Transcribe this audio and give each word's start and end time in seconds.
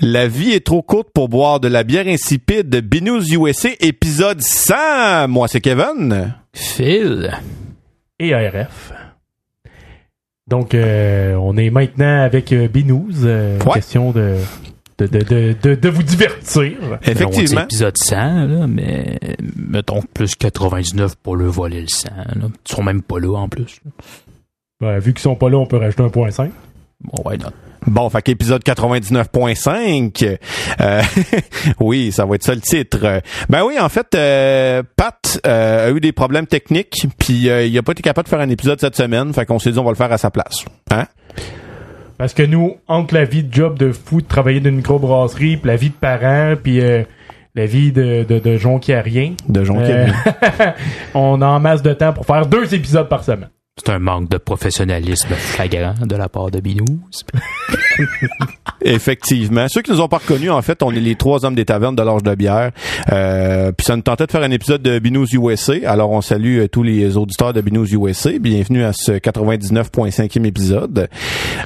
La 0.00 0.28
vie 0.28 0.52
est 0.52 0.64
trop 0.64 0.82
courte 0.82 1.08
pour 1.12 1.28
boire 1.28 1.60
de 1.60 1.68
la 1.68 1.84
bière 1.84 2.06
insipide 2.06 2.68
de 2.70 2.80
Binous 2.80 3.22
USA 3.32 3.68
épisode 3.80 4.40
100. 4.40 5.28
Moi, 5.28 5.46
c'est 5.48 5.60
Kevin. 5.60 6.34
Phil. 6.54 7.30
et 8.18 8.32
ARF. 8.34 8.92
Donc, 10.48 10.74
euh, 10.74 11.34
on 11.34 11.56
est 11.56 11.70
maintenant 11.70 12.22
avec 12.24 12.52
euh, 12.52 12.66
Binous. 12.66 13.24
euh, 13.24 13.58
Ouais. 13.60 13.74
Question 13.74 14.10
de, 14.10 14.36
de, 14.98 15.06
de, 15.06 15.18
de, 15.22 15.56
de, 15.62 15.74
de 15.74 15.88
vous 15.90 16.02
divertir. 16.02 16.72
Effectivement. 17.02 17.60
C'est 17.60 17.64
épisode 17.64 17.96
100, 17.98 18.16
là, 18.46 18.66
mais 18.66 19.18
mettons 19.54 20.02
plus 20.14 20.34
99 20.34 21.14
pour 21.16 21.36
le 21.36 21.46
voler 21.46 21.82
le 21.82 21.88
100. 21.88 22.08
Là. 22.08 22.24
Ils 22.42 22.72
sont 22.74 22.82
même 22.82 23.02
pas 23.02 23.20
là 23.20 23.36
en 23.38 23.48
plus. 23.48 23.80
Ouais, 24.80 24.98
vu 24.98 25.12
qu'ils 25.12 25.20
sont 25.22 25.36
pas 25.36 25.50
là, 25.50 25.58
on 25.58 25.66
peut 25.66 25.76
rajouter 25.76 26.02
1.5. 26.02 26.50
Bon, 27.02 27.22
ouais, 27.28 27.36
non. 27.36 27.50
Bon, 27.86 28.08
fait 28.10 28.22
qu'épisode 28.22 28.62
99.5. 28.62 30.38
Euh, 30.80 31.02
oui, 31.80 32.12
ça 32.12 32.24
va 32.24 32.34
être 32.34 32.44
ça 32.44 32.54
le 32.54 32.60
titre. 32.60 33.22
Ben 33.48 33.64
oui, 33.64 33.78
en 33.78 33.88
fait, 33.88 34.14
euh, 34.14 34.82
Pat 34.96 35.40
euh, 35.46 35.88
a 35.88 35.90
eu 35.90 36.00
des 36.00 36.12
problèmes 36.12 36.46
techniques, 36.46 37.06
puis 37.18 37.48
euh, 37.48 37.64
il 37.64 37.76
a 37.76 37.82
pas 37.82 37.92
été 37.92 38.02
capable 38.02 38.26
de 38.26 38.30
faire 38.30 38.40
un 38.40 38.50
épisode 38.50 38.80
cette 38.80 38.96
semaine, 38.96 39.32
fait 39.32 39.46
qu'on 39.46 39.58
s'est 39.58 39.72
dit 39.72 39.78
on 39.78 39.84
va 39.84 39.90
le 39.90 39.96
faire 39.96 40.12
à 40.12 40.18
sa 40.18 40.30
place. 40.30 40.64
Hein? 40.90 41.06
Parce 42.18 42.34
que 42.34 42.42
nous, 42.42 42.76
entre 42.86 43.14
la 43.14 43.24
vie 43.24 43.44
de 43.44 43.52
job 43.52 43.78
de 43.78 43.92
fou, 43.92 44.20
de 44.20 44.26
travailler 44.26 44.60
dans 44.60 44.68
une 44.68 44.76
microbrasserie, 44.76 45.56
puis 45.56 45.68
la 45.68 45.76
vie 45.76 45.88
de 45.88 45.94
parents, 45.94 46.54
puis 46.62 46.80
euh, 46.82 47.02
la 47.54 47.64
vie 47.64 47.92
de, 47.92 48.24
de, 48.24 48.38
de 48.38 48.58
jonquiarien, 48.58 49.32
De 49.48 49.64
Jean 49.64 49.78
euh, 49.78 50.06
on 51.14 51.40
a 51.40 51.46
en 51.46 51.60
masse 51.60 51.82
de 51.82 51.94
temps 51.94 52.12
pour 52.12 52.26
faire 52.26 52.44
deux 52.46 52.74
épisodes 52.74 53.08
par 53.08 53.24
semaine. 53.24 53.48
C'est 53.82 53.92
un 53.92 53.98
manque 53.98 54.28
de 54.28 54.36
professionnalisme 54.36 55.32
flagrant 55.34 55.94
de 56.02 56.14
la 56.14 56.28
part 56.28 56.50
de 56.50 56.60
Binous. 56.60 57.00
Effectivement. 58.82 59.66
Ceux 59.68 59.82
qui 59.82 59.90
nous 59.90 60.00
ont 60.00 60.08
pas 60.08 60.18
reconnus, 60.18 60.50
en 60.50 60.62
fait, 60.62 60.82
on 60.82 60.90
est 60.90 61.00
les 61.00 61.14
trois 61.14 61.44
hommes 61.44 61.54
des 61.54 61.64
tavernes 61.64 61.96
de 61.96 62.02
l'âge 62.02 62.22
de 62.22 62.34
bière. 62.34 62.70
Euh, 63.12 63.72
puis 63.72 63.84
ça 63.84 63.96
nous 63.96 64.02
tentait 64.02 64.26
de 64.26 64.30
faire 64.30 64.42
un 64.42 64.50
épisode 64.50 64.82
de 64.82 64.98
Binous 64.98 65.26
USA. 65.34 65.74
Alors 65.86 66.10
on 66.10 66.20
salue 66.20 66.60
euh, 66.60 66.68
tous 66.68 66.82
les 66.82 67.16
auditeurs 67.16 67.52
de 67.52 67.60
Binous 67.60 67.86
USA. 67.92 68.30
Bienvenue 68.38 68.84
à 68.84 68.92
ce 68.92 69.12
99.5e 69.12 70.44
épisode. 70.44 71.08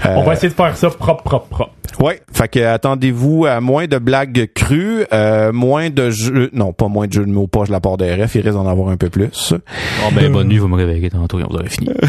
Euh, 0.05 0.15
On 0.17 0.23
va 0.25 0.33
essayer 0.35 0.49
de 0.49 0.55
faire 0.55 0.77
ça 0.77 0.91
propre, 0.91 1.23
propre, 1.23 1.47
propre. 1.47 1.73
Ouais, 2.01 2.21
fait 2.33 2.49
que 2.49 2.59
attendez-vous 2.61 3.47
à 3.47 3.61
moins 3.61 3.87
de 3.87 3.99
blagues 3.99 4.49
crues, 4.53 5.05
euh, 5.13 5.53
moins 5.53 5.91
de 5.91 6.11
jeux, 6.11 6.51
non 6.53 6.73
pas 6.73 6.89
moins 6.89 7.07
de 7.07 7.13
jeux 7.13 7.25
de 7.25 7.31
mots 7.31 7.47
poche 7.47 7.69
de 7.69 7.73
la 7.73 7.81
part 7.81 7.97
de 7.97 8.05
RF, 8.05 8.35
il 8.35 8.41
risque 8.41 8.55
d'en 8.55 8.67
avoir 8.67 8.89
un 8.89 8.97
peu 8.97 9.11
plus. 9.11 9.53
Oh, 9.53 10.11
ben, 10.13 10.33
bonne 10.33 10.49
nuit, 10.49 10.59
vous 10.59 10.67
me 10.69 10.77
réveillez 10.77 11.11
tantôt 11.11 11.39
quand 11.39 11.49
vous 11.49 11.57
aurez 11.57 11.69
fini. 11.69 11.91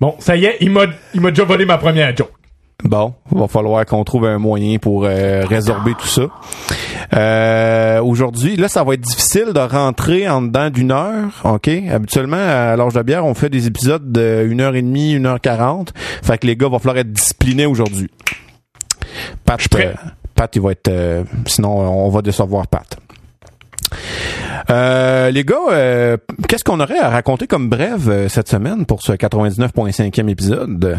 Bon, 0.00 0.16
ça 0.18 0.34
y 0.34 0.46
est, 0.46 0.56
il 0.60 0.68
m'a 0.70 0.86
il 1.14 1.20
m'a 1.20 1.30
déjà 1.30 1.44
volé 1.44 1.64
ma 1.64 1.78
première 1.78 2.16
joke. 2.16 2.32
Bon, 2.84 3.14
va 3.30 3.46
falloir 3.46 3.86
qu'on 3.86 4.02
trouve 4.02 4.24
un 4.26 4.38
moyen 4.38 4.78
pour 4.78 5.04
euh, 5.04 5.44
résorber 5.46 5.94
tout 5.94 6.08
ça. 6.08 6.22
Euh, 7.14 8.02
Aujourd'hui, 8.02 8.56
là, 8.56 8.66
ça 8.68 8.82
va 8.82 8.94
être 8.94 9.00
difficile 9.02 9.52
de 9.54 9.60
rentrer 9.60 10.28
en 10.28 10.42
dedans 10.42 10.68
d'une 10.68 10.90
heure, 10.90 11.30
ok? 11.44 11.68
Habituellement, 11.90 12.36
à 12.38 12.74
l'âge 12.74 12.94
de 12.94 13.02
bière, 13.02 13.24
on 13.24 13.34
fait 13.34 13.50
des 13.50 13.68
épisodes 13.68 14.10
de 14.10 14.44
une 14.50 14.60
heure 14.60 14.74
et 14.74 14.82
demie, 14.82 15.12
une 15.12 15.26
heure 15.26 15.40
quarante. 15.40 15.92
Fait 16.22 16.38
que 16.38 16.46
les 16.48 16.56
gars, 16.56 16.68
va 16.68 16.78
falloir 16.80 16.98
être 16.98 17.12
disciplinés 17.12 17.66
aujourd'hui. 17.66 18.10
Pat, 19.44 19.68
prêt. 19.68 19.86
euh, 19.86 20.08
Pat, 20.34 20.54
il 20.56 20.62
va 20.62 20.72
être... 20.72 20.88
euh, 20.88 21.22
sinon, 21.46 21.70
on 21.78 22.08
va 22.08 22.20
décevoir 22.20 22.66
Pat. 22.66 22.96
Euh, 24.70 25.30
les 25.30 25.44
gars, 25.44 25.54
euh, 25.70 26.16
qu'est-ce 26.48 26.64
qu'on 26.64 26.80
aurait 26.80 26.98
à 26.98 27.10
raconter 27.10 27.46
comme 27.46 27.68
brève 27.68 28.08
euh, 28.08 28.28
cette 28.28 28.48
semaine 28.48 28.86
pour 28.86 29.02
ce 29.02 29.12
99.5e 29.12 30.28
épisode? 30.28 30.98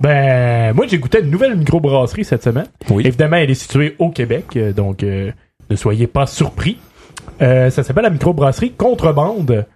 Ben, 0.00 0.74
moi, 0.74 0.86
j'ai 0.86 0.98
goûté 0.98 1.20
une 1.20 1.30
nouvelle 1.30 1.56
microbrasserie 1.56 2.24
cette 2.24 2.42
semaine. 2.42 2.66
Oui. 2.90 3.06
Évidemment, 3.06 3.36
elle 3.36 3.50
est 3.50 3.54
située 3.54 3.96
au 3.98 4.10
Québec, 4.10 4.44
euh, 4.56 4.72
donc 4.72 5.02
euh, 5.02 5.30
ne 5.70 5.76
soyez 5.76 6.06
pas 6.06 6.26
surpris. 6.26 6.78
Euh, 7.40 7.70
ça 7.70 7.82
s'appelle 7.82 8.04
la 8.04 8.10
microbrasserie 8.10 8.72
Contrebande. 8.72 9.66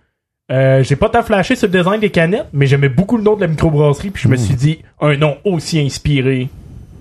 Euh, 0.52 0.82
j'ai 0.82 0.96
pas 0.96 1.08
tant 1.08 1.22
flashé 1.22 1.54
sur 1.54 1.68
le 1.68 1.78
design 1.78 2.00
des 2.00 2.10
canettes, 2.10 2.48
mais 2.52 2.66
j'aimais 2.66 2.88
beaucoup 2.88 3.16
le 3.16 3.22
nom 3.22 3.36
de 3.36 3.40
la 3.40 3.46
microbrasserie, 3.46 4.10
puis 4.10 4.22
je 4.22 4.28
me 4.28 4.36
suis 4.36 4.54
dit, 4.54 4.80
un 5.00 5.16
nom 5.16 5.36
aussi 5.44 5.78
inspiré 5.78 6.48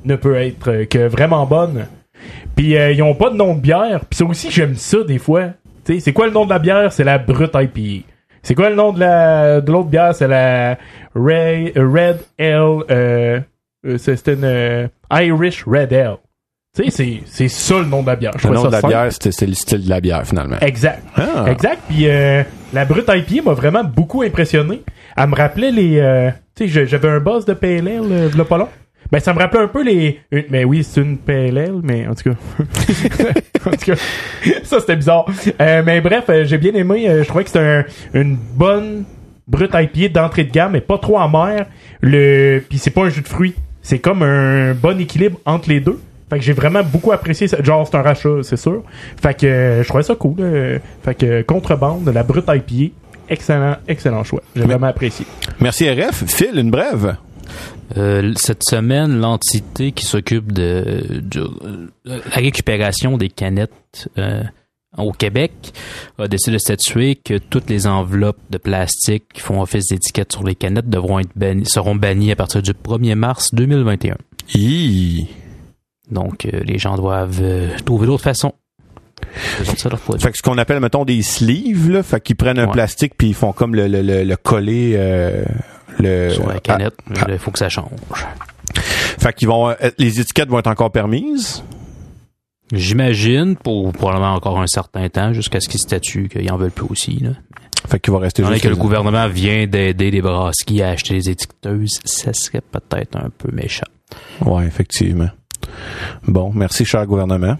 ne 0.06 0.16
peut 0.16 0.36
être 0.36 0.84
que 0.84 1.08
vraiment 1.08 1.46
bonne. 1.46 1.88
Puis 2.56 2.78
euh, 2.78 2.92
ils 2.92 3.02
ont 3.02 3.16
pas 3.16 3.30
de 3.32 3.36
nom 3.36 3.56
de 3.56 3.60
bière, 3.60 4.02
puis 4.06 4.18
ça 4.18 4.26
aussi 4.26 4.52
j'aime 4.52 4.76
ça 4.76 5.04
des 5.04 5.18
fois. 5.18 5.48
Sais, 5.86 6.00
c'est 6.00 6.14
quoi 6.14 6.28
le 6.28 6.34
nom 6.34 6.46
de 6.46 6.52
la 6.52 6.60
bière? 6.60 6.94
C'est 6.94 7.04
la 7.04 7.18
Brute 7.18 7.56
IPA. 7.56 8.06
C'est 8.50 8.56
quoi 8.56 8.72
le 8.72 8.76
nom 8.76 8.92
de 8.94 9.00
la 9.00 9.62
de 9.62 9.72
l'autre 9.72 9.90
bière? 9.90 10.16
C'est 10.16 10.28
la 10.28 10.76
Ray, 11.14 11.72
euh, 11.78 11.88
Red 11.88 12.18
Ale. 12.40 12.84
Euh, 12.90 13.40
euh, 13.86 13.98
c'est- 14.00 14.16
C'était 14.16 14.34
une 14.34 14.44
euh, 14.44 14.88
Irish 15.14 15.64
Red 15.68 15.94
Ale. 15.94 16.16
Tu 16.76 16.86
sais, 16.86 16.90
c'est 16.90 17.20
c'est 17.28 17.48
ça 17.48 17.78
le 17.78 17.86
nom 17.86 18.02
de 18.02 18.08
la 18.08 18.16
bière. 18.16 18.32
Je 18.40 18.48
Le 18.48 18.56
nom 18.56 18.64
de 18.66 18.72
la 18.72 18.82
simple. 18.82 18.92
bière, 18.92 19.10
c'est 19.12 19.46
le 19.46 19.54
style 19.54 19.86
de 19.86 19.90
la 19.92 20.02
bière 20.02 20.26
finalement. 20.26 20.58
Exact. 20.62 21.04
Ah. 21.16 21.46
Exact. 21.48 21.80
Puis 21.88 22.08
euh, 22.10 22.42
la 22.74 22.86
Brute 22.86 23.08
IPA 23.08 23.44
m'a 23.44 23.54
vraiment 23.54 23.84
beaucoup 23.84 24.24
impressionné. 24.24 24.82
Elle 25.16 25.28
me 25.30 25.36
rappelait 25.36 25.70
les. 25.72 26.00
euh, 26.00 26.32
tu 26.56 26.68
sais, 26.70 26.88
j'avais 26.88 27.08
un 27.10 27.20
boss 27.20 27.46
de 27.46 27.54
PLL, 27.54 28.02
v'là 28.30 28.46
pas 28.46 28.58
long. 28.58 28.68
Ben, 29.12 29.20
ça 29.20 29.34
me 29.34 29.40
rappelait 29.40 29.62
un 29.62 29.68
peu 29.68 29.84
les. 29.84 30.20
une- 30.32 30.46
mais 30.50 30.64
oui, 30.64 30.84
c'est 30.84 31.02
une 31.02 31.18
PLL, 31.18 31.74
mais 31.84 32.06
en 32.08 32.14
tout 32.16 32.30
cas. 32.30 32.36
en 33.66 33.72
tout 33.72 33.86
cas, 33.86 33.96
ça 34.64 34.80
c'était 34.80 34.96
bizarre. 34.96 35.26
Euh, 35.60 35.82
mais 35.86 36.00
bref, 36.02 36.26
euh, 36.30 36.46
j'ai 36.46 36.58
bien 36.58 36.74
aimé. 36.74 37.10
euh, 37.10 37.24
je 37.24 37.28
trouvais 37.28 37.44
que 37.44 37.50
c'était 37.50 37.60
un- 37.66 37.86
une 38.14 38.36
bonne 38.36 39.06
Brute 39.48 39.72
IPA 39.74 40.10
d'entrée 40.22 40.44
de 40.44 40.52
gamme, 40.52 40.74
mais 40.74 40.82
pas 40.82 41.00
trop 41.00 41.18
amère. 41.20 41.66
Le, 42.02 42.62
puis 42.70 42.78
c'est 42.78 42.92
pas 42.92 43.02
un 43.06 43.10
jus 43.10 43.22
de 43.24 43.28
fruits. 43.28 43.56
C'est 43.82 43.98
comme 43.98 44.22
un 44.22 44.74
bon 44.76 45.00
équilibre 45.00 45.40
entre 45.46 45.70
les 45.70 45.80
deux. 45.80 46.00
Fait 46.30 46.38
que 46.38 46.46
j'ai 46.46 46.54
vraiment 46.54 46.84
beaucoup 46.84 47.12
apprécié 47.12 47.48
ça. 47.48 47.58
Genre, 47.64 47.88
c'est 47.88 47.98
un 47.98 48.04
rachat, 48.04 48.44
c'est 48.44 48.58
sûr. 48.58 48.84
Fait 49.20 49.34
que 49.34 49.48
euh, 49.48 49.82
je 49.84 49.88
trouvais 49.88 50.04
ça 50.04 50.14
cool. 50.14 50.36
euh. 50.42 50.78
Fait 51.04 51.16
que 51.16 51.42
contrebande, 51.42 52.08
la 52.14 52.22
brute 52.22 52.46
IPA, 52.48 52.94
excellent, 53.28 53.78
excellent 53.88 54.24
choix. 54.24 54.44
J'ai 54.56 54.62
vraiment 54.62 54.86
apprécié. 54.86 55.26
Merci 55.60 55.90
RF. 55.90 56.26
Phil, 56.28 56.52
une 56.60 56.70
brève? 56.70 57.16
Euh, 57.98 58.34
cette 58.36 58.64
semaine, 58.64 59.20
l'entité 59.20 59.92
qui 59.92 60.06
s'occupe 60.06 60.52
de, 60.52 61.22
de- 61.24 61.50
euh, 61.66 61.88
la 62.06 62.36
récupération 62.36 63.18
des 63.18 63.30
canettes 63.30 64.10
euh, 64.18 64.44
au 64.98 65.12
Québec 65.12 65.52
a 66.20 66.28
décidé 66.28 66.54
de 66.54 66.58
statuer 66.60 67.16
que 67.16 67.38
toutes 67.38 67.70
les 67.70 67.88
enveloppes 67.88 68.40
de 68.52 68.58
plastique 68.60 69.24
qui 69.34 69.42
font 69.42 69.62
office 69.62 69.88
d'étiquette 69.88 70.32
sur 70.32 70.44
les 70.44 70.56
canettes 70.56 70.90
devront 70.90 71.20
être 71.20 71.32
bannies, 71.36 71.66
seront 71.66 71.96
bannies 71.96 72.32
à 72.32 72.36
partir 72.36 72.62
du 72.62 72.72
1er 72.74 73.16
mars 73.16 73.54
2021. 73.54 74.16
Hi. 74.54 75.28
Donc, 76.12 76.46
euh, 76.46 76.62
les 76.66 76.78
gens 76.80 76.96
doivent 76.96 77.40
euh, 77.42 77.70
trouver 77.86 78.08
d'autres 78.08 78.24
façons. 78.24 78.54
Fait 79.32 80.32
que 80.32 80.38
ce 80.38 80.42
qu'on 80.42 80.58
appelle, 80.58 80.80
mettons, 80.80 81.06
des 81.06 81.22
sleeves, 81.22 81.92
là. 81.92 82.04
Fait 82.04 82.20
qu'ils 82.22 82.36
prennent 82.36 82.58
un 82.58 82.66
Ouais. 82.66 82.72
plastique 82.72 83.14
puis 83.18 83.28
ils 83.30 83.34
font 83.36 83.52
comme 83.52 83.76
le, 83.76 83.88
le, 83.88 84.02
le, 84.02 84.24
le 84.24 84.36
coller, 84.38 84.94
euh, 84.96 85.44
le... 85.98 86.30
sur 86.30 86.48
la 86.48 86.60
canette, 86.60 86.96
ah. 87.16 87.26
il 87.30 87.38
faut 87.38 87.52
que 87.52 87.60
ça 87.60 87.70
change. 87.70 87.90
Ah, 88.14 88.36
fait 88.76 89.34
qu'ils 89.34 89.48
vont, 89.48 89.70
euh, 89.70 89.76
les 89.98 90.20
étiquettes 90.20 90.50
vont 90.50 90.60
être 90.60 90.68
encore 90.68 90.92
permises? 90.92 91.64
J'imagine, 92.72 93.56
pour 93.56 93.92
probablement 93.94 94.34
encore 94.34 94.60
un 94.60 94.68
certain 94.68 95.10
temps, 95.10 95.34
jusqu'à 95.34 95.60
ce 95.60 95.68
qu'ils 95.68 95.80
statuent 95.80 96.30
qu'ils 96.30 96.52
en 96.52 96.58
veulent 96.58 96.72
plus 96.72 96.86
aussi. 96.90 97.18
Là. 97.20 97.32
Fait 97.88 98.00
qu'il 98.00 98.14
va 98.14 98.20
rester 98.20 98.46
juste... 98.46 98.62
que 98.62 98.68
le 98.68 98.76
gouvernement 98.76 99.28
vient 99.28 99.66
d'aider 99.66 100.12
les 100.12 100.22
brasseries 100.22 100.84
à 100.84 100.90
acheter 100.90 101.16
les 101.16 101.30
étiqueteuses, 101.30 102.00
ça 102.04 102.32
serait 102.34 102.62
peut-être 102.62 103.18
un 103.18 103.30
peu 103.36 103.50
méchant. 103.52 103.88
Ouais, 104.42 104.66
effectivement. 104.66 105.30
Bon, 106.28 106.52
merci, 106.54 106.86
cher 106.86 107.06
gouvernement. 107.06 107.58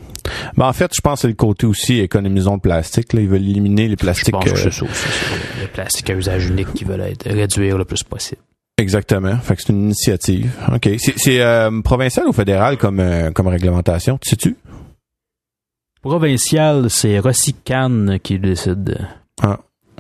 Ben, 0.58 0.68
en 0.68 0.74
fait, 0.74 0.92
je 0.96 1.02
pense 1.02 1.16
que 1.16 1.22
c'est 1.22 1.28
le 1.28 1.34
côté 1.34 1.66
aussi 1.66 2.00
économisons 2.00 2.54
le 2.56 2.60
plastique. 2.60 3.14
Là. 3.14 3.22
Ils 3.22 3.28
veulent 3.30 3.42
éliminer 3.48 3.86
les 3.86 3.92
Je 3.92 3.96
plastiques. 3.96 4.32
pense 4.34 4.46
que 4.46 4.52
euh, 4.52 4.56
c'est 4.56 4.72
ça 4.72 4.86
aussi. 4.86 4.94
c'est 4.94 5.62
Le 5.62 5.68
plastique 5.68 6.10
à 6.10 6.14
usage 6.16 6.48
unique 6.48 6.74
qui 6.74 6.84
veulent 6.86 7.02
être, 7.02 7.30
réduire 7.30 7.78
le 7.78 7.86
plus 7.86 8.04
possible. 8.04 8.42
Exactement. 8.78 9.36
Fait 9.38 9.56
que 9.56 9.62
c'est 9.62 9.74
une 9.74 9.84
initiative. 9.86 10.52
OK. 10.74 10.90
C'est, 11.00 11.14
c'est 11.18 11.42
euh, 11.42 11.82
provincial 11.82 12.28
ou 12.28 12.32
fédéral 12.34 12.78
comme, 12.78 13.00
euh, 13.00 13.32
comme 13.32 13.48
réglementation? 13.48 14.18
Tu 14.18 14.30
sais-tu? 14.30 14.56
Provincial, 16.02 16.90
c'est 16.90 17.20
Rossi 17.20 17.54
Cannes 17.54 18.20
qui 18.24 18.40
décide. 18.40 18.98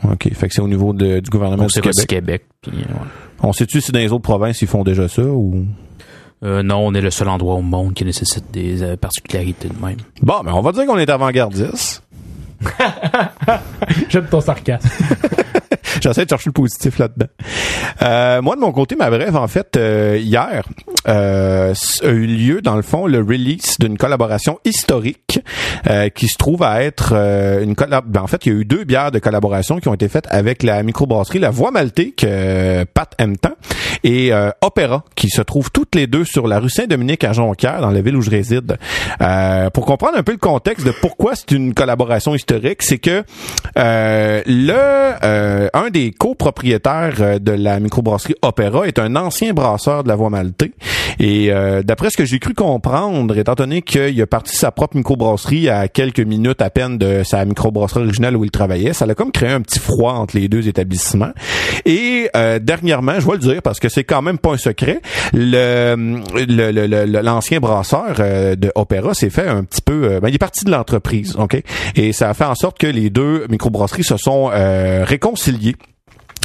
OK. 0.03 0.33
Fait 0.33 0.47
que 0.47 0.53
c'est 0.53 0.61
au 0.61 0.67
niveau 0.67 0.93
de- 0.93 1.19
du 1.19 1.29
gouvernement 1.29 1.63
Donc 1.63 1.67
du 1.69 1.73
c'est 1.73 1.81
Québec. 1.81 1.95
Rossi 1.97 2.07
Québec. 2.07 2.45
puis, 2.61 2.71
ouais. 2.77 2.85
On 3.41 3.51
sait-tu 3.51 3.81
si 3.81 3.91
dans 3.91 3.99
les 3.99 4.11
autres 4.13 4.21
provinces, 4.23 4.61
ils 4.61 4.67
font 4.67 4.83
déjà 4.83 5.07
ça 5.09 5.23
ou... 5.23 5.65
Euh, 6.43 6.63
non, 6.63 6.77
on 6.77 6.93
est 6.93 7.01
le 7.01 7.11
seul 7.11 7.27
endroit 7.27 7.55
au 7.55 7.61
monde 7.61 7.93
qui 7.93 8.05
nécessite 8.05 8.49
des 8.51 8.81
euh, 8.81 8.95
particularités 8.95 9.67
de 9.67 9.85
même. 9.85 9.97
Bon, 10.21 10.41
mais 10.43 10.51
on 10.51 10.61
va 10.61 10.71
dire 10.71 10.85
qu'on 10.85 10.97
est 10.97 11.09
avant-gardiste. 11.09 12.01
J'aime 14.09 14.27
ton 14.27 14.41
sarcasme. 14.41 14.89
J'essaie 16.01 16.25
de 16.25 16.29
chercher 16.29 16.49
le 16.49 16.53
positif 16.53 16.97
là-dedans. 16.97 17.27
Euh, 18.01 18.41
moi, 18.41 18.55
de 18.55 18.61
mon 18.61 18.71
côté, 18.71 18.95
ma 18.95 19.09
brève, 19.09 19.35
en 19.35 19.47
fait, 19.47 19.75
euh, 19.75 20.17
hier, 20.21 20.63
euh, 21.07 21.73
a 22.03 22.07
eu 22.07 22.25
lieu, 22.25 22.61
dans 22.61 22.75
le 22.75 22.81
fond, 22.81 23.07
le 23.07 23.19
release 23.19 23.77
d'une 23.79 23.97
collaboration 23.97 24.59
historique 24.65 25.39
euh, 25.89 26.09
qui 26.09 26.27
se 26.27 26.37
trouve 26.37 26.63
à 26.63 26.83
être 26.83 27.13
euh, 27.13 27.63
une 27.63 27.75
collab... 27.75 28.05
ben, 28.07 28.21
en 28.21 28.27
fait, 28.27 28.45
il 28.45 28.53
y 28.53 28.55
a 28.55 28.59
eu 28.59 28.65
deux 28.65 28.83
bières 28.83 29.11
de 29.11 29.19
collaboration 29.19 29.79
qui 29.79 29.87
ont 29.87 29.93
été 29.93 30.07
faites 30.07 30.27
avec 30.29 30.63
la 30.63 30.83
microbrasserie 30.83 31.39
La 31.39 31.49
Voix 31.49 31.71
Maltais, 31.71 32.11
que 32.11 32.25
euh, 32.27 32.85
Pat 32.93 33.13
aime 33.17 33.37
tant, 33.37 33.55
et 34.03 34.31
Opéra, 34.61 35.03
qui 35.15 35.29
se 35.29 35.41
trouvent 35.41 35.71
toutes 35.71 35.95
les 35.95 36.07
deux 36.07 36.23
sur 36.23 36.47
la 36.47 36.59
rue 36.59 36.69
Saint-Dominique 36.69 37.23
à 37.25 37.33
Jonquière, 37.33 37.81
dans 37.81 37.91
la 37.91 38.01
ville 38.01 38.15
où 38.15 38.21
je 38.21 38.29
réside. 38.29 38.77
Pour 39.73 39.85
comprendre 39.85 40.17
un 40.17 40.23
peu 40.23 40.31
le 40.31 40.37
contexte 40.37 40.85
de 40.85 40.91
pourquoi 40.91 41.35
c'est 41.35 41.51
une 41.51 41.73
collaboration 41.73 42.33
historique, 42.33 42.48
c'est 42.79 42.97
que 42.97 43.23
euh, 43.77 44.41
le 44.45 44.73
euh, 45.23 45.67
un 45.73 45.89
des 45.89 46.11
copropriétaires 46.11 47.15
euh, 47.19 47.39
de 47.39 47.51
la 47.51 47.79
microbrasserie 47.79 48.35
Opéra 48.41 48.87
est 48.87 48.99
un 48.99 49.15
ancien 49.15 49.53
brasseur 49.53 50.03
de 50.03 50.07
la 50.09 50.15
Voie 50.15 50.29
Maltais. 50.29 50.71
Et 51.21 51.51
d'après 51.83 52.09
ce 52.11 52.15
que 52.17 52.23
j'ai 52.23 52.39
cru 52.39 52.53
comprendre, 52.53 53.37
étant 53.37 53.53
donné 53.53 53.81
qu'il 53.81 54.21
a 54.21 54.25
parti 54.25 54.55
sa 54.55 54.71
propre 54.71 54.95
microbrasserie 54.95 55.67
à 55.67 55.89
quelques 55.89 56.21
minutes 56.21 56.61
à 56.61 56.69
peine 56.69 56.97
de 56.97 57.23
sa 57.23 57.43
microbrasserie 57.43 58.03
originale 58.03 58.37
où 58.37 58.45
il 58.45 58.51
travaillait, 58.51 58.93
ça 58.93 59.03
a 59.03 59.13
comme 59.15 59.31
créé 59.33 59.49
un 59.49 59.59
petit 59.59 59.79
froid 59.79 60.13
entre 60.13 60.37
les 60.37 60.47
deux 60.47 60.69
établissements. 60.69 61.31
Et 61.85 62.29
dernièrement, 62.61 63.19
je 63.19 63.25
vais 63.25 63.33
le 63.33 63.39
dire 63.39 63.61
parce 63.61 63.79
que 63.81 63.89
c'est 63.89 64.05
quand 64.05 64.21
même 64.21 64.37
pas 64.37 64.51
un 64.53 64.57
secret, 64.57 65.01
le 65.33 66.21
le- 66.35 66.71
le- 66.71 66.87
le- 66.87 67.21
l'ancien 67.21 67.59
brasseur 67.59 68.13
de 68.55 68.71
Opéra 68.75 69.13
s'est 69.13 69.29
fait 69.29 69.47
un 69.47 69.65
petit 69.65 69.81
peu, 69.81 70.19
ben, 70.21 70.29
il 70.29 70.35
est 70.35 70.37
parti 70.39 70.63
de 70.63 70.71
l'entreprise, 70.71 71.35
ok, 71.37 71.61
et 71.95 72.13
ça 72.13 72.29
a 72.29 72.33
fait 72.39 72.45
en 72.45 72.55
sorte 72.55 72.77
que 72.77 72.87
les 72.87 73.09
deux 73.09 73.45
microbrasseries 73.49 74.03
se 74.03 74.17
sont 74.17 74.49
euh, 74.51 75.03
réconciliées. 75.03 75.75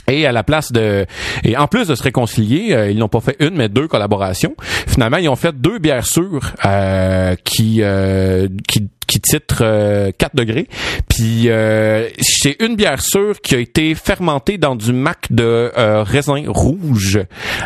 Et 0.06 0.26
à 0.26 0.32
la 0.32 0.42
place 0.42 0.70
de 0.70 1.06
et 1.44 1.56
en 1.56 1.66
plus 1.66 1.88
de 1.88 1.94
se 1.94 2.02
réconcilier, 2.02 2.74
euh, 2.74 2.90
ils 2.90 2.98
n'ont 2.98 3.08
pas 3.08 3.20
fait 3.20 3.36
une 3.40 3.56
mais 3.56 3.70
deux 3.70 3.88
collaborations. 3.88 4.54
Finalement, 4.86 5.16
ils 5.16 5.30
ont 5.30 5.36
fait 5.36 5.58
deux 5.58 5.78
bières 5.78 6.04
sûres 6.04 6.52
euh, 6.66 7.36
qui 7.42 7.78
euh, 7.80 8.48
qui 8.68 8.90
qui 9.14 9.20
titre 9.20 9.58
euh, 9.60 10.10
4 10.18 10.34
degrés. 10.34 10.66
Puis 11.08 11.44
euh, 11.46 12.08
c'est 12.20 12.56
une 12.60 12.74
bière 12.74 13.00
sûre 13.00 13.40
qui 13.40 13.54
a 13.54 13.58
été 13.58 13.94
fermentée 13.94 14.58
dans 14.58 14.74
du 14.74 14.92
mac 14.92 15.26
de 15.30 15.70
euh, 15.78 16.02
raisin 16.02 16.42
rouge 16.48 17.20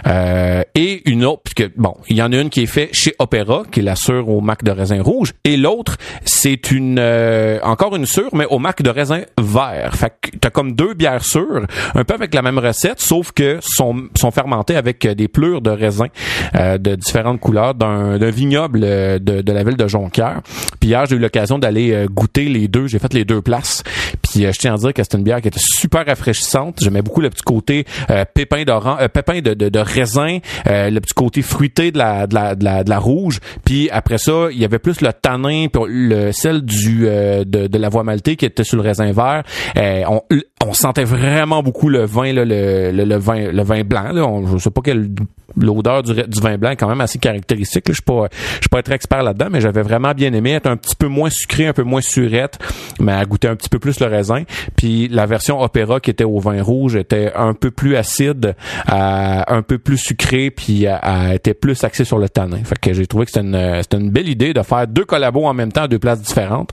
euh, 0.06 0.62
et 0.74 1.08
une 1.10 1.24
autre 1.24 1.42
puisque 1.44 1.74
bon, 1.76 1.94
il 2.08 2.16
y 2.16 2.22
en 2.22 2.32
a 2.32 2.36
une 2.36 2.50
qui 2.50 2.64
est 2.64 2.66
faite 2.66 2.90
chez 2.92 3.14
Opéra 3.18 3.62
qui 3.72 3.80
est 3.80 3.82
la 3.82 3.96
sûre 3.96 4.28
au 4.28 4.42
mac 4.42 4.62
de 4.62 4.70
raisin 4.70 5.02
rouge 5.02 5.32
et 5.44 5.56
l'autre 5.56 5.96
c'est 6.26 6.70
une 6.70 6.98
euh, 6.98 7.58
encore 7.62 7.96
une 7.96 8.04
sûre 8.04 8.28
mais 8.34 8.44
au 8.44 8.58
mac 8.58 8.82
de 8.82 8.90
raisin 8.90 9.22
vert. 9.40 9.94
Fait 9.94 10.12
que 10.20 10.36
t'as 10.36 10.50
comme 10.50 10.72
deux 10.72 10.92
bières 10.92 11.24
sûres 11.24 11.66
un 11.94 12.04
peu 12.04 12.12
avec 12.12 12.34
la 12.34 12.42
même 12.42 12.58
recette 12.58 13.00
sauf 13.00 13.32
que 13.32 13.58
sont 13.62 14.08
sont 14.14 14.30
fermentées 14.30 14.76
avec 14.76 15.06
des 15.06 15.28
plures 15.28 15.62
de 15.62 15.70
raisin 15.70 16.08
de 16.54 16.94
différentes 16.94 17.40
couleurs 17.40 17.74
d'un 17.74 18.18
vignoble 18.30 18.80
de, 18.80 19.40
de 19.40 19.52
la 19.52 19.64
ville 19.64 19.76
de 19.76 19.88
Jonquière. 19.88 20.42
Puis 20.78 20.90
hier 20.90 21.06
j'ai 21.06 21.16
eu 21.16 21.18
l'occasion 21.18 21.37
d'aller 21.58 21.92
euh, 21.92 22.06
goûter 22.06 22.44
les 22.48 22.68
deux. 22.68 22.86
J'ai 22.86 22.98
fait 22.98 23.14
les 23.14 23.24
deux 23.24 23.40
places. 23.42 23.82
Puis 24.22 24.44
euh, 24.44 24.52
je 24.52 24.58
tiens 24.58 24.74
à 24.74 24.76
dire 24.76 24.92
que 24.92 25.02
c'était 25.02 25.18
une 25.18 25.24
bière 25.24 25.40
qui 25.40 25.48
était 25.48 25.60
super 25.60 26.04
rafraîchissante. 26.06 26.78
J'aimais 26.82 27.02
beaucoup 27.02 27.20
le 27.20 27.30
petit 27.30 27.42
côté 27.42 27.84
euh, 28.10 28.24
pépin 28.32 28.64
d'orange, 28.64 29.06
pépin 29.08 29.40
de, 29.40 29.54
de, 29.54 29.68
de 29.68 29.78
raisin, 29.78 30.38
le 30.66 30.98
petit 31.00 31.14
côté 31.14 31.42
fruité 31.42 31.90
de 31.92 31.98
la, 31.98 32.26
de 32.26 32.34
la, 32.34 32.54
de 32.54 32.64
la, 32.64 32.84
de 32.84 32.90
la 32.90 32.98
rouge. 32.98 33.38
Puis 33.64 33.88
après 33.90 34.18
ça, 34.18 34.48
il 34.50 34.58
y 34.58 34.64
avait 34.64 34.78
plus 34.78 35.00
le 35.00 35.12
tanin, 35.12 35.66
puis 35.72 35.82
le 35.86 36.32
sel 36.32 36.62
du 36.62 37.06
de, 37.06 37.44
de 37.44 37.78
la 37.78 37.88
voie 37.88 38.02
maltée 38.02 38.36
qui 38.36 38.44
était 38.44 38.64
sur 38.64 38.76
le 38.76 38.82
raisin 38.82 39.12
vert. 39.12 39.42
On, 39.76 40.22
on 40.66 40.72
sentait 40.72 41.04
vraiment 41.04 41.62
beaucoup 41.62 41.88
le 41.88 42.04
vin, 42.04 42.32
là, 42.32 42.44
le, 42.44 42.90
le, 42.92 43.04
le 43.04 43.16
vin, 43.16 43.52
le 43.52 43.62
vin 43.62 43.82
blanc. 43.84 44.12
Là. 44.12 44.26
On, 44.26 44.46
je 44.46 44.58
sais 44.58 44.70
pas 44.70 44.80
quelle 44.82 45.08
l'odeur 45.56 46.02
du, 46.02 46.40
vin 46.40 46.58
blanc 46.58 46.70
est 46.70 46.76
quand 46.76 46.88
même 46.88 47.00
assez 47.00 47.18
caractéristique. 47.18 47.84
Je 47.88 47.94
suis 47.94 48.02
pas, 48.02 48.28
je 48.32 48.60
suis 48.60 48.68
pas 48.70 48.82
très 48.82 48.94
expert 48.94 49.22
là-dedans, 49.22 49.48
mais 49.50 49.60
j'avais 49.60 49.82
vraiment 49.82 50.12
bien 50.12 50.32
aimé 50.32 50.52
être 50.52 50.66
un 50.66 50.76
petit 50.76 50.96
peu 50.96 51.08
moins 51.08 51.30
sucré, 51.30 51.66
un 51.66 51.72
peu 51.72 51.82
moins 51.82 52.00
surette, 52.00 52.58
mais 53.00 53.12
à 53.12 53.24
goûter 53.24 53.48
un 53.48 53.56
petit 53.56 53.68
peu 53.68 53.78
plus 53.78 54.00
le 54.00 54.06
raisin. 54.06 54.44
Puis 54.76 55.08
la 55.08 55.26
version 55.26 55.60
opéra 55.60 56.00
qui 56.00 56.10
était 56.10 56.24
au 56.24 56.38
vin 56.38 56.62
rouge 56.62 56.96
était 56.96 57.32
un 57.34 57.54
peu 57.54 57.70
plus 57.70 57.96
acide, 57.96 58.54
un 58.86 59.62
peu 59.62 59.78
plus 59.78 59.98
sucré, 59.98 60.50
puis 60.50 60.86
était 61.32 61.54
plus 61.54 61.82
axé 61.84 62.04
sur 62.04 62.18
le 62.18 62.28
tanin. 62.28 62.62
Fait 62.64 62.78
que 62.78 62.92
j'ai 62.92 63.06
trouvé 63.06 63.24
que 63.24 63.32
c'était 63.32 63.46
une, 63.46 63.82
une 63.92 64.10
belle 64.10 64.28
idée 64.28 64.52
de 64.52 64.62
faire 64.62 64.86
deux 64.86 65.04
collabos 65.04 65.44
en 65.44 65.54
même 65.54 65.72
temps 65.72 65.82
à 65.82 65.88
deux 65.88 65.98
places 65.98 66.20
différentes. 66.20 66.72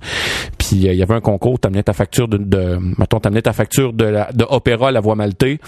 Puis 0.58 0.88
euh, 0.88 0.94
il 0.94 1.00
y 1.00 1.04
avait 1.04 1.14
un 1.14 1.22
concours, 1.22 1.60
t'amenais 1.60 1.84
ta 1.84 1.94
facture 1.94 2.28
de, 2.28 2.38
de 2.38 2.78
mettons, 2.98 3.20
t'amenais 3.20 3.42
ta 3.42 3.54
facture 3.54 3.94
de, 3.94 4.06
la, 4.06 4.32
de 4.34 4.46
opéra 4.50 4.92
la 4.92 5.00
voie 5.00 5.16
maltais, 5.16 5.60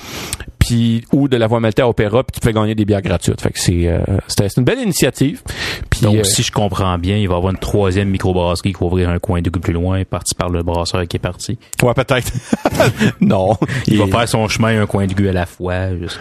puis 0.67 1.03
ou 1.13 1.27
de 1.27 1.37
la 1.37 1.47
voie 1.47 1.59
maltais 1.59 1.81
à 1.81 1.87
opéra, 1.87 2.23
puis 2.23 2.39
tu 2.39 2.45
fais 2.45 2.53
gagner 2.53 2.75
des 2.75 2.85
bières 2.85 3.01
gratuites. 3.01 3.39
Fait 3.41 3.51
que 3.51 3.59
c'est, 3.59 3.87
euh, 3.87 3.99
c'était, 4.27 4.49
c'est 4.49 4.57
une 4.59 4.65
belle 4.65 4.79
initiative. 4.79 5.41
Puis 5.89 6.01
Donc, 6.01 6.15
euh, 6.17 6.23
si 6.23 6.43
je 6.43 6.51
comprends 6.51 6.97
bien, 6.97 7.15
il 7.17 7.27
va 7.27 7.35
y 7.35 7.37
avoir 7.37 7.51
une 7.53 7.59
troisième 7.59 8.09
microbrasserie 8.09 8.73
qui 8.73 8.79
va 8.79 8.85
ouvrir 8.85 9.09
un 9.09 9.19
coin 9.19 9.41
de 9.41 9.49
plus 9.49 9.73
loin, 9.73 10.03
parti 10.03 10.35
par 10.35 10.49
le 10.49 10.63
brasseur 10.63 11.07
qui 11.07 11.17
est 11.17 11.19
parti. 11.19 11.57
ouais 11.81 11.93
peut-être. 11.93 12.31
non, 13.21 13.55
Il 13.87 13.97
va 13.97 14.07
faire 14.07 14.27
son 14.27 14.47
chemin 14.47 14.81
un 14.81 14.85
coin 14.85 15.07
de 15.07 15.13
gueux 15.13 15.29
à 15.29 15.33
la 15.33 15.45
fois. 15.45 15.95
juste- 15.97 16.19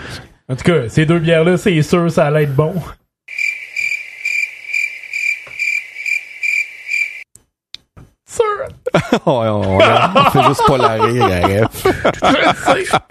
En 0.48 0.54
tout 0.56 0.64
cas, 0.64 0.88
ces 0.88 1.06
deux 1.06 1.19
bières-là, 1.19 1.56
c'est 1.56 1.82
sûr, 1.82 2.10
ça 2.10 2.26
allait 2.26 2.44
être 2.44 2.54
bon. 2.54 2.72
Sûr! 8.36 9.20
On, 9.26 9.32
on, 9.32 9.78
on 9.78 10.31
fait 10.31 10.43
juste 10.48 10.62
pas 10.66 10.78
la 10.78 10.88
rire, 11.02 11.24
arrête. 11.24 11.69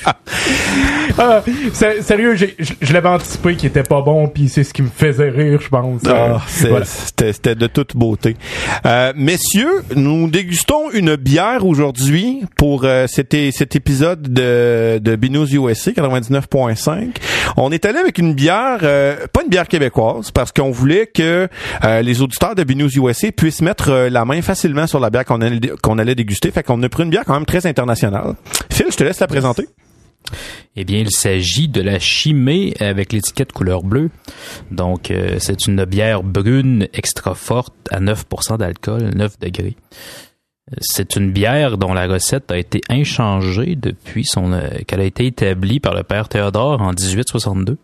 Ah, 1.18 1.42
sé- 1.74 2.02
sérieux, 2.02 2.36
je 2.36 2.94
l'avais 2.94 3.08
anticipé 3.08 3.56
qu'il 3.56 3.70
était 3.70 3.84
pas 3.84 4.02
bon, 4.02 4.28
puis 4.28 4.50
c'est 4.50 4.64
ce 4.66 4.74
qui 4.74 4.82
me 4.82 4.90
faisait 4.90 5.30
rire, 5.30 5.60
je 5.62 5.70
pense. 5.70 6.02
Ah, 6.06 6.10
Euh, 6.10 6.38
voilà. 6.70 6.86
c'était, 6.86 7.56
de 7.56 7.68
toute 7.68 7.96
beauté. 7.96 8.36
Euh, 8.86 9.14
messieurs, 9.16 9.84
nous 9.96 10.30
dégustons 10.30 10.92
une 10.92 11.16
bière 11.16 11.66
aujourd'hui 11.66 12.44
pour 12.58 12.84
euh, 12.84 13.08
cet, 13.08 13.34
épisode 13.34 14.22
de, 14.34 15.00
de 15.02 15.16
Binous 15.16 15.48
USA 15.54 15.92
99.5. 15.92 17.08
On 17.58 17.72
est 17.72 17.86
allé 17.86 18.00
avec 18.00 18.18
une 18.18 18.34
bière, 18.34 18.80
euh, 18.84 19.28
pas 19.32 19.44
une 19.44 19.50
bière 19.50 19.68
québécoise, 19.68 20.32
parce 20.32 20.52
qu'on 20.52 20.72
voulait 20.72 21.08
que 21.08 21.48
euh, 21.84 22.02
les 22.02 22.22
auditeurs 22.22 22.56
de 22.56 22.64
Binous 22.64 22.98
USA 22.98 23.32
puissent 23.32 23.62
mettre 23.62 23.90
euh, 23.90 24.10
la 24.10 24.26
main 24.26 24.42
facilement 24.42 24.88
sur 24.88 25.00
la 25.00 25.10
bière 25.10 25.26
qu'on 25.26 25.42
allait, 25.42 25.72
qu'on 25.82 25.98
allait 25.98 26.16
déguster. 26.16 26.52
Fait 26.52 26.64
qu'on 26.64 26.82
a 26.84 26.90
pris 26.90 27.04
une 27.04 27.10
bière 27.10 27.24
quand 27.26 27.34
même 27.34 27.46
très 27.46 27.66
internationale. 27.66 28.36
Phil, 28.72 28.88
je 28.90 28.98
te 28.98 29.04
laisse 29.04 29.20
la 29.20 29.28
présenter. 29.28 29.68
Eh 30.76 30.84
bien, 30.84 31.00
il 31.00 31.12
s'agit 31.12 31.68
de 31.68 31.82
la 31.82 32.00
chimée 32.00 32.74
avec 32.80 33.14
l'étiquette 33.14 33.52
couleur 33.52 33.84
bleue. 33.84 34.10
Donc, 34.72 35.12
euh, 35.12 35.38
c'est 35.40 35.68
une 35.68 35.86
bière 35.86 36.24
brune 36.24 36.88
extra 36.94 37.34
forte 37.36 37.74
à 37.92 38.00
9% 38.00 38.58
d'alcool, 38.58 39.12
9 39.16 39.40
degrés. 39.40 39.78
C'est 40.80 41.16
une 41.16 41.32
bière 41.32 41.78
dont 41.78 41.94
la 41.94 42.08
recette 42.08 42.52
a 42.52 42.58
été 42.58 42.82
inchangée 42.90 43.76
depuis 43.76 44.26
son 44.26 44.52
euh, 44.52 44.68
qu'elle 44.88 45.02
a 45.02 45.04
été 45.04 45.28
établie 45.28 45.80
par 45.80 45.94
le 45.94 46.04
père 46.04 46.28
Théodore 46.28 46.82
en 46.82 46.92
1862. 46.92 47.78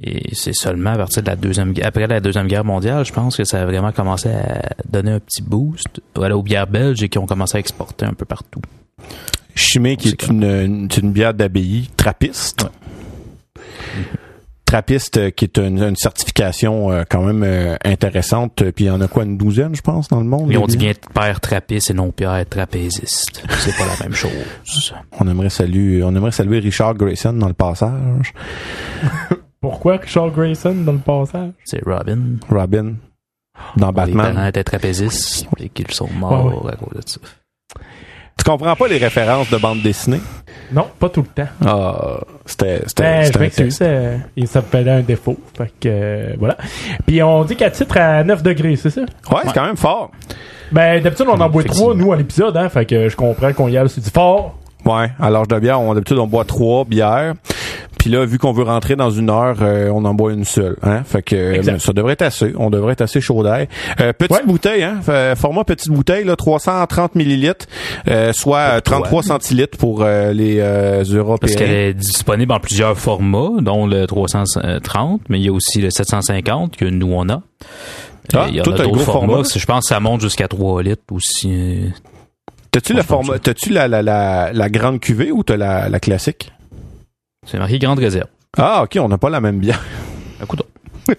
Et 0.00 0.32
c'est 0.32 0.54
seulement 0.54 0.90
à 0.90 0.96
partir 0.96 1.24
de 1.24 1.28
la 1.28 1.34
deuxième 1.34 1.74
après 1.82 2.06
la 2.06 2.20
deuxième 2.20 2.46
guerre 2.46 2.64
mondiale, 2.64 3.04
je 3.04 3.12
pense 3.12 3.36
que 3.36 3.42
ça 3.42 3.62
a 3.62 3.64
vraiment 3.66 3.90
commencé 3.90 4.28
à 4.28 4.62
donner 4.88 5.10
un 5.10 5.18
petit 5.18 5.42
boost 5.42 6.00
voilà, 6.14 6.36
aux 6.36 6.42
bières 6.42 6.68
belges 6.68 7.02
et 7.02 7.08
qui 7.08 7.18
ont 7.18 7.26
commencé 7.26 7.56
à 7.56 7.60
exporter 7.60 8.06
un 8.06 8.14
peu 8.14 8.24
partout. 8.24 8.60
Chimée, 9.56 9.96
qui 9.96 10.10
est 10.10 10.20
C'est 10.20 10.28
une, 10.28 10.44
une, 10.44 10.88
une 11.02 11.12
bière 11.12 11.34
d'abbaye 11.34 11.88
trappiste. 11.96 12.66
Trappiste, 14.68 15.16
euh, 15.16 15.30
qui 15.30 15.46
est 15.46 15.56
une, 15.56 15.82
une 15.82 15.96
certification 15.96 16.92
euh, 16.92 17.04
quand 17.08 17.22
même 17.22 17.42
euh, 17.42 17.76
intéressante. 17.86 18.62
Puis 18.72 18.84
il 18.84 18.88
y 18.88 18.90
en 18.90 19.00
a 19.00 19.08
quoi, 19.08 19.24
une 19.24 19.38
douzaine, 19.38 19.74
je 19.74 19.80
pense, 19.80 20.08
dans 20.08 20.20
le 20.20 20.26
monde? 20.26 20.52
Et 20.52 20.58
on 20.58 20.66
dit 20.66 20.76
bien 20.76 20.92
père 21.14 21.40
trappiste 21.40 21.90
et 21.90 21.94
non 21.94 22.10
père 22.10 22.44
trapéziste. 22.46 23.42
C'est 23.60 23.74
pas 23.78 23.86
la 23.86 24.04
même 24.04 24.14
chose. 24.14 24.92
On 25.18 25.26
aimerait 25.26 25.48
saluer, 25.48 26.02
on 26.02 26.14
aimerait 26.14 26.32
saluer 26.32 26.58
Richard 26.58 26.94
Grayson 26.96 27.32
dans 27.32 27.48
le 27.48 27.54
passage. 27.54 28.34
Pourquoi 29.62 29.98
Charles 30.04 30.32
Grayson 30.32 30.74
dans 30.84 30.92
le 30.92 30.98
passage? 30.98 31.52
C'est 31.64 31.82
Robin. 31.84 32.36
Robin. 32.50 32.94
Dans 33.76 33.88
Les 33.88 33.92
Batman. 33.94 34.34
parents 34.34 34.46
étaient 34.48 34.64
trapézistes 34.64 35.46
et 35.58 35.70
qu'ils 35.70 35.90
sont 35.92 36.10
morts 36.12 36.64
Ouais, 36.64 36.72
à 36.72 36.76
cause 36.76 36.94
de 36.94 37.08
ça. 37.08 37.20
Tu 38.38 38.44
comprends 38.44 38.76
pas 38.76 38.86
les 38.86 38.98
références 38.98 39.50
de 39.50 39.56
bande 39.56 39.82
dessinée? 39.82 40.20
Non, 40.72 40.86
pas 40.98 41.08
tout 41.08 41.22
le 41.22 41.28
temps. 41.44 41.50
Ah, 41.64 42.18
c'était, 42.44 42.82
c'était, 42.86 43.02
Ben, 43.02 43.32
je 43.32 43.38
m'excuse, 43.38 43.78
euh, 43.82 44.16
il 44.36 44.46
s'appelait 44.48 44.90
un 44.90 45.00
défaut. 45.00 45.36
Fait 45.56 45.72
que, 45.80 45.88
euh, 45.88 46.34
voilà. 46.38 46.56
Puis 47.06 47.22
on 47.22 47.44
dit 47.44 47.56
qu'à 47.56 47.70
titre 47.70 47.96
à 47.98 48.22
9 48.24 48.42
degrés, 48.42 48.76
c'est 48.76 48.90
ça? 48.90 49.00
Ouais, 49.00 49.40
c'est 49.46 49.52
quand 49.54 49.66
même 49.66 49.76
fort. 49.76 50.10
Ben, 50.70 51.02
d'habitude, 51.02 51.26
on 51.28 51.40
en 51.40 51.48
boit 51.48 51.62
Effectivement. 51.62 51.92
trois, 51.92 51.94
nous, 51.94 52.12
à 52.12 52.16
l'épisode, 52.16 52.56
hein. 52.56 52.68
Fait 52.68 52.84
que 52.84 53.08
je 53.08 53.16
comprends 53.16 53.52
qu'on 53.52 53.68
y 53.68 53.76
a 53.78 53.88
c'est 53.88 54.02
du 54.02 54.10
fort. 54.10 54.58
Ouais, 54.84 55.10
à 55.20 55.30
l'âge 55.30 55.48
de 55.48 55.58
bière, 55.58 55.80
on, 55.80 55.92
d'habitude, 55.94 56.18
on 56.18 56.26
boit 56.26 56.44
trois 56.44 56.84
bières. 56.84 57.34
Puis 57.98 58.10
là, 58.10 58.24
vu 58.24 58.38
qu'on 58.38 58.52
veut 58.52 58.62
rentrer 58.62 58.94
dans 58.96 59.10
une 59.10 59.28
heure, 59.28 59.56
euh, 59.60 59.90
on 59.92 60.04
en 60.04 60.14
boit 60.14 60.32
une 60.32 60.44
seule. 60.44 60.76
Hein? 60.82 61.02
Fait 61.04 61.20
que 61.22 61.34
euh, 61.36 61.78
ça 61.78 61.92
devrait 61.92 62.12
être 62.14 62.22
assez. 62.22 62.52
On 62.56 62.70
devrait 62.70 62.92
être 62.92 63.00
assez 63.02 63.20
chaud 63.20 63.42
d'air. 63.42 63.66
Euh, 64.00 64.12
petite 64.12 64.36
Ouais. 64.36 64.46
bouteille, 64.46 64.82
hein? 64.84 65.00
Fait- 65.02 65.36
format 65.36 65.64
petite 65.64 65.90
bouteille, 65.90 66.24
là, 66.24 66.36
330 66.36 67.14
millilitres, 67.16 67.66
euh, 68.08 68.32
soit 68.32 68.58
euh, 68.76 68.80
33 68.80 69.22
centilitres 69.24 69.76
pour 69.78 70.02
euh, 70.02 70.32
les 70.32 70.58
euh, 70.60 71.02
Européens. 71.04 71.38
Parce 71.40 71.54
qu'elle 71.56 71.70
est 71.72 71.94
disponible 71.94 72.52
en 72.52 72.60
plusieurs 72.60 72.96
formats, 72.96 73.50
dont 73.60 73.86
le 73.86 74.06
330, 74.06 75.20
mais 75.28 75.38
il 75.40 75.44
y 75.46 75.48
a 75.48 75.52
aussi 75.52 75.80
le 75.80 75.90
750 75.90 76.76
que 76.76 76.84
nous 76.84 77.12
on 77.12 77.28
a. 77.28 77.42
Ah, 78.34 78.42
Euh, 78.42 78.46
il 78.50 78.56
y 78.56 78.60
a 78.60 78.62
d'autres 78.62 78.84
gros 78.84 78.98
formats. 78.98 79.32
format. 79.34 79.48
Je 79.56 79.66
pense 79.66 79.84
que 79.84 79.88
ça 79.88 80.00
monte 80.00 80.20
jusqu'à 80.20 80.48
3 80.48 80.82
litres 80.82 81.02
aussi. 81.10 81.50
euh. 81.52 81.88
T'as-tu 82.70 82.92
le 82.92 83.02
format, 83.02 83.38
t'as-tu 83.38 83.70
la, 83.70 83.88
la, 83.88 84.02
la, 84.02 84.52
la 84.52 84.68
grande 84.68 85.00
cuvée 85.00 85.32
ou 85.32 85.42
t'as 85.42 85.56
la, 85.56 85.88
la 85.88 85.98
classique? 86.00 86.52
C'est 87.50 87.58
marqué 87.58 87.78
grande 87.78 87.98
réserve. 87.98 88.28
Ah, 88.58 88.82
ok, 88.82 88.98
on 89.00 89.08
n'a 89.08 89.16
pas 89.16 89.30
la 89.30 89.40
même 89.40 89.58
bière. 89.58 89.82
Écoute, 90.42 90.62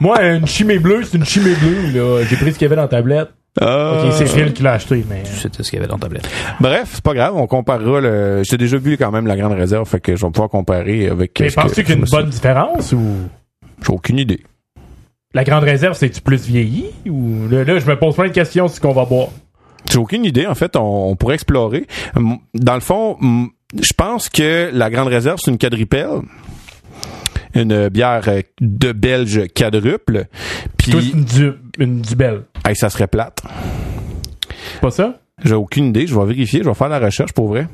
Moi, 0.00 0.22
une 0.24 0.46
chimée 0.46 0.78
bleue, 0.80 1.04
c'est 1.04 1.16
une 1.16 1.24
chimée 1.24 1.54
bleue, 1.54 1.92
là. 1.94 2.24
J'ai 2.28 2.36
pris 2.36 2.52
ce 2.52 2.58
qu'il 2.58 2.62
y 2.62 2.66
avait 2.66 2.76
dans 2.76 2.82
la 2.82 2.88
tablette. 2.88 3.28
Ah. 3.60 4.02
Ok, 4.04 4.12
c'est 4.12 4.26
Phil 4.26 4.52
qui 4.52 4.62
l'a 4.62 4.72
acheté, 4.72 5.06
mais. 5.08 5.22
c'était 5.24 5.62
ce 5.62 5.70
qu'il 5.70 5.78
y 5.78 5.80
avait 5.80 5.88
dans 5.88 5.94
la 5.94 6.00
tablette. 6.00 6.28
Bref, 6.60 6.90
c'est 6.94 7.04
pas 7.04 7.14
grave, 7.14 7.34
on 7.36 7.46
comparera 7.46 8.00
le. 8.00 8.42
J'ai 8.44 8.58
déjà 8.58 8.76
vu 8.76 8.98
quand 8.98 9.10
même 9.10 9.26
la 9.26 9.36
grande 9.36 9.52
réserve, 9.52 9.88
fait 9.88 10.00
que 10.00 10.14
je 10.16 10.26
vais 10.26 10.30
pouvoir 10.32 10.50
comparer 10.50 11.08
avec. 11.08 11.40
Mais 11.40 11.50
penses-tu 11.50 11.84
qu'il 11.84 11.90
y 11.90 11.92
a 11.92 11.94
je 11.94 12.00
une 12.00 12.10
bonne 12.10 12.28
différence 12.28 12.92
ou? 12.92 13.00
J'ai 13.86 13.92
aucune 13.92 14.18
idée. 14.18 14.42
La 15.32 15.44
grande 15.44 15.64
réserve, 15.64 15.96
c'est-tu 15.96 16.20
plus 16.20 16.44
vieilli? 16.46 16.86
Ou? 17.08 17.48
Là, 17.48 17.64
là, 17.64 17.78
je 17.78 17.86
me 17.86 17.96
pose 17.98 18.14
plein 18.14 18.28
de 18.28 18.32
questions 18.32 18.68
sur 18.68 18.76
ce 18.76 18.80
qu'on 18.80 18.92
va 18.92 19.04
boire. 19.04 19.28
J'ai 19.90 19.98
aucune 19.98 20.24
idée. 20.24 20.46
En 20.46 20.54
fait, 20.54 20.76
on, 20.76 21.10
on 21.10 21.16
pourrait 21.16 21.34
explorer. 21.34 21.86
Dans 22.54 22.74
le 22.74 22.80
fond, 22.80 23.16
je 23.74 23.92
pense 23.96 24.28
que 24.28 24.70
la 24.72 24.90
grande 24.90 25.08
réserve, 25.08 25.38
c'est 25.42 25.50
une 25.50 25.58
quadripelle. 25.58 26.20
Une 27.54 27.88
bière 27.88 28.22
euh, 28.28 28.42
de 28.60 28.92
Belge 28.92 29.48
quadruple. 29.54 30.26
Puis, 30.76 30.92
c'est 30.92 31.16
une, 31.16 31.24
du, 31.24 31.52
une 31.78 32.02
hey, 32.66 32.76
ça 32.76 32.90
serait 32.90 33.06
plate. 33.06 33.40
C'est 34.72 34.80
pas 34.80 34.90
ça? 34.90 35.20
J'ai 35.42 35.54
aucune 35.54 35.86
idée. 35.86 36.06
Je 36.06 36.18
vais 36.18 36.26
vérifier. 36.26 36.62
Je 36.62 36.68
vais 36.68 36.74
faire 36.74 36.88
la 36.88 36.98
recherche 36.98 37.32
pour 37.32 37.48
vrai. 37.48 37.66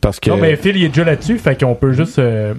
Parce 0.00 0.18
que. 0.18 0.30
Non, 0.30 0.38
mais 0.38 0.56
Phil, 0.56 0.76
il 0.76 0.84
est 0.84 0.88
déjà 0.88 1.04
là-dessus, 1.04 1.38
fait 1.38 1.58
qu'on 1.60 1.74
peut 1.74 1.92
juste 1.92 2.18
euh, 2.18 2.54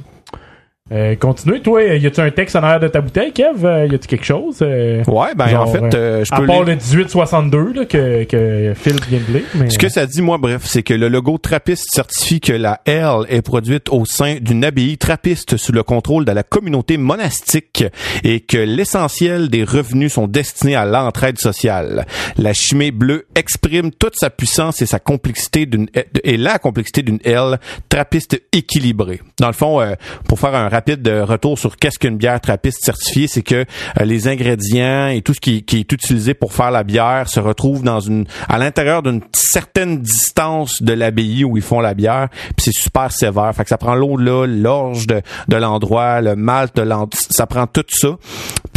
euh, 0.92 1.16
continuer. 1.16 1.62
Toi, 1.62 1.84
y 1.84 2.06
a-tu 2.08 2.20
un 2.22 2.32
texte 2.32 2.56
en 2.56 2.64
arrière 2.64 2.80
de 2.80 2.88
ta 2.88 3.02
bouteille, 3.02 3.32
Kev? 3.32 3.66
Euh, 3.66 3.88
y 3.88 3.96
a-tu 3.96 4.08
quelque 4.08 4.26
chose? 4.26 4.58
euh, 4.62 5.04
Ouais, 5.08 5.36
ben 5.36 5.48
genre, 5.48 5.68
en 5.68 5.72
fait, 5.72 5.94
euh, 5.96 6.24
je 6.26 6.34
à 6.34 6.38
peux 6.40 6.46
part 6.48 6.64
lire- 6.64 6.76
le 6.76 6.76
1862 6.76 7.74
là, 7.74 7.86
que, 7.86 8.24
que 8.24 8.74
Phil 8.76 8.96
vient 9.10 9.20
de 9.28 9.34
lire. 9.34 9.44
Mais... 9.56 9.70
Ce 9.70 9.78
que 9.78 9.90
ça 9.90 10.06
dit, 10.06 10.22
moi, 10.22 10.38
bref, 10.38 10.62
c'est 10.66 10.84
que 10.84 10.94
le 10.94 11.08
logo 11.10 11.38
trappiste 11.38 11.88
certifie 11.94 12.40
que 12.42 12.54
la 12.54 12.82
L 12.86 13.26
est 13.30 13.42
produite 13.42 13.90
au 13.90 14.06
sein 14.06 14.38
d'une 14.42 14.64
abbaye 14.66 14.98
trappiste 14.98 15.58
sous 15.58 15.72
le 15.72 15.84
contrôle 15.84 16.26
de 16.26 16.32
la 16.32 16.44
communauté 16.44 16.98
monastique 16.98 17.84
et 18.24 18.40
que 18.42 18.58
l'essentiel 18.58 19.50
des 19.50 19.64
revenus 19.64 20.14
sont 20.14 20.28
destinés 20.28 20.76
à 20.76 20.86
l'entraide 20.86 21.38
sociale. 21.40 22.06
La 22.38 22.54
chimée 22.54 22.92
bleue 22.92 23.26
exprime 23.36 23.92
toute 23.92 24.16
sa 24.16 24.30
puissance 24.30 24.82
et 24.82 24.86
sa 24.86 25.00
complexité 25.00 25.66
d'une 25.66 25.88
et 26.24 26.38
la 26.38 26.60
complexité 26.60 27.02
d'une 27.04 27.20
L 27.24 27.60
trappiste 27.90 28.42
équilibrée. 28.54 29.20
Dans 29.40 29.48
le 29.48 29.54
fond, 29.54 29.82
euh, 29.82 29.94
pour 30.28 30.40
faire 30.40 30.56
un 30.56 30.68
rapide 30.80 31.06
euh, 31.10 31.26
retour 31.26 31.60
sur 31.60 31.76
qu'est-ce 31.76 32.00
qu'une 32.00 32.16
bière 32.16 32.40
trappiste 32.40 32.86
certifiée, 32.86 33.28
c'est 33.28 33.42
que 33.42 33.66
euh, 34.00 34.06
les 34.06 34.30
ingrédients 34.30 35.10
et 35.10 35.22
tout 35.22 35.34
ce 35.34 35.42
qui, 35.42 35.58
est 35.58 35.92
utilisé 35.92 36.34
pour 36.34 36.54
faire 36.54 36.72
la 36.72 36.84
bière 36.84 37.28
se 37.28 37.42
retrouve 37.42 37.84
dans 37.84 38.00
une 38.00 38.26
à 38.48 38.58
l'intérieur 38.58 39.04
d'une 39.04 39.22
certaine 39.34 40.00
distance 40.00 40.82
de 40.82 40.94
l'abbaye 40.94 41.44
où 41.44 41.58
ils 41.58 41.64
font 41.64 41.82
la 41.82 41.94
bière, 41.94 42.30
puis 42.56 42.64
c'est 42.66 42.72
super 42.72 43.12
sévère. 43.12 43.54
Fait 43.54 43.64
que 43.64 43.70
ça 43.70 43.78
prend 43.78 43.94
l'eau 43.94 44.16
là, 44.16 44.46
l'orge 44.48 45.06
de, 45.06 45.22
de 45.50 45.56
l'endroit, 45.58 46.22
le 46.22 46.38
malt 46.38 46.74
de 46.78 46.82
l'endroit, 46.82 47.20
ça 47.30 47.46
prend 47.46 47.68
tout 47.68 47.84
ça. 47.90 48.16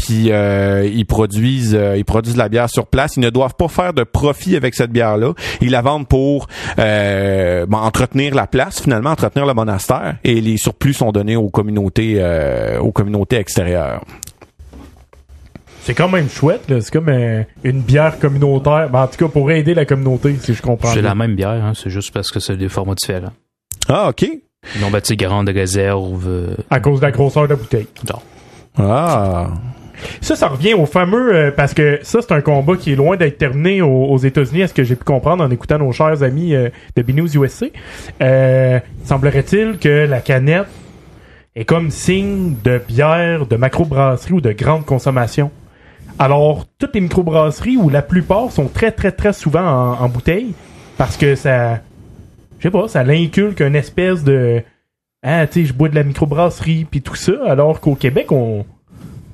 Puis 0.05 0.33
euh, 0.33 0.85
ils 0.93 1.07
produisent 1.07 1.77
euh, 1.79 1.97
ils 1.97 2.05
produisent 2.05 2.37
la 2.37 2.49
bière 2.49 2.69
sur 2.69 2.87
place. 2.87 3.17
Ils 3.17 3.21
ne 3.21 3.31
doivent 3.31 3.55
pas 3.55 3.69
faire 3.69 3.93
de 3.95 4.03
profit 4.03 4.57
avec 4.57 4.75
cette 4.75 4.91
bière 4.91 5.17
là. 5.17 5.33
Ils 5.61 5.71
la 5.71 5.81
vendent 5.81 6.09
pour 6.09 6.49
euh, 6.81 7.67
bon, 7.67 7.77
entretenir 7.79 8.35
la 8.35 8.49
place 8.49 8.83
finalement, 8.83 9.11
entretenir 9.11 9.47
le 9.47 9.55
monastère 9.55 10.17
et 10.25 10.41
les 10.41 10.57
surplus 10.57 10.95
sont 10.95 11.13
donnés 11.13 11.37
aux 11.37 11.51
communautés 11.51 12.17
euh, 12.19 12.81
aux 12.81 12.91
communautés 12.91 13.37
extérieures. 13.37 14.03
C'est 15.83 15.95
quand 15.95 16.09
même 16.09 16.29
chouette, 16.29 16.69
là. 16.69 16.81
C'est 16.81 16.93
comme 16.93 17.09
euh, 17.09 17.43
une 17.65 17.81
bière 17.81 18.19
communautaire. 18.19 18.89
Ben, 18.91 19.03
en 19.03 19.07
tout 19.09 19.17
cas, 19.17 19.29
pour 19.29 19.51
aider 19.51 19.75
la 19.75 19.85
communauté, 19.85 20.37
si 20.41 20.55
je 20.55 20.63
comprends. 20.63 20.93
C'est 20.93 21.03
la 21.03 21.15
même 21.15 21.35
bière, 21.35 21.51
hein, 21.51 21.73
c'est 21.75 21.91
juste 21.91 22.13
parce 22.13 22.31
que 22.31 22.39
c'est 22.41 22.57
des 22.57 22.69
formats 22.69 22.95
différents. 22.95 23.33
Ah 23.89 24.09
OK. 24.11 24.23
Ils 24.77 24.85
ont 24.85 24.91
bâti 24.91 25.17
grande 25.17 25.49
réserve. 25.49 26.25
euh, 26.29 26.55
À 26.71 26.79
cause 26.81 27.01
de 27.01 27.07
la 27.07 27.11
grosseur 27.11 27.45
de 27.45 27.49
la 27.49 27.57
bouteille. 27.57 27.87
genre. 28.07 28.23
Ah. 28.79 29.49
Ça, 30.21 30.37
ça 30.37 30.49
revient 30.49 30.75
au 30.75 30.87
fameux, 30.87 31.35
euh, 31.35 31.51
parce 31.51 31.75
que 31.75 31.99
ça, 32.03 32.21
c'est 32.23 32.33
un 32.33 32.41
combat 32.41 32.77
qui 32.77 32.93
est 32.93 32.97
loin 32.97 33.17
d'être 33.17 33.39
terminé 33.39 33.83
aux, 33.83 34.19
États-Unis, 34.19 34.63
à 34.63 34.69
ce 34.69 34.75
que 34.75 34.85
j'ai 34.85 34.97
pu 34.97 35.05
comprendre 35.05 35.45
en 35.45 35.51
écoutant 35.51 35.79
nos 35.79 35.93
chers 35.93 36.23
amis 36.23 36.55
euh, 36.55 36.69
de 36.97 37.03
BNews 37.03 37.37
USA. 37.37 37.67
Euh, 38.23 38.81
semblerait-il 39.05 39.79
que 39.79 40.07
la 40.07 40.21
canette 40.21 40.67
est 41.55 41.65
comme 41.65 41.91
signe 41.91 42.55
de 42.65 42.79
bière, 42.79 43.47
de 43.47 43.57
macrobrasserie 43.57 44.35
ou 44.35 44.41
de 44.41 44.53
grande 44.53 44.85
consommation. 44.85 45.51
Alors, 46.19 46.67
toutes 46.79 46.95
les 46.95 47.01
microbrasseries, 47.01 47.77
ou 47.77 47.89
la 47.89 48.03
plupart, 48.03 48.51
sont 48.53 48.69
très, 48.69 48.93
très, 48.93 49.13
très 49.13 49.33
souvent 49.33 49.65
en, 49.65 50.05
en 50.05 50.09
bouteille, 50.09 50.55
parce 50.99 51.17
que 51.17 51.35
ça, 51.35 51.81
je 52.59 52.69
sais 52.69 52.71
pas, 52.71 52.87
ça 52.87 53.03
l'inculque 53.03 53.61
une 53.61 53.77
espèce 53.77 54.23
de, 54.23 54.63
ah, 55.23 55.47
tu 55.47 55.63
sais, 55.63 55.67
je 55.67 55.73
bois 55.73 55.89
de 55.89 55.95
la 55.95 56.05
microbrasserie, 56.05 56.85
puis 56.85 57.03
tout 57.03 57.15
ça, 57.15 57.33
alors 57.47 57.81
qu'au 57.81 57.95
Québec, 57.95 58.33
on, 58.33 58.65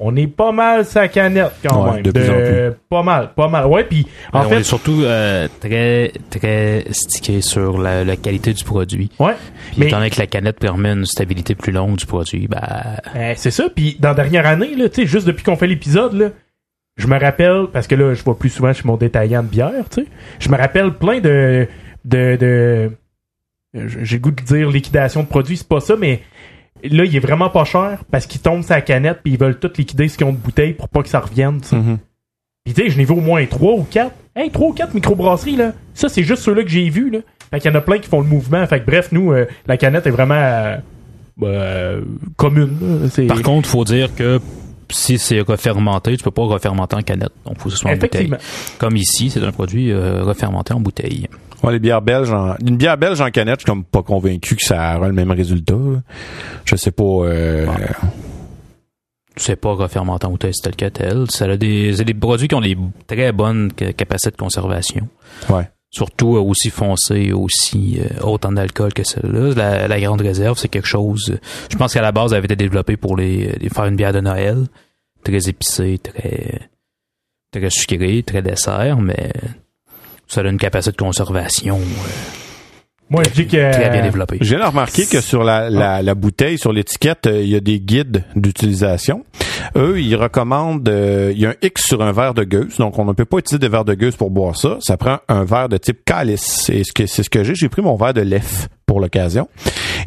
on 0.00 0.14
est 0.16 0.26
pas 0.26 0.52
mal 0.52 0.84
sa 0.84 1.08
canette 1.08 1.52
quand 1.64 1.84
Ouais, 1.86 1.94
même. 1.94 2.02
de 2.02 2.10
plus 2.10 2.30
en 2.30 2.34
plus. 2.34 2.78
Pas 2.88 3.02
mal, 3.02 3.30
pas 3.34 3.48
mal. 3.48 3.66
Ouais, 3.66 3.84
puis 3.84 4.06
en 4.32 4.38
Alors, 4.38 4.50
on 4.50 4.54
fait, 4.54 4.60
est 4.60 4.64
surtout 4.64 5.02
euh, 5.02 5.48
très 5.60 6.12
très 6.30 6.84
stické 6.90 7.40
sur 7.40 7.78
la, 7.78 8.04
la 8.04 8.16
qualité 8.16 8.52
du 8.52 8.64
produit. 8.64 9.10
ouais, 9.18 9.34
mais 9.76 9.86
étant 9.86 9.98
donné 9.98 10.10
que 10.10 10.18
la 10.18 10.26
canette 10.26 10.58
permet 10.58 10.90
une 10.92 11.06
stabilité 11.06 11.54
plus 11.54 11.72
longue 11.72 11.96
du 11.96 12.06
produit, 12.06 12.46
bah 12.48 12.96
euh, 13.16 13.32
c'est 13.36 13.50
ça. 13.50 13.68
Puis 13.74 13.96
dans 13.98 14.10
la 14.10 14.14
dernière 14.14 14.46
année, 14.46 14.74
là, 14.76 14.88
tu 14.88 15.02
sais, 15.02 15.06
juste 15.06 15.26
depuis 15.26 15.44
qu'on 15.44 15.56
fait 15.56 15.66
l'épisode, 15.66 16.14
là, 16.14 16.28
je 16.96 17.06
me 17.06 17.18
rappelle 17.18 17.66
parce 17.72 17.86
que 17.86 17.94
là, 17.94 18.14
je 18.14 18.22
vois 18.24 18.38
plus 18.38 18.50
souvent 18.50 18.72
chez 18.72 18.82
mon 18.84 18.96
détaillant 18.96 19.42
de 19.42 19.48
bière, 19.48 19.88
tu 19.90 20.02
sais, 20.02 20.06
je 20.40 20.48
me 20.48 20.56
rappelle 20.56 20.92
plein 20.92 21.20
de 21.20 21.66
de, 22.04 22.36
de 22.36 22.90
j'ai 23.74 24.16
le 24.16 24.22
goût 24.22 24.30
de 24.30 24.42
dire 24.42 24.70
liquidation 24.70 25.22
de 25.22 25.28
produits, 25.28 25.56
c'est 25.58 25.68
pas 25.68 25.80
ça, 25.80 25.94
mais 25.96 26.22
là, 26.84 27.04
il 27.04 27.14
est 27.16 27.20
vraiment 27.20 27.48
pas 27.50 27.64
cher 27.64 28.04
parce 28.10 28.26
qu'ils 28.26 28.40
tombent 28.40 28.62
sa 28.62 28.80
canette 28.80 29.20
puis 29.22 29.32
ils 29.34 29.38
veulent 29.38 29.58
tout 29.58 29.70
liquider 29.76 30.08
ce 30.08 30.16
qu'ils 30.16 30.26
ont 30.26 30.32
de 30.32 30.36
bouteille 30.38 30.72
pour 30.74 30.88
pas 30.88 31.02
que 31.02 31.08
ça 31.08 31.20
revienne. 31.20 31.60
tu 31.60 31.68
sais. 31.68 31.76
Mhm. 31.76 31.98
Tu 32.66 32.74
sais, 32.74 32.90
je 32.90 32.98
n'ai 32.98 33.04
vu 33.04 33.12
au 33.12 33.20
moins 33.20 33.44
3 33.46 33.74
ou 33.74 33.86
4. 33.90 34.12
Hey, 34.36 34.50
3 34.50 34.68
ou 34.68 34.72
4 34.72 34.94
microbrasseries, 34.94 35.56
là. 35.56 35.72
Ça, 35.94 36.08
c'est 36.08 36.22
juste 36.22 36.42
ceux-là 36.42 36.62
que 36.62 36.68
j'ai 36.68 36.88
vus, 36.90 37.10
là. 37.10 37.20
Fait 37.50 37.60
qu'il 37.60 37.70
y 37.70 37.74
en 37.74 37.78
a 37.78 37.80
plein 37.80 37.98
qui 37.98 38.08
font 38.08 38.20
le 38.20 38.26
mouvement. 38.26 38.66
Fait 38.66 38.80
que 38.80 38.84
bref, 38.86 39.08
nous, 39.10 39.32
euh, 39.32 39.46
la 39.66 39.76
canette 39.78 40.06
est 40.06 40.10
vraiment 40.10 40.34
euh, 40.34 40.76
euh, 41.42 42.00
commune. 42.36 42.76
là. 42.80 43.08
C'est- 43.08 43.26
Par 43.26 43.40
contre, 43.42 43.68
faut 43.68 43.84
dire 43.84 44.14
que 44.14 44.38
si 44.90 45.18
c'est 45.18 45.40
refermenté, 45.40 46.16
tu 46.16 46.24
peux 46.24 46.30
pas 46.30 46.44
refermenter 46.44 46.96
en 46.96 47.02
canette. 47.02 47.32
Donc, 47.44 47.58
faut 47.58 47.64
que 47.68 47.74
ce 47.74 47.76
soit 47.80 47.90
en 47.90 47.96
bouteille. 47.96 48.30
Comme 48.78 48.96
ici, 48.96 49.30
c'est 49.30 49.42
un 49.42 49.52
produit 49.52 49.90
euh, 49.92 50.22
refermenté 50.24 50.72
en 50.74 50.80
bouteille. 50.80 51.28
Ouais, 51.62 51.72
les 51.72 51.78
bières 51.80 52.02
belges 52.02 52.32
en... 52.32 52.54
une 52.64 52.76
bière 52.76 52.96
belge 52.96 53.20
en 53.20 53.30
canette, 53.30 53.56
je 53.60 53.64
suis 53.64 53.66
comme 53.66 53.84
pas 53.84 54.02
convaincu 54.02 54.54
que 54.56 54.62
ça 54.64 54.96
aura 54.96 55.08
le 55.08 55.12
même 55.14 55.30
résultat. 55.32 55.74
Je 56.64 56.76
sais 56.76 56.92
pas 56.92 57.02
euh, 57.02 57.66
C'est 59.36 59.56
pas 59.56 59.72
refermenté 59.72 60.26
en 60.26 60.30
bouteille, 60.30 60.52
c'est 60.54 60.70
tel 60.70 60.76
que 60.76 60.96
tel. 60.96 61.30
Ça 61.30 61.44
a 61.46 61.56
des, 61.56 61.94
c'est 61.96 62.04
des 62.04 62.14
produits 62.14 62.48
qui 62.48 62.54
ont 62.54 62.60
des 62.60 62.76
très 63.06 63.32
bonnes 63.32 63.70
ca- 63.78 63.92
capacités 63.92 64.30
de 64.32 64.36
conservation. 64.36 65.08
ouais. 65.50 65.68
Surtout 65.90 66.36
euh, 66.36 66.40
aussi 66.40 66.70
foncé, 66.70 67.32
aussi 67.32 67.98
euh, 68.00 68.20
haute 68.22 68.44
en 68.44 68.56
alcool 68.56 68.92
que 68.92 69.04
celle-là. 69.04 69.54
La, 69.54 69.88
la 69.88 70.00
grande 70.00 70.20
réserve, 70.20 70.58
c'est 70.58 70.68
quelque 70.68 70.86
chose. 70.86 71.30
euh, 71.30 71.38
je 71.70 71.76
pense 71.76 71.94
qu'à 71.94 72.02
la 72.02 72.12
base, 72.12 72.32
elle 72.32 72.38
avait 72.38 72.44
été 72.46 72.56
développée 72.56 72.96
pour 72.96 73.16
les, 73.16 73.58
faire 73.72 73.86
une 73.86 73.96
bière 73.96 74.12
de 74.12 74.20
Noël, 74.20 74.66
très 75.24 75.48
épicée, 75.48 75.98
très 75.98 76.68
très 77.50 77.70
sucrée, 77.70 78.22
très 78.22 78.42
dessert, 78.42 78.98
mais 79.00 79.32
ça 80.26 80.42
a 80.42 80.44
une 80.44 80.58
capacité 80.58 80.92
de 80.92 81.02
conservation 81.02 81.80
Moi, 83.10 83.22
je 83.24 83.42
dis 83.42 83.46
que. 83.46 83.72
très 83.72 83.90
bien 83.90 84.02
viens 84.48 84.58
de 84.58 84.64
remarquer 84.64 85.06
que 85.06 85.20
sur 85.20 85.42
la, 85.42 85.70
la, 85.70 86.02
la 86.02 86.14
bouteille, 86.14 86.58
sur 86.58 86.72
l'étiquette, 86.72 87.26
euh, 87.26 87.42
il 87.42 87.48
y 87.48 87.56
a 87.56 87.60
des 87.60 87.80
guides 87.80 88.24
d'utilisation. 88.36 89.24
Eux, 89.76 90.00
ils 90.00 90.14
recommandent, 90.14 90.88
euh, 90.88 91.32
il 91.34 91.40
y 91.40 91.46
a 91.46 91.50
un 91.50 91.54
X 91.62 91.86
sur 91.86 92.02
un 92.02 92.12
verre 92.12 92.34
de 92.34 92.44
gueuse, 92.44 92.76
donc 92.76 92.98
on 92.98 93.04
ne 93.04 93.12
peut 93.12 93.24
pas 93.24 93.38
utiliser 93.38 93.58
de 93.58 93.68
verre 93.68 93.84
de 93.84 93.94
gueuse 93.94 94.16
pour 94.16 94.30
boire 94.30 94.56
ça. 94.56 94.76
Ça 94.80 94.96
prend 94.96 95.18
un 95.28 95.44
verre 95.44 95.68
de 95.68 95.78
type 95.78 96.04
calice. 96.04 96.68
Et 96.70 96.84
ce 96.84 96.92
que 96.92 97.06
c'est 97.06 97.22
ce 97.22 97.30
que 97.30 97.44
j'ai. 97.44 97.54
J'ai 97.54 97.68
pris 97.68 97.82
mon 97.82 97.96
verre 97.96 98.14
de 98.14 98.20
lef 98.20 98.68
pour 98.88 98.98
l'occasion. 99.00 99.46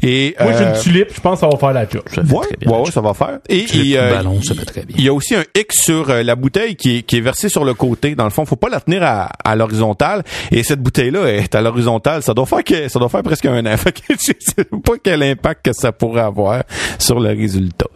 Et 0.03 0.35
Moi, 0.39 0.51
j'ai 0.57 0.63
euh, 0.65 0.73
une 0.75 0.81
tulipe, 0.81 1.09
je 1.13 1.21
pense 1.21 1.35
que 1.35 1.39
ça 1.41 1.47
va 1.47 1.57
faire 1.57 1.73
la 1.73 1.88
job. 1.88 2.01
Ça 2.13 2.21
Ouais, 2.21 2.47
bien. 2.59 2.71
ouais, 2.71 2.79
ouais, 2.79 2.91
ça 2.91 3.00
va 3.01 3.13
faire. 3.13 3.38
Et 3.47 3.65
il, 3.73 3.95
euh, 3.95 4.15
ballon, 4.15 4.41
ça 4.41 4.55
fait 4.55 4.65
très 4.65 4.81
bien. 4.83 4.95
il 4.97 5.05
y 5.05 5.07
a 5.07 5.13
aussi 5.13 5.35
un 5.35 5.43
X 5.55 5.83
sur 5.83 6.09
euh, 6.09 6.23
la 6.23 6.35
bouteille 6.35 6.75
qui 6.75 6.97
est, 6.97 7.01
qui 7.03 7.17
est 7.17 7.21
versée 7.21 7.47
sur 7.47 7.63
le 7.63 7.75
côté. 7.75 8.15
Dans 8.15 8.23
le 8.23 8.31
fond, 8.31 8.43
faut 8.45 8.55
pas 8.55 8.69
la 8.69 8.79
tenir 8.81 9.03
à, 9.03 9.29
à 9.45 9.55
l'horizontale. 9.55 10.23
Et 10.51 10.63
cette 10.63 10.81
bouteille-là 10.81 11.27
est 11.27 11.53
à 11.53 11.61
l'horizontale. 11.61 12.23
Ça 12.23 12.33
doit 12.33 12.47
faire 12.47 12.63
que 12.63 12.88
ça 12.89 12.97
doit 12.97 13.09
faire 13.09 13.21
presque 13.21 13.45
un 13.45 13.63
an. 13.65 13.75
Je 14.09 14.15
sais 14.39 14.63
pas 14.63 14.93
quel 15.03 15.21
impact 15.21 15.65
que 15.65 15.73
ça 15.73 15.91
pourrait 15.91 16.21
avoir 16.21 16.63
sur 16.97 17.19
le 17.19 17.29
résultat. 17.29 17.88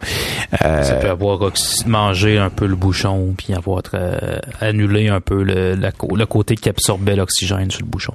Euh, 0.64 0.82
Ça 0.82 0.94
peut 0.94 1.08
avoir 1.10 1.38
mangé 1.86 2.38
un 2.38 2.50
peu 2.50 2.66
le 2.66 2.76
bouchon, 2.76 3.34
puis 3.36 3.52
avoir 3.54 3.82
euh, 3.94 4.38
annulé 4.60 5.08
un 5.08 5.20
peu 5.20 5.42
le, 5.42 5.74
la 5.74 5.90
le 6.14 6.26
côté 6.26 6.54
qui 6.56 6.68
absorbait 6.68 7.16
l'oxygène 7.16 7.70
sur 7.70 7.80
le 7.82 7.86
bouchon. 7.88 8.14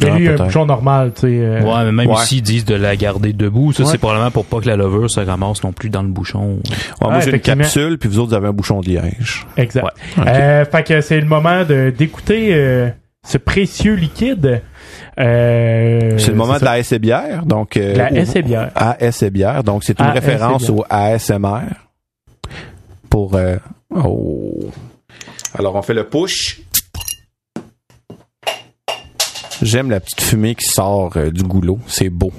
Mais 0.00 0.08
Ah, 0.10 0.16
lui, 0.18 0.26
un 0.28 0.32
peut-être. 0.32 0.44
bouchon 0.46 0.66
normal, 0.66 1.12
tu 1.14 1.22
sais. 1.22 1.26
euh, 1.40 1.60
Ouais, 1.62 1.84
mais 1.84 1.92
même 1.92 2.08
Ouais. 2.08 2.16
ici, 2.22 2.36
ils 2.38 2.42
disent 2.42 2.64
de 2.64 2.74
la 2.74 2.96
garder 2.96 3.32
debout. 3.32 3.72
Ça, 3.72 3.82
Ouais. 3.84 3.88
c'est 3.90 3.98
probablement 3.98 4.30
pour 4.30 4.44
pas 4.44 4.60
que 4.60 4.66
la 4.66 4.76
levure 4.76 5.10
se 5.10 5.20
ramasse 5.20 5.62
non 5.64 5.72
plus 5.72 5.90
dans 5.90 6.02
le 6.02 6.08
bouchon. 6.08 6.60
ouais, 7.00 7.08
moi, 7.08 7.20
j'ai 7.20 7.30
une 7.32 7.40
capsule, 7.40 7.98
puis 7.98 8.08
vous 8.08 8.18
autres, 8.18 8.28
vous 8.30 8.34
avez 8.34 8.48
un 8.48 8.52
bouchon 8.52 8.80
de 8.80 8.88
liège. 8.88 9.46
Exact. 9.56 9.84
Ouais. 10.16 10.24
Euh, 10.26 10.64
fait 10.64 10.82
que 10.84 11.00
c'est 11.00 11.20
le 11.20 11.26
moment 11.26 11.64
de 11.64 11.92
d'écouter 11.96 12.50
euh, 12.52 12.88
ce 13.26 13.38
précieux 13.38 13.94
liquide. 13.94 14.62
Euh, 15.18 16.18
c'est 16.18 16.30
le 16.30 16.34
moment 16.36 16.58
de 16.58 16.64
la 16.64 16.98
bière. 16.98 17.46
Donc, 17.46 17.76
euh, 17.76 17.94
La 17.94 18.10
S 18.12 18.34
bière. 18.34 18.70
AS 18.74 19.22
et 19.22 19.30
bière. 19.30 19.62
Donc, 19.62 19.84
c'est 19.84 19.98
une 20.00 20.06
référence 20.06 20.68
au 20.70 20.84
ASMR. 20.88 21.60
Pour. 23.08 23.34
euh, 23.34 23.56
oh. 23.94 24.70
Alors, 25.56 25.76
on 25.76 25.82
fait 25.82 25.94
le 25.94 26.08
push. 26.08 26.62
J'aime 29.62 29.90
la 29.90 30.00
petite 30.00 30.20
fumée 30.20 30.54
qui 30.56 30.66
sort 30.66 31.16
du 31.32 31.42
goulot. 31.44 31.78
C'est 31.86 32.10
beau. 32.10 32.32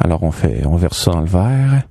Alors, 0.00 0.22
on 0.22 0.30
fait. 0.30 0.64
On 0.66 0.76
verse 0.76 1.02
ça 1.02 1.12
dans 1.12 1.20
le 1.20 1.26
verre. 1.26 1.82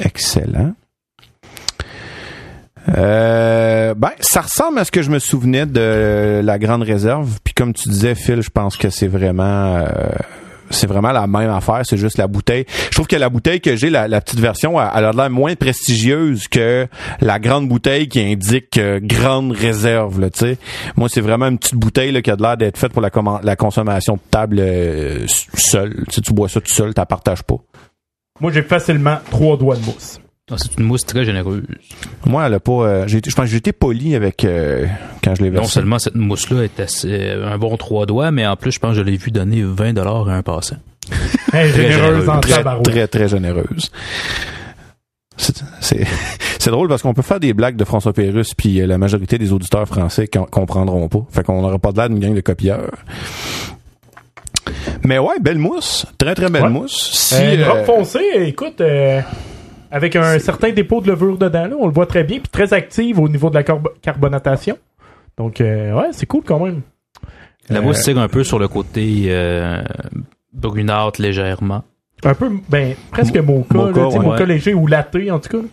Excellent. 0.00 0.74
Euh, 2.96 3.94
ben, 3.94 4.10
ça 4.20 4.40
ressemble 4.40 4.78
à 4.78 4.84
ce 4.84 4.90
que 4.90 5.02
je 5.02 5.10
me 5.10 5.18
souvenais 5.18 5.66
de 5.66 6.40
la 6.42 6.58
grande 6.58 6.82
réserve. 6.82 7.38
Puis 7.44 7.54
comme 7.54 7.72
tu 7.72 7.88
disais, 7.88 8.14
Phil, 8.14 8.42
je 8.42 8.50
pense 8.50 8.76
que 8.76 8.90
c'est 8.90 9.06
vraiment, 9.06 9.76
euh, 9.76 9.86
c'est 10.70 10.86
vraiment 10.86 11.12
la 11.12 11.26
même 11.26 11.50
affaire. 11.50 11.82
C'est 11.84 11.96
juste 11.96 12.18
la 12.18 12.26
bouteille. 12.26 12.64
Je 12.90 12.94
trouve 12.94 13.06
que 13.06 13.16
la 13.16 13.28
bouteille 13.28 13.60
que 13.60 13.76
j'ai, 13.76 13.90
la, 13.90 14.20
petite 14.20 14.40
version, 14.40 14.80
elle, 14.80 15.04
a 15.04 15.12
l'air 15.12 15.30
moins 15.30 15.54
prestigieuse 15.54 16.48
que 16.48 16.88
la 17.20 17.38
grande 17.38 17.68
bouteille 17.68 18.08
qui 18.08 18.20
indique 18.20 18.78
euh, 18.78 18.98
grande 19.02 19.52
réserve. 19.52 20.20
Là. 20.20 20.28
Moi, 20.96 21.08
c'est 21.10 21.20
vraiment 21.20 21.46
une 21.46 21.58
petite 21.58 21.76
bouteille 21.76 22.12
là, 22.12 22.22
qui 22.22 22.30
a 22.30 22.36
l'air 22.36 22.56
d'être 22.56 22.78
faite 22.78 22.92
pour 22.92 23.02
la, 23.02 23.56
consommation 23.56 24.14
de 24.14 24.20
table 24.30 24.58
euh, 24.60 25.26
seule. 25.54 26.04
Tu 26.08 26.16
sais, 26.16 26.20
tu 26.22 26.32
bois 26.32 26.48
ça 26.48 26.60
tout 26.60 26.72
seul, 26.72 26.94
tu 26.94 27.02
partages 27.06 27.42
pas. 27.42 27.56
Moi, 28.40 28.52
j'ai 28.52 28.62
facilement 28.62 29.18
trois 29.30 29.56
doigts 29.56 29.76
de 29.76 29.84
mousse. 29.84 30.18
Ah, 30.52 30.56
c'est 30.58 30.76
une 30.78 30.84
mousse 30.84 31.06
très 31.06 31.24
généreuse. 31.24 31.62
Moi, 32.26 32.44
elle 32.46 32.54
a 32.54 32.60
pas. 32.60 32.72
euh, 32.72 33.04
j'ai 33.06 33.20
je 33.24 33.34
pense 33.36 33.44
que 33.44 33.50
j'ai 33.52 33.58
été 33.58 33.72
poli 33.72 34.16
avec 34.16 34.44
euh, 34.44 34.84
quand 35.22 35.34
je 35.36 35.42
l'ai 35.42 35.50
Non 35.50 35.60
versé. 35.60 35.74
seulement 35.74 35.98
cette 36.00 36.16
mousse-là 36.16 36.64
est 36.64 36.80
assez, 36.80 37.30
un 37.30 37.56
bon 37.56 37.76
trois 37.76 38.04
doigts, 38.04 38.32
mais 38.32 38.44
en 38.46 38.56
plus, 38.56 38.72
je 38.72 38.80
pense 38.80 38.92
que 38.92 38.96
je 38.98 39.02
l'ai 39.02 39.16
vu 39.16 39.30
donner 39.30 39.62
20 39.62 39.92
dollars 39.92 40.28
à 40.28 40.34
un 40.34 40.42
passant. 40.42 40.76
Hey, 41.52 41.72
généreuse 41.72 41.94
généreuse. 42.24 42.28
en 42.28 42.40
très, 42.40 42.62
très, 42.82 43.08
très 43.08 43.28
généreuse. 43.28 43.90
C'est- 45.36 45.62
C'est 45.80 46.04
c'est 46.58 46.70
drôle 46.70 46.88
parce 46.88 47.02
qu'on 47.02 47.14
peut 47.14 47.22
faire 47.22 47.40
des 47.40 47.54
blagues 47.54 47.76
de 47.76 47.84
François 47.84 48.12
Pérusse 48.12 48.54
puis 48.54 48.80
euh, 48.80 48.86
la 48.86 48.98
majorité 48.98 49.38
des 49.38 49.52
auditeurs 49.52 49.86
français 49.86 50.26
com- 50.28 50.46
comprendront 50.50 51.08
pas. 51.08 51.24
Fait 51.30 51.42
qu'on 51.44 51.62
n'aura 51.62 51.78
pas 51.78 51.92
de 51.92 51.96
l'air 51.96 52.08
d'une 52.10 52.18
gang 52.20 52.34
de 52.34 52.40
copieurs. 52.40 52.90
Mais 55.04 55.18
ouais, 55.18 55.38
belle 55.40 55.58
mousse. 55.58 56.06
Très, 56.18 56.34
très 56.34 56.48
belle 56.50 56.64
Ouais. 56.64 56.68
mousse. 56.70 57.10
Si, 57.12 57.34
Euh, 57.42 57.58
euh, 57.64 57.72
robe 57.72 57.84
foncée, 57.84 58.24
écoute, 58.36 58.80
euh, 58.80 59.20
avec 59.90 60.16
un 60.16 60.38
certain 60.38 60.70
dépôt 60.70 61.00
de 61.00 61.08
levure 61.08 61.36
dedans, 61.38 61.66
là, 61.66 61.74
on 61.78 61.86
le 61.86 61.92
voit 61.92 62.06
très 62.06 62.24
bien, 62.24 62.38
puis 62.38 62.48
très 62.50 62.72
active 62.72 63.18
au 63.18 63.28
niveau 63.28 63.50
de 63.50 63.54
la 63.54 63.62
carb- 63.62 63.92
carbonatation. 64.02 64.76
Donc, 65.36 65.60
euh, 65.60 65.92
ouais, 65.94 66.08
c'est 66.12 66.26
cool 66.26 66.42
quand 66.44 66.60
même. 66.64 66.82
La 67.68 67.78
Euh, 67.78 67.82
mousse 67.82 68.02
tire 68.02 68.18
un 68.18 68.28
peu 68.28 68.42
sur 68.44 68.58
le 68.58 68.68
côté 68.68 69.26
euh, 69.28 69.82
brunâtre 70.52 71.20
légèrement. 71.22 71.82
Un 72.24 72.34
peu, 72.34 72.50
ben, 72.68 72.94
presque 73.10 73.36
mocha, 73.36 73.64
Mocha, 73.72 74.00
là, 74.00 74.08
ouais. 74.08 74.18
mocha 74.18 74.44
léger 74.44 74.74
ou 74.74 74.86
latte, 74.86 75.16
en 75.30 75.38
tout 75.38 75.48
cas. 75.58 75.64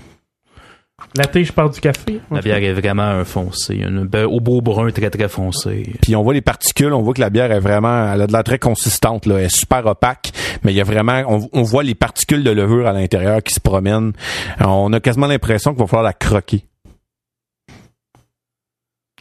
Latte, 1.16 1.44
je 1.44 1.52
parle 1.52 1.72
du 1.72 1.80
café. 1.80 2.22
La 2.32 2.42
bière 2.42 2.58
est 2.58 2.74
vraiment 2.74 3.04
un 3.04 3.24
foncé. 3.24 3.76
Une, 3.76 4.10
au 4.26 4.40
beau 4.40 4.62
brun 4.62 4.90
très 4.92 5.10
très 5.10 5.30
foncé. 5.30 5.94
Puis 6.02 6.16
on 6.16 6.24
voit 6.24 6.34
les 6.34 6.42
particules, 6.42 6.92
on 6.92 7.04
voit 7.04 7.14
que 7.14 7.22
la 7.22 7.30
bière 7.30 7.52
est 7.52 7.60
vraiment, 7.60 8.12
elle 8.14 8.22
a 8.22 8.28
de 8.28 8.32
l'air 8.32 8.44
très 8.44 8.58
consistante, 8.58 9.28
là, 9.28 9.38
elle 9.38 9.46
est 9.46 9.56
super 9.56 9.86
opaque, 9.86 10.32
mais 10.64 10.74
il 10.74 10.76
y 10.76 10.82
a 10.82 10.84
vraiment, 10.84 11.24
on, 11.28 11.50
on 11.54 11.62
voit 11.62 11.84
les 11.84 11.96
particules 11.96 12.44
de 12.44 12.50
levure 12.50 12.88
à 12.88 12.94
l'intérieur 12.94 13.44
qui 13.44 13.54
se 13.54 13.60
promènent. 13.60 14.14
On 14.60 14.92
a 14.92 15.00
quasiment 15.00 15.28
l'impression 15.28 15.72
qu'il 15.72 15.80
va 15.80 15.88
falloir 15.88 16.04
la 16.04 16.14
croquer. 16.14 16.66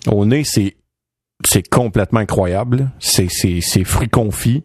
Au 0.06 0.24
nez, 0.24 0.44
c'est 0.44 0.76
c'est 1.44 1.68
complètement 1.68 2.20
incroyable. 2.20 2.90
C'est 3.00 3.28
c'est 3.28 3.60
c'est 3.60 3.84
fruits 3.84 4.08
confits. 4.08 4.64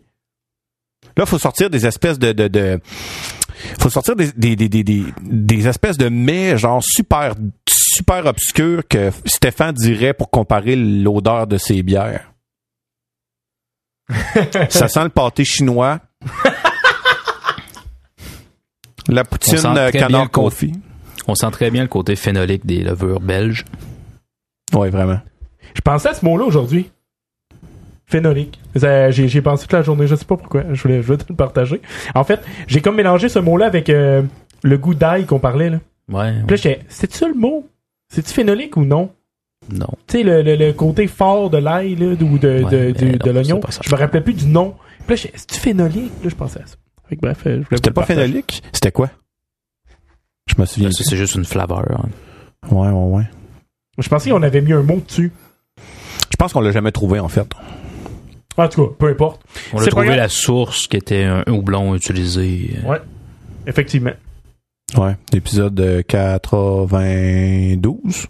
Là, 1.18 1.26
faut 1.26 1.40
sortir 1.40 1.70
des 1.70 1.86
espèces 1.86 2.20
de 2.20 2.32
de, 2.32 2.48
de 2.48 2.80
faut 3.80 3.90
sortir 3.90 4.16
des, 4.16 4.32
des, 4.34 4.56
des, 4.56 4.70
des, 4.70 4.84
des, 4.84 5.04
des 5.22 5.68
espèces 5.68 5.98
de 5.98 6.10
mets 6.10 6.58
genre 6.58 6.82
super 6.84 7.34
super 7.68 8.26
obscurs 8.26 8.88
que 8.88 9.12
Stéphane 9.26 9.74
dirait 9.76 10.14
pour 10.14 10.30
comparer 10.30 10.76
l'odeur 10.76 11.48
de 11.48 11.58
ses 11.58 11.84
bières. 11.84 12.32
Ça 14.70 14.88
sent 14.88 15.04
le 15.04 15.10
pâté 15.10 15.44
chinois. 15.46 16.00
La 19.08 19.22
On 19.22 19.26
poutine 19.26 19.58
sent 19.58 19.68
euh, 19.68 19.74
très 19.90 19.92
bien 19.92 20.02
canard 20.08 20.22
le 20.24 20.28
côté- 20.30 20.44
confit. 20.68 20.74
On 21.28 21.36
sent 21.36 21.52
très 21.52 21.72
bien 21.72 21.82
le 21.84 21.88
côté 21.88 22.16
phénolique 22.16 22.66
des 22.66 22.84
levures 22.84 23.20
belges. 23.20 23.66
Oui, 24.74 24.90
vraiment. 24.90 25.20
Je 25.76 25.82
pensais 25.82 26.10
à 26.10 26.14
ce 26.14 26.24
mot-là 26.26 26.46
aujourd'hui. 26.46 26.92
Phénolique. 28.12 28.60
J'ai 28.76 29.28
j'ai 29.28 29.42
pensé 29.42 29.64
toute 29.64 29.74
la 29.74 29.82
journée, 29.82 30.06
je 30.06 30.16
sais 30.16 30.26
pas 30.26 30.36
pourquoi. 30.38 30.64
Je 30.74 30.82
voulais, 30.84 31.02
je 31.02 31.08
voulais 31.08 31.18
te 31.18 31.26
le 31.30 31.36
partager. 31.36 31.82
En 32.14 32.24
fait, 32.24 32.42
j'ai 32.68 32.82
comme 32.82 32.96
mélangé 32.96 33.30
ce 33.30 33.40
mot-là 33.40 33.66
avec 33.68 33.90
euh, 33.90 34.22
le 34.64 34.78
goût 34.78 34.94
d'ail 34.94 35.26
qu'on 35.26 35.40
parlait. 35.40 35.70
Là. 35.70 35.80
Ouais, 36.12 36.34
Puis 36.46 36.50
là, 36.50 36.56
j'étais, 36.58 36.80
c'est 36.90 37.12
ça 37.14 37.28
le 37.28 37.34
mot? 37.36 37.68
C'est-tu 38.14 38.34
phénolique 38.34 38.76
ou 38.76 38.84
non? 38.84 39.12
non. 39.72 39.88
Tu 40.08 40.18
sais, 40.18 40.24
le, 40.24 40.42
le, 40.42 40.56
le 40.58 40.74
côté 40.74 41.08
fort 41.08 41.50
de 41.50 41.58
l'ail, 41.58 41.96
là, 41.96 42.08
ou 42.08 42.38
de, 42.38 42.38
de, 42.38 42.64
Ouais, 42.64 42.92
de 42.94 43.28
non, 43.28 43.34
l'oignon. 43.34 43.62
Je 43.82 43.90
me 43.92 43.98
rappelais 43.98 44.22
plus 44.22 44.34
du 44.34 44.48
nom. 44.48 44.76
Puis 45.08 45.10
là, 45.10 45.16
j'étais, 45.16 45.38
c'est-tu 45.38 45.60
phénolique? 45.60 46.12
Là, 46.24 46.30
je 46.30 46.36
pensais 46.36 46.60
à 46.62 46.66
ça. 46.68 46.76
Fait 47.08 47.16
que 47.16 47.22
bref, 47.22 47.38
euh, 47.46 47.50
je 47.50 47.56
voulais 47.56 47.66
C'était 47.78 47.92
pas 47.92 48.02
partager. 48.02 48.22
phénolique? 48.24 48.62
C'était 48.74 48.92
quoi? 48.92 49.10
Je 50.48 50.56
me 50.60 50.66
souviens. 50.66 50.92
Ça, 50.92 51.04
c'est 51.08 51.16
juste 51.18 51.36
une 51.36 51.46
flaveur. 51.46 51.86
hein. 51.92 52.10
Ouais, 52.70 52.90
ouais, 52.90 53.16
ouais. 53.18 53.24
Je 53.98 54.10
pensais 54.10 54.30
qu'on 54.32 54.44
avait 54.44 54.62
mis 54.62 54.74
un 54.74 54.84
mot 54.84 55.02
dessus. 55.08 55.32
Je 56.30 56.36
pense 56.38 56.54
qu'on 56.54 56.62
l'a 56.62 56.72
jamais 56.72 56.92
trouvé, 56.92 57.20
en 57.20 57.28
fait. 57.30 57.48
En 58.64 58.68
tout 58.70 58.88
cas, 58.88 58.94
peu 59.00 59.08
importe. 59.10 59.42
On 59.74 59.82
a 59.82 59.86
trouvé 59.88 60.16
la 60.16 60.30
source 60.30 60.88
qui 60.88 60.98
était 60.98 61.24
un 61.24 61.44
houblon 61.48 61.96
utilisé. 61.96 62.72
Ouais. 62.86 63.00
Effectivement. 63.68 64.12
Ouais. 64.98 65.16
L'épisode 65.32 65.80
euh, 65.80 66.02
92 66.04 68.28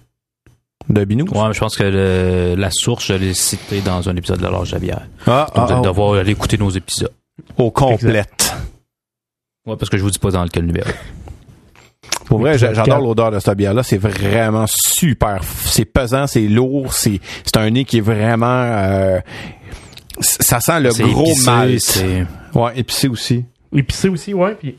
de 0.89 1.05
Binous. 1.05 1.27
Ouais, 1.33 1.47
mais 1.47 1.53
je 1.53 1.59
pense 1.59 1.75
que 1.77 1.83
le- 1.83 2.55
la 2.59 2.69
source, 2.71 3.05
je 3.07 3.13
l'ai 3.13 3.33
citée 3.33 3.81
dans 3.81 4.07
un 4.09 4.15
épisode 4.15 4.39
de 4.39 4.43
la 4.43 4.49
Loge 4.51 4.69
de 4.69 4.75
la 4.75 4.79
bière. 4.79 5.07
Ah, 5.25 5.47
Donc, 5.47 5.55
vous 5.55 5.61
ah, 5.61 5.65
allez 5.77 5.81
ah, 5.85 5.89
devoir 5.89 6.13
aller 6.15 6.31
écouter 6.31 6.57
nos 6.57 6.69
épisodes. 6.69 7.11
au 7.57 7.71
complète. 7.71 8.53
Ouais, 9.65 9.75
parce 9.77 9.89
que 9.89 9.97
je 9.97 10.03
vous 10.03 10.11
dis 10.11 10.19
pas 10.19 10.31
dans 10.31 10.45
quel 10.47 10.65
numéro. 10.65 10.89
Pour 12.25 12.39
vrai, 12.39 12.57
j'adore 12.57 12.99
l'odeur 12.99 13.31
de 13.31 13.39
cette 13.39 13.57
bière-là. 13.57 13.83
C'est 13.83 13.97
vraiment 13.97 14.65
super. 14.67 15.41
C'est 15.65 15.85
pesant, 15.85 16.27
c'est 16.27 16.47
lourd, 16.47 16.93
c'est 16.93 17.19
c'est 17.43 17.57
un 17.57 17.69
nez 17.69 17.85
qui 17.85 17.97
est 17.97 18.01
vraiment. 18.01 18.45
euh, 18.47 19.19
ça 20.19 20.59
sent 20.59 20.79
le 20.81 20.91
gros 21.11 21.25
épicé, 21.31 21.45
malt. 21.51 21.79
c'est- 21.81 22.25
Ouais, 22.53 22.71
épicé 22.77 23.07
aussi. 23.07 23.45
Épicé 23.73 24.09
aussi, 24.09 24.33
ouais. 24.33 24.55
Puis, 24.55 24.75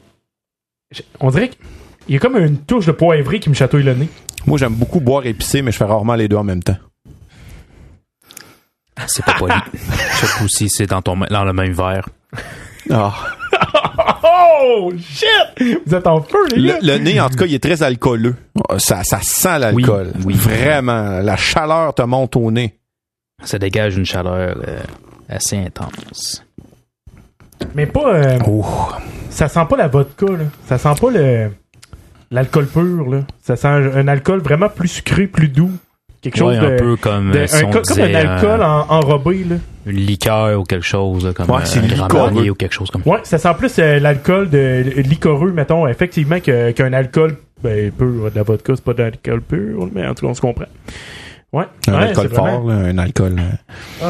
on 1.21 1.31
dirait 1.31 1.49
qu'il 1.49 2.15
y 2.15 2.17
a 2.17 2.21
comme 2.21 2.37
une 2.37 2.59
touche 2.59 2.87
de 2.87 2.93
poivré 2.93 3.41
qui 3.41 3.49
me 3.49 3.55
chatouille 3.55 3.83
le 3.85 3.95
nez. 3.95 4.09
Moi, 4.47 4.59
j'aime 4.59 4.75
beaucoup 4.75 5.01
boire 5.01 5.25
épicé, 5.25 5.63
mais 5.63 5.73
je 5.73 5.77
fais 5.79 5.85
rarement 5.85 6.15
les 6.15 6.29
deux 6.29 6.37
en 6.37 6.45
même 6.45 6.63
temps. 6.63 6.77
C'est 9.07 9.25
pas 9.25 9.35
poli. 9.35 9.55
Surtout 10.19 10.49
si 10.49 10.69
c'est 10.69 10.87
dans, 10.87 11.01
ton, 11.03 11.17
dans 11.17 11.45
le 11.45 11.53
même 11.53 11.73
verre. 11.73 12.09
Ah. 12.91 13.15
Oh, 14.65 14.93
shit! 14.97 15.83
Vous 15.87 15.95
êtes 15.95 16.07
en 16.07 16.23
feu, 16.23 16.39
les 16.55 16.67
gars! 16.69 16.79
Le, 16.81 16.93
le 16.93 16.99
nez, 16.99 17.21
en 17.21 17.29
tout 17.29 17.37
cas, 17.37 17.47
il 17.47 17.55
est 17.55 17.63
très 17.63 17.83
alcooleux. 17.83 18.37
Ça, 18.79 19.03
ça 19.05 19.19
sent 19.21 19.59
l'alcool. 19.59 20.13
Oui, 20.19 20.23
oui. 20.27 20.35
Vraiment. 20.35 21.19
La 21.21 21.37
chaleur 21.37 21.93
te 21.95 22.03
monte 22.03 22.37
au 22.37 22.51
nez. 22.51 22.79
Ça 23.43 23.59
dégage 23.59 23.97
une 23.97 24.07
chaleur 24.07 24.57
euh, 24.67 24.81
assez 25.33 25.57
intense. 25.59 26.45
Mais 27.75 27.87
pas. 27.87 28.15
euh, 28.15 28.39
Ouh. 28.47 28.65
ça 29.31 29.49
sent 29.49 29.65
pas 29.69 29.77
la 29.77 29.89
vodka, 29.89 30.27
là. 30.27 30.45
Ça 30.67 30.79
sent 30.79 30.95
pas 31.01 31.11
le. 31.11 31.51
L'alcool 32.31 32.67
pur, 32.67 33.09
là. 33.11 33.21
Ça 33.43 33.57
sent 33.57 33.69
un, 33.69 33.95
un 33.97 34.09
alcool 34.09 34.41
vraiment 34.41 34.69
plus 34.69 34.89
sucré, 34.89 35.27
plus 35.27 35.49
doux. 35.49 35.71
Quelque 36.23 36.39
chose 36.39 36.57
Ouais, 36.57 36.61
de. 36.71 36.75
un 36.75 36.79
peu 36.79 36.97
comme, 36.97 37.31
de- 37.33 37.39
euh, 37.39 37.47
si 37.47 37.57
un 37.57 37.67
on 37.69 37.71
co- 37.73 37.83
comme 37.83 37.97
disait, 37.97 38.15
un 38.15 38.29
alcool 38.31 38.61
euh, 38.61 38.65
en, 38.67 38.87
enrobé, 38.91 39.45
là. 39.45 39.57
une 39.87 39.97
liqueur 39.97 40.59
ou 40.61 40.65
quelque 40.65 40.85
chose, 40.87 41.25
là, 41.27 41.33
comme 41.33 41.51
Ouais, 41.51 41.65
c'est 41.65 41.81
un. 41.81 42.07
Marnier 42.09 42.49
ou 42.51 42.55
quelque 42.55 42.73
chose 42.75 42.91
comme 42.91 43.03
ça. 43.03 43.11
Ouais, 43.11 43.19
ça 43.25 43.39
sent 43.39 43.53
plus 43.59 43.75
euh, 43.79 43.99
l'alcool 43.99 44.49
de 44.49 44.85
liquoreux, 44.99 45.51
mettons, 45.53 45.87
effectivement, 45.89 46.39
que- 46.41 46.71
qu'un 46.71 46.93
alcool 46.93 47.37
ben, 47.63 47.91
pur. 47.93 48.31
De 48.31 48.37
la 48.37 48.43
vodka, 48.45 48.73
c'est 48.77 48.85
pas 48.85 48.95
de 48.95 49.03
l'alcool 49.03 49.43
pur, 49.43 49.89
mais 49.93 50.07
en 50.07 50.15
tout 50.15 50.25
cas, 50.27 50.31
on 50.31 50.35
se 50.35 50.41
comprend. 50.41 50.65
Ouais. 51.53 51.65
Un 51.89 51.93
ouais, 51.93 51.99
alcool 52.09 52.29
fort, 52.31 52.45
vraiment- 52.47 52.69
là, 52.69 52.75
un 52.77 52.99
alcool. 52.99 53.37
Ah. 54.03 54.07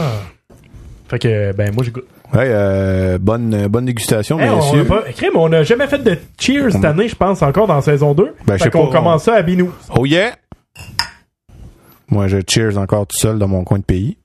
Fait 1.13 1.19
que, 1.19 1.53
ben, 1.53 1.75
moi, 1.75 1.85
j'ai 1.85 1.91
goût. 1.91 2.01
Ouais, 2.33 2.47
euh, 2.49 3.19
bonne, 3.19 3.67
bonne 3.67 3.85
dégustation, 3.85 4.41
Hey, 4.41 4.49
on, 4.49 4.57
messieurs. 4.57 4.81
a 4.81 4.85
pas... 4.87 5.03
Crime, 5.13 5.33
on 5.35 5.53
a 5.53 5.63
jamais 5.63 5.87
fait 5.87 5.99
de 5.99 6.17
cheers 6.41 6.73
cette 6.73 6.87
année, 6.87 7.07
je 7.07 7.15
pense, 7.15 7.43
encore 7.43 7.67
dans 7.67 7.83
saison 7.83 8.15
2. 8.15 8.35
Ben, 8.47 8.55
je 8.55 8.59
fait 8.59 8.65
sais 8.65 8.71
qu'on 8.71 8.87
commence 8.87 9.25
ça 9.25 9.35
à 9.35 9.43
Binou. 9.43 9.71
Oh 9.95 10.07
yeah! 10.07 10.35
Moi, 12.09 12.29
je 12.29 12.39
cheers 12.49 12.79
encore 12.79 13.07
tout 13.07 13.19
seul 13.19 13.39
dans 13.39 13.47
mon 13.47 13.63
coin 13.63 13.79
de 13.79 13.85
pays. 13.85 14.17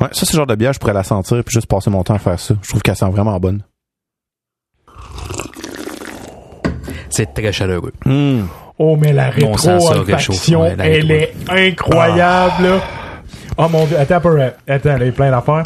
Ouais, 0.00 0.06
ça, 0.12 0.24
c'est 0.26 0.34
le 0.34 0.36
genre 0.36 0.46
de 0.46 0.54
bière, 0.54 0.72
je 0.72 0.78
pourrais 0.78 0.92
la 0.92 1.02
sentir 1.02 1.42
puis 1.42 1.54
juste 1.54 1.66
passer 1.66 1.90
mon 1.90 2.04
temps 2.04 2.14
à 2.14 2.20
faire 2.20 2.38
ça. 2.38 2.54
Je 2.62 2.68
trouve 2.68 2.80
qu'elle 2.82 2.94
sent 2.94 3.10
vraiment 3.10 3.40
bonne. 3.40 3.62
C'est 7.10 7.34
très 7.34 7.50
chaleureux. 7.50 7.92
Hum. 8.06 8.46
Oh, 8.78 8.96
mais 8.96 9.12
la 9.12 9.30
On 9.42 9.52
rétro-olfaction, 9.54 10.62
ouais, 10.62 10.76
elle 10.78 11.10
est 11.10 11.34
incroyable. 11.48 12.80
Oh 13.56 13.68
mon 13.68 13.86
dieu, 13.86 13.98
attends 13.98 14.20
peu. 14.20 14.40
Attends, 14.66 14.96
il 14.98 15.06
y 15.06 15.08
a 15.08 15.12
plein 15.12 15.30
d'affaires. 15.30 15.62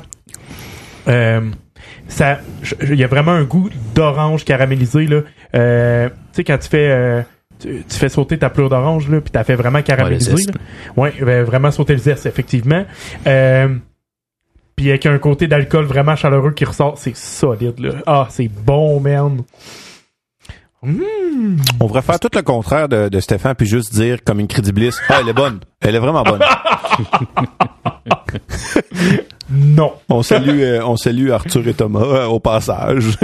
Euh, 1.09 1.41
ça, 2.09 2.39
il 2.83 2.95
y 2.95 3.05
a 3.05 3.07
vraiment 3.07 3.33
un 3.33 3.45
goût 3.45 3.71
d'orange 3.95 4.45
caramélisé, 4.45 5.07
là. 5.07 5.21
Euh, 5.55 6.09
tu 6.09 6.15
sais, 6.33 6.45
quand 6.45 6.59
tu 6.59 6.69
fais, 6.69 6.91
euh, 6.91 7.23
tu, 7.59 7.85
tu 7.89 7.97
fais 7.99 8.09
sauter 8.09 8.39
ta 8.39 8.51
pleure 8.51 8.69
d'orange, 8.69 9.09
là, 9.09 9.21
puis 9.21 9.31
t'as 9.31 9.45
fait 9.45 9.55
vraiment 9.55 9.83
caraméliser, 9.83 10.35
Ouais, 10.97 11.15
là. 11.19 11.25
Ben, 11.25 11.45
vraiment 11.45 11.71
sauter 11.71 11.95
le 11.95 11.99
zeste, 12.01 12.27
effectivement. 12.27 12.85
Euh, 13.27 13.75
puis 14.77 14.91
avec 14.91 15.07
un 15.07 15.19
côté 15.19 15.49
d'alcool 15.49 15.85
vraiment 15.85 16.17
chaleureux 16.17 16.53
qui 16.53 16.65
ressort, 16.65 16.99
c'est 16.99 17.17
solide, 17.17 17.79
là. 17.79 17.91
Ah, 18.07 18.27
c'est 18.31 18.49
bon, 18.49 19.01
man. 19.01 19.43
Mmh. 20.83 21.57
On 21.81 21.87
devrait 21.87 22.03
faire 22.03 22.21
tout 22.21 22.31
le 22.33 22.43
contraire 22.43 22.89
de, 22.89 23.09
de 23.09 23.21
Stéphane 23.21 23.57
puis 23.57 23.67
juste 23.67 23.93
dire 23.93 24.23
comme 24.25 24.39
une 24.39 24.47
crédibliste. 24.47 25.03
Ah, 25.09 25.19
elle 25.21 25.29
est 25.29 25.33
bonne. 25.33 25.59
Elle 25.81 25.97
est 25.97 25.99
vraiment 25.99 26.23
bonne. 26.23 26.41
Non. 29.51 29.95
On 30.09 30.23
salue, 30.23 30.61
euh, 30.61 30.85
on 30.85 30.97
salue 30.97 31.31
Arthur 31.31 31.67
et 31.69 31.75
Thomas 31.75 32.03
euh, 32.03 32.27
au 32.27 32.39
passage. 32.39 33.05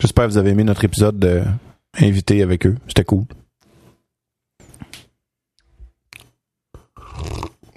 J'espère 0.00 0.26
que 0.26 0.30
vous 0.32 0.38
avez 0.38 0.50
aimé 0.50 0.64
notre 0.64 0.84
épisode 0.84 1.18
de 1.18 1.42
invité 2.00 2.42
avec 2.42 2.66
eux. 2.66 2.76
C'était 2.88 3.04
cool. 3.04 3.24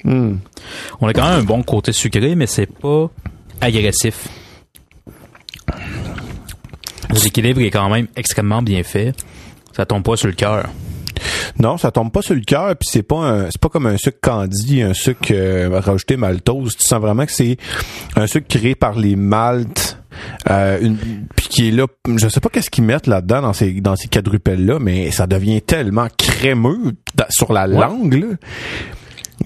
Hmm. 0.04 0.38
On 1.00 1.08
a 1.08 1.14
quand 1.14 1.30
même 1.30 1.42
un 1.42 1.44
bon 1.44 1.64
côté 1.64 1.92
sucré, 1.92 2.36
mais 2.36 2.48
c'est 2.48 2.66
pas 2.66 3.10
agressif. 3.62 4.28
L'équilibre 7.10 7.62
est 7.62 7.72
quand 7.72 7.90
même 7.90 8.08
extrêmement 8.16 8.62
bien 8.62 8.84
fait. 8.84 9.14
Ça 9.74 9.86
tombe 9.86 10.04
pas 10.04 10.16
sur 10.18 10.28
le 10.28 10.34
cœur. 10.34 10.70
Non, 11.60 11.78
ça 11.78 11.92
tombe 11.92 12.12
pas 12.12 12.22
sur 12.22 12.36
le 12.36 12.42
cœur, 12.42 12.76
puis 12.76 12.88
c'est 12.92 13.04
pas 13.04 13.18
un, 13.18 13.46
c'est 13.46 13.60
pas 13.60 13.70
comme 13.70 13.86
un 13.86 13.98
sucre 13.98 14.20
candy, 14.22 14.82
un 14.82 14.94
sucre 14.94 15.32
euh, 15.32 15.80
rajouté 15.80 16.18
maltose. 16.18 16.76
Tu 16.76 16.86
sens 16.86 17.00
vraiment 17.00 17.26
que 17.26 17.32
c'est 17.32 17.58
un 18.16 18.28
sucre 18.28 18.48
créé 18.48 18.76
par 18.76 18.98
les 18.98 19.16
maltes, 19.16 19.98
euh, 20.50 20.80
une, 20.82 20.98
puis 21.36 21.48
qui 21.48 21.68
est 21.68 21.72
là. 21.72 21.86
Je 22.18 22.28
sais 22.28 22.40
pas 22.40 22.50
qu'est-ce 22.50 22.70
qu'ils 22.70 22.84
mettent 22.84 23.08
là-dedans 23.08 23.42
dans 23.42 23.54
ces 23.54 23.74
dans 23.82 23.96
ces 23.96 24.08
quadrupelles 24.08 24.66
là, 24.66 24.80
mais 24.80 25.12
ça 25.12 25.28
devient 25.28 25.62
tellement 25.62 26.08
crémeux 26.18 26.94
sur 27.30 27.54
la 27.54 27.68
langue. 27.68 28.14
Là. 28.14 28.28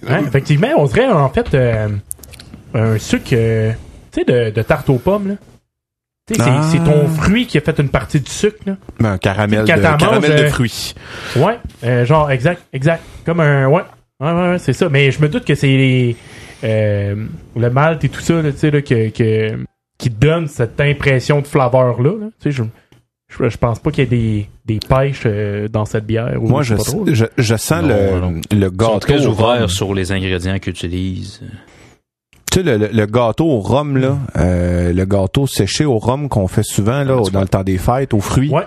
Ouais, 0.09 0.23
effectivement, 0.27 0.67
on 0.77 0.85
dirait 0.85 1.07
en 1.07 1.29
fait 1.29 1.53
euh, 1.53 1.89
un 2.73 2.97
sucre, 2.97 3.29
euh, 3.33 3.71
tu 4.11 4.21
sais, 4.21 4.25
de, 4.25 4.51
de 4.51 4.61
tarte 4.61 4.89
aux 4.89 4.97
pommes. 4.99 5.29
Là. 5.29 5.35
Tu 6.27 6.35
sais, 6.35 6.41
c'est- 6.43 6.49
Ah. 6.49 6.69
c'est 6.71 6.83
ton 6.83 7.07
fruit 7.07 7.47
qui 7.47 7.57
a 7.57 7.61
fait 7.61 7.79
une 7.79 7.87
partie 7.89 8.19
du 8.19 8.29
sucre. 8.29 8.57
Là. 8.65 8.75
Mais 8.99 9.07
un 9.07 9.17
caramel, 9.17 9.61
de, 9.63 9.67
caramel 9.97 10.35
de 10.35 10.43
euh, 10.43 10.49
fruits. 10.49 10.93
Ouais, 11.37 11.57
euh, 11.85 12.05
genre, 12.05 12.29
exact, 12.31 12.63
exact. 12.73 13.01
Comme 13.25 13.39
un. 13.39 13.67
Ouais, 13.67 13.83
ouais, 14.19 14.31
ouais, 14.31 14.49
ouais, 14.51 14.57
c'est 14.59 14.73
ça. 14.73 14.89
Mais 14.89 15.09
je 15.11 15.21
me 15.21 15.29
doute 15.29 15.45
que 15.45 15.55
c'est 15.55 15.67
les, 15.67 16.15
euh, 16.65 17.15
le 17.55 17.69
malt 17.69 18.03
et 18.03 18.09
tout 18.09 18.19
ça, 18.19 18.41
là, 18.41 18.51
tu 18.51 18.57
sais, 18.57 18.71
là, 18.71 18.81
que, 18.81 19.09
que, 19.09 19.57
qui 19.97 20.09
donne 20.09 20.47
cette 20.47 20.79
impression 20.81 21.39
de 21.41 21.47
flaveur-là. 21.47 22.11
là. 22.19 22.27
Tu 22.41 22.51
sais, 22.51 22.51
je, 22.51 22.63
je, 23.29 23.49
je 23.49 23.57
pense 23.57 23.79
pas 23.79 23.91
qu'il 23.91 24.03
y 24.03 24.07
ait 24.07 24.09
des, 24.09 24.49
des 24.65 24.79
pêches 24.85 25.23
euh, 25.25 25.67
dans 25.69 25.85
cette 25.85 26.05
bière. 26.05 26.33
Ou 26.41 26.47
Moi, 26.49 26.61
je, 26.63 26.75
trop, 26.75 27.05
je, 27.09 27.25
je 27.37 27.55
sens 27.55 27.83
Non, 27.83 27.87
le, 27.87 28.19
non. 28.19 28.31
le 28.31 28.41
Ils 28.51 28.63
sont 28.63 28.69
gâteau. 28.71 28.99
très 28.99 29.25
ouverts 29.25 29.69
sur 29.69 29.93
les 29.93 30.11
ingrédients 30.11 30.59
qu'ils 30.59 30.71
utilisent. 30.71 31.41
Tu 32.57 32.63
sais, 32.63 32.77
le, 32.77 32.87
le- 32.87 32.89
le 32.91 33.05
gâteau 33.05 33.45
au 33.45 33.59
rhum, 33.59 33.97
là, 33.97 34.17
euh, 34.35 34.91
le 34.91 35.05
gâteau 35.05 35.45
séché 35.45 35.85
au 35.85 35.99
rhum 35.99 36.27
qu'on 36.27 36.47
fait 36.47 36.63
souvent 36.63 37.03
là, 37.03 37.17
Ah, 37.23 37.29
dans 37.31 37.41
le 37.41 37.47
temps 37.47 37.63
des 37.63 37.77
fêtes, 37.77 38.15
aux 38.15 38.19
fruits. 38.19 38.49
Ouais. 38.49 38.63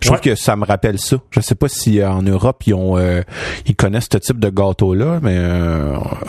Je 0.00 0.08
trouve 0.08 0.16
Ouais. 0.18 0.30
que 0.30 0.34
ça 0.34 0.56
me 0.56 0.64
rappelle 0.64 0.98
ça. 0.98 1.18
Je 1.30 1.38
sais 1.40 1.54
pas 1.54 1.68
si 1.68 2.00
euh, 2.00 2.10
en 2.10 2.22
Europe 2.22 2.62
ils 2.66 2.74
ont 2.74 2.98
euh, 2.98 3.22
ils 3.66 3.76
connaissent 3.76 4.08
ce 4.12 4.18
type 4.18 4.40
de 4.40 4.48
gâteau 4.50 4.92
là, 4.92 5.20
mais 5.22 5.36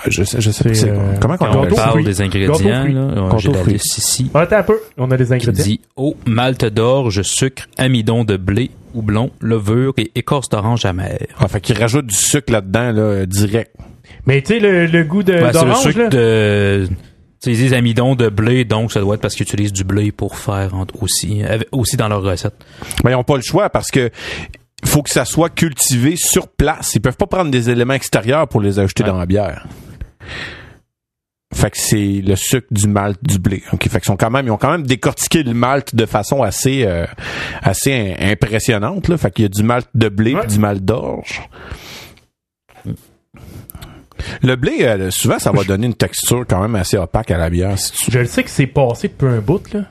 je 0.07 0.23
sais 0.23 0.39
je 0.39 0.51
sais 0.51 0.63
pas 0.63 0.73
C'est, 0.75 0.93
comment 1.19 1.35
on 1.39 1.63
on 1.63 1.75
parle 1.75 2.03
des 2.03 2.21
ingrédients, 2.21 2.83
là, 2.83 3.37
j'ai 3.39 3.51
la 3.51 3.63
liste 3.63 3.97
ici. 3.97 4.29
Attends 4.33 4.57
un 4.57 4.63
peu, 4.63 4.77
on 4.97 5.09
a 5.09 5.17
des 5.17 5.25
qui 5.25 5.33
ingrédients. 5.33 5.63
dit 5.63 5.81
eau, 5.95 6.15
malte 6.27 6.65
d'orge, 6.65 7.23
sucre, 7.23 7.63
amidon 7.77 8.23
de 8.23 8.37
blé, 8.37 8.69
houblon, 8.93 9.31
levure 9.41 9.93
et 9.97 10.11
écorce 10.15 10.47
d'orange 10.49 10.85
amère. 10.85 11.17
Ah, 11.39 11.47
fait 11.47 11.59
qu'ils 11.59 11.77
rajoutent 11.79 12.05
du 12.07 12.15
sucre 12.15 12.53
là-dedans 12.53 12.91
là, 12.91 13.25
direct. 13.25 13.71
Mais 14.25 14.41
tu 14.41 14.53
sais, 14.53 14.59
le, 14.59 14.85
le 14.85 15.03
goût 15.03 15.23
de, 15.23 15.33
Ben, 15.33 15.51
c'est 15.53 15.59
le 15.59 15.65
d'orange, 15.69 15.83
sucre 15.83 15.99
là. 15.99 16.07
de... 16.09 16.87
tu 16.89 16.95
sais, 17.39 17.51
Ils 17.51 17.57
disent 17.57 17.73
amidon 17.73 18.15
de 18.15 18.29
blé, 18.29 18.65
donc 18.65 18.91
ça 18.91 18.99
doit 18.99 19.15
être 19.15 19.21
parce 19.21 19.35
qu'ils 19.35 19.43
utilisent 19.43 19.73
du 19.73 19.83
blé 19.83 20.11
pour 20.11 20.37
faire 20.37 20.71
aussi, 21.01 21.41
aussi 21.71 21.97
dans 21.97 22.07
leur 22.07 22.21
recette. 22.21 22.55
Mais 23.03 23.11
ils 23.11 23.15
ont 23.15 23.23
pas 23.23 23.35
le 23.37 23.43
choix 23.43 23.69
parce 23.69 23.89
que 23.91 24.09
faut 24.85 25.01
que 25.03 25.09
ça 25.09 25.25
soit 25.25 25.49
cultivé 25.49 26.15
sur 26.15 26.47
place. 26.47 26.93
Ils 26.95 27.01
peuvent 27.01 27.17
pas 27.17 27.27
prendre 27.27 27.51
des 27.51 27.69
éléments 27.69 27.93
extérieurs 27.95 28.47
pour 28.47 28.61
les 28.61 28.79
ajouter 28.79 29.03
Ouais. 29.03 29.09
dans 29.09 29.17
la 29.17 29.25
bière. 29.25 29.65
Fait 31.53 31.71
que 31.71 31.77
c'est 31.79 32.21
le 32.25 32.35
sucre 32.35 32.67
du 32.69 32.87
malt 32.87 33.17
du 33.23 33.39
blé. 33.39 33.63
Ok, 33.73 33.83
fait 33.89 33.99
qu'ils 33.99 34.03
sont 34.05 34.15
quand 34.15 34.29
même, 34.29 34.45
ils 34.45 34.51
ont 34.51 34.57
quand 34.57 34.71
même 34.71 34.85
décortiqué 34.85 35.41
le 35.41 35.53
malt 35.55 35.95
de 35.95 36.05
façon 36.05 36.43
assez, 36.43 36.83
euh, 36.85 37.07
assez 37.63 37.91
im- 37.91 38.31
impressionnante. 38.31 39.07
Là. 39.07 39.17
Fait 39.17 39.31
qu'il 39.31 39.43
y 39.43 39.45
a 39.47 39.49
du 39.49 39.63
malt 39.63 39.87
de 39.95 40.09
blé 40.09 40.35
Ouais. 40.35 40.45
du 40.45 40.59
malt 40.59 40.85
d'orge. 40.85 41.41
Le 44.43 44.55
blé, 44.55 44.79
euh, 44.81 45.11
souvent, 45.11 45.39
ça 45.39 45.51
va 45.51 45.63
donner 45.63 45.87
une 45.87 45.95
texture 45.95 46.45
quand 46.47 46.61
même 46.61 46.75
assez 46.75 46.97
opaque 46.97 47.31
à 47.31 47.37
la 47.37 47.49
bière. 47.49 47.77
Si 47.77 47.91
tu... 47.91 48.11
Je 48.11 48.19
le 48.19 48.25
sais 48.25 48.43
que 48.43 48.49
c'est 48.49 48.67
passé 48.67 49.07
depuis 49.07 49.27
un 49.27 49.39
bout, 49.39 49.73
là. 49.73 49.81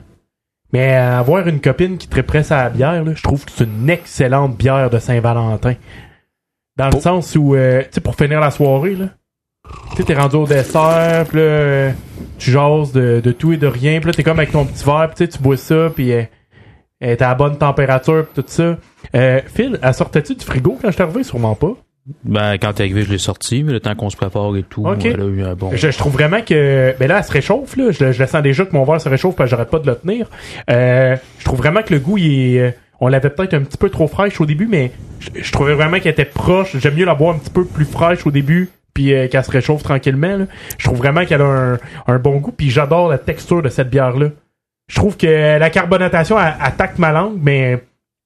Mais 0.71 0.95
euh, 0.95 1.19
avoir 1.19 1.47
une 1.47 1.61
copine 1.61 1.97
qui 1.97 2.07
triperait 2.07 2.43
sa 2.43 2.69
bière, 2.69 3.03
là, 3.03 3.13
je 3.15 3.23
trouve 3.23 3.43
que 3.43 3.51
c'est 3.55 3.63
une 3.63 3.89
excellente 3.89 4.55
bière 4.55 4.89
de 4.89 4.99
Saint-Valentin. 4.99 5.73
Dans 6.77 6.89
le 6.89 6.99
sens 6.99 7.35
où, 7.35 7.55
euh, 7.55 7.81
tu 7.83 7.87
sais, 7.93 8.01
pour 8.01 8.15
finir 8.15 8.39
la 8.39 8.51
soirée, 8.51 8.95
là, 8.95 9.07
tu 9.95 10.05
t'es 10.05 10.13
rendu 10.13 10.35
au 10.35 10.47
dessert, 10.47 11.25
pis 11.27 11.37
là, 11.37 11.91
tu 12.37 12.51
jases 12.51 12.91
de, 12.91 13.19
de 13.19 13.31
tout 13.31 13.51
et 13.51 13.57
de 13.57 13.67
rien, 13.67 13.99
pis 13.99 14.07
là, 14.07 14.13
t'es 14.13 14.23
comme 14.23 14.39
avec 14.39 14.51
ton 14.51 14.65
petit 14.65 14.85
verre, 14.85 15.11
pis 15.15 15.27
tu 15.27 15.39
bois 15.39 15.57
ça, 15.57 15.89
pis 15.95 16.13
euh, 16.13 16.23
est 17.01 17.21
à 17.21 17.29
la 17.29 17.35
bonne 17.35 17.57
température, 17.57 18.27
pis 18.27 18.41
tout 18.41 18.47
ça. 18.47 18.77
Euh, 19.15 19.41
Phil, 19.47 19.79
elle 19.81 19.93
sortait-tu 19.93 20.35
du 20.35 20.45
frigo 20.45 20.77
quand 20.81 20.91
je 20.91 21.01
arrivé? 21.01 21.23
Sûrement 21.23 21.55
pas. 21.55 21.73
Ben, 22.23 22.53
quand 22.57 22.73
t'es 22.73 22.83
arrivé, 22.83 23.03
je 23.03 23.11
l'ai 23.11 23.17
sorti, 23.17 23.63
mais 23.63 23.71
le 23.73 23.79
temps 23.79 23.95
qu'on 23.95 24.09
se 24.09 24.17
prépare 24.17 24.55
et 24.57 24.63
tout, 24.63 24.85
Ok. 24.87 25.05
elle 25.05 25.21
a 25.21 25.25
eu 25.25 25.43
un 25.43 25.53
bon... 25.55 25.71
Je, 25.73 25.91
je 25.91 25.97
trouve 25.97 26.13
vraiment 26.13 26.41
que. 26.41 26.95
Ben 26.99 27.07
là, 27.07 27.17
elle 27.19 27.23
se 27.23 27.31
réchauffe, 27.31 27.75
là. 27.77 27.91
Je, 27.91 28.11
je 28.11 28.21
le 28.21 28.27
sens 28.27 28.41
déjà 28.41 28.65
que 28.65 28.73
mon 28.73 28.83
verre 28.83 29.01
se 29.01 29.09
réchauffe 29.09 29.35
parce 29.35 29.49
que 29.49 29.55
j'arrête 29.55 29.69
pas 29.69 29.79
de 29.79 29.87
le 29.87 29.95
tenir. 29.95 30.29
Euh, 30.69 31.15
je 31.39 31.45
trouve 31.45 31.59
vraiment 31.59 31.81
que 31.83 31.93
le 31.93 31.99
goût, 31.99 32.17
il 32.17 32.55
est. 32.55 32.59
euh, 32.59 32.71
On 32.99 33.07
l'avait 33.07 33.29
peut-être 33.29 33.53
un 33.53 33.61
petit 33.61 33.77
peu 33.77 33.89
trop 33.89 34.07
fraîche 34.07 34.39
au 34.41 34.45
début, 34.45 34.67
mais 34.67 34.91
je, 35.19 35.29
je 35.41 35.51
trouvais 35.51 35.73
vraiment 35.73 35.99
qu'elle 35.99 36.11
était 36.13 36.25
proche. 36.25 36.75
J'aime 36.77 36.95
mieux 36.95 37.05
la 37.05 37.15
boire 37.15 37.35
un 37.35 37.39
petit 37.39 37.49
peu 37.51 37.63
plus 37.65 37.85
fraîche 37.85 38.25
au 38.27 38.31
début, 38.31 38.69
puis 38.93 39.13
euh, 39.13 39.27
qu'elle 39.27 39.43
se 39.43 39.51
réchauffe 39.51 39.83
tranquillement. 39.83 40.35
là. 40.37 40.45
Je 40.77 40.85
trouve 40.85 40.97
vraiment 40.97 41.25
qu'elle 41.25 41.41
a 41.41 41.45
un, 41.45 41.79
un 42.07 42.17
bon 42.19 42.37
goût, 42.37 42.51
puis 42.51 42.69
j'adore 42.69 43.07
la 43.09 43.17
texture 43.17 43.61
de 43.61 43.69
cette 43.69 43.89
bière-là. 43.89 44.27
Je 44.87 44.95
trouve 44.95 45.15
que 45.17 45.57
la 45.59 45.69
carbonatation 45.69 46.39
elle 46.39 46.53
attaque 46.59 46.97
ma 46.97 47.11
langue, 47.11 47.37
mais 47.41 47.79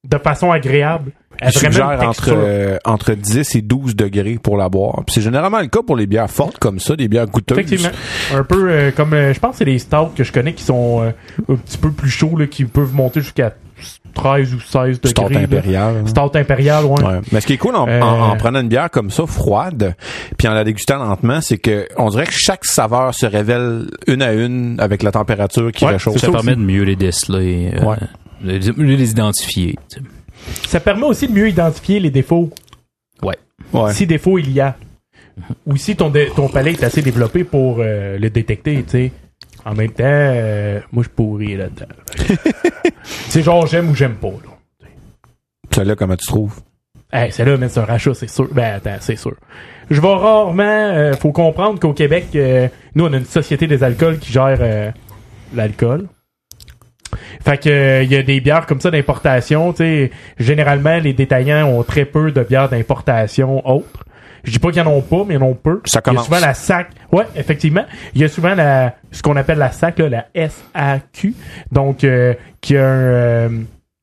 de 0.08 0.18
façon 0.18 0.50
agréable. 0.50 1.12
Elle 1.40 1.52
une 1.64 1.82
entre, 2.08 2.30
euh, 2.34 2.78
entre 2.84 3.12
10 3.14 3.54
et 3.56 3.62
12 3.62 3.96
degrés 3.96 4.38
pour 4.42 4.56
la 4.56 4.68
boire. 4.68 5.02
C'est 5.08 5.20
généralement 5.20 5.60
le 5.60 5.66
cas 5.66 5.80
pour 5.86 5.96
les 5.96 6.06
bières 6.06 6.30
fortes 6.30 6.58
comme 6.58 6.78
ça, 6.78 6.96
des 6.96 7.08
bières 7.08 7.26
goûteuses. 7.26 7.58
Effectivement. 7.58 7.90
Un 8.34 8.44
peu 8.44 8.70
euh, 8.70 8.90
comme, 8.90 9.12
euh, 9.14 9.32
je 9.34 9.40
pense 9.40 9.52
que 9.52 9.56
c'est 9.58 9.64
les 9.64 9.78
stouts 9.78 10.10
que 10.16 10.24
je 10.24 10.32
connais 10.32 10.52
qui 10.54 10.64
sont 10.64 11.02
euh, 11.02 11.10
un 11.48 11.56
petit 11.56 11.78
peu 11.78 11.90
plus 11.90 12.10
chauds, 12.10 12.36
là, 12.36 12.46
qui 12.46 12.64
peuvent 12.64 12.92
monter 12.94 13.20
jusqu'à 13.20 13.52
13 14.14 14.54
ou 14.54 14.60
16 14.60 14.96
Stout 15.04 15.22
degrés. 15.22 15.34
là. 15.34 15.40
impérial. 15.40 15.94
hein. 15.96 16.06
Stout 16.06 16.36
impérial, 16.36 16.84
ouais. 16.84 17.02
Ouais. 17.04 17.20
Mais 17.32 17.40
ce 17.40 17.46
qui 17.46 17.54
est 17.54 17.58
cool 17.58 17.74
en, 17.74 17.88
Euh, 17.88 18.00
en- 18.00 18.30
en 18.30 18.36
prenant 18.36 18.60
une 18.60 18.68
bière 18.68 18.88
comme 18.90 19.10
ça, 19.10 19.26
froide, 19.26 19.96
puis 20.38 20.46
en 20.46 20.54
la 20.54 20.62
dégustant 20.62 20.98
lentement, 21.04 21.40
c'est 21.40 21.58
que 21.58 21.86
on 21.98 22.08
dirait 22.10 22.26
que 22.26 22.32
chaque 22.32 22.64
saveur 22.64 23.12
se 23.14 23.26
révèle 23.26 23.86
une 24.06 24.22
à 24.22 24.32
une 24.32 24.76
avec 24.78 25.02
la 25.02 25.10
température 25.10 25.72
qui 25.72 25.84
Ouais, 25.84 25.92
réchauffe. 25.92 26.14
Ça 26.18 26.26
ça 26.26 26.32
permet 26.32 26.52
aussi. 26.52 26.60
de 26.60 26.64
mieux 26.66 26.82
les 26.84 26.96
déceler, 26.96 27.72
euh, 27.74 27.84
Ouais. 27.84 27.96
de 28.44 28.58
de 28.72 28.80
mieux 28.82 28.94
les 28.94 29.10
identifier. 29.10 29.74
Ça 30.66 30.80
permet 30.80 31.04
aussi 31.04 31.28
de 31.28 31.32
mieux 31.32 31.48
identifier 31.48 32.00
les 32.00 32.10
défauts. 32.10 32.50
Ouais. 33.22 33.36
Ouais. 33.72 33.92
Si 33.92 34.06
défaut 34.06 34.38
il 34.38 34.50
y 34.52 34.60
a. 34.60 34.76
Ou 35.66 35.76
si 35.76 35.96
ton, 35.96 36.12
ton 36.36 36.48
palais 36.48 36.72
est 36.72 36.84
assez 36.84 37.02
développé 37.02 37.42
pour 37.44 37.78
euh, 37.80 38.18
le 38.18 38.30
détecter, 38.30 38.82
tu 38.84 38.90
sais. 38.90 39.12
En 39.64 39.74
même 39.74 39.90
temps, 39.90 40.04
euh, 40.06 40.80
moi 40.92 41.02
je 41.02 41.08
pourris 41.08 41.56
là-dedans. 41.56 41.86
c'est 43.02 43.42
genre 43.42 43.66
j'aime 43.66 43.90
ou 43.90 43.94
j'aime 43.94 44.14
pas, 44.16 44.28
là. 44.28 44.88
Celle-là, 45.70 45.96
comment 45.96 46.16
tu 46.16 46.26
trouves? 46.26 46.60
Hey, 47.12 47.32
c'est 47.32 47.44
là, 47.44 47.56
mais 47.56 47.68
c'est 47.68 47.80
un 47.80 47.84
rachat, 47.84 48.14
c'est 48.14 48.28
sûr. 48.28 48.48
Ben, 48.52 48.74
attends, 48.74 48.96
c'est 49.00 49.16
sûr. 49.16 49.34
Je 49.90 50.00
vais 50.00 50.14
rarement. 50.14 50.62
euh, 50.62 51.12
faut 51.14 51.32
comprendre 51.32 51.78
qu'au 51.80 51.92
Québec, 51.92 52.26
euh, 52.34 52.68
nous, 52.94 53.06
on 53.06 53.12
a 53.12 53.16
une 53.18 53.24
société 53.24 53.66
des 53.66 53.82
alcools 53.82 54.18
qui 54.18 54.32
gère 54.32 54.58
euh, 54.60 54.90
l'alcool. 55.54 56.08
Fait 57.42 57.58
que 57.62 57.68
euh, 57.70 58.02
il 58.02 58.12
y 58.12 58.16
a 58.16 58.22
des 58.22 58.40
bières 58.40 58.66
comme 58.66 58.80
ça 58.80 58.90
d'importation. 58.90 59.72
Tu 59.72 59.78
sais, 59.78 60.10
généralement, 60.38 60.98
les 60.98 61.12
détaillants 61.14 61.66
ont 61.68 61.82
très 61.82 62.04
peu 62.04 62.30
de 62.32 62.42
bières 62.42 62.68
d'importation 62.68 63.66
autres. 63.68 64.04
Je 64.44 64.50
dis 64.50 64.58
pas 64.58 64.70
qu'ils 64.72 64.82
en 64.82 64.88
ont 64.88 65.00
pas, 65.00 65.24
mais 65.26 65.34
ils 65.34 65.42
en 65.42 65.46
ont 65.46 65.54
peu. 65.54 65.80
Ça 65.86 66.00
Il 66.04 66.08
y 66.08 66.10
a 66.10 66.12
commence. 66.12 66.24
souvent 66.26 66.40
la 66.40 66.52
SAC. 66.52 66.88
Ouais, 67.12 67.24
effectivement. 67.34 67.84
Il 68.14 68.20
y 68.20 68.24
a 68.24 68.28
souvent 68.28 68.54
la, 68.54 68.94
ce 69.10 69.22
qu'on 69.22 69.36
appelle 69.36 69.56
la 69.58 69.72
SAC, 69.72 69.98
là, 70.00 70.08
la 70.34 70.48
SAQ. 70.48 71.34
Donc, 71.72 72.04
euh, 72.04 72.34
qui 72.60 72.76
a 72.76 72.84
un, 72.86 72.92
euh, 72.92 73.48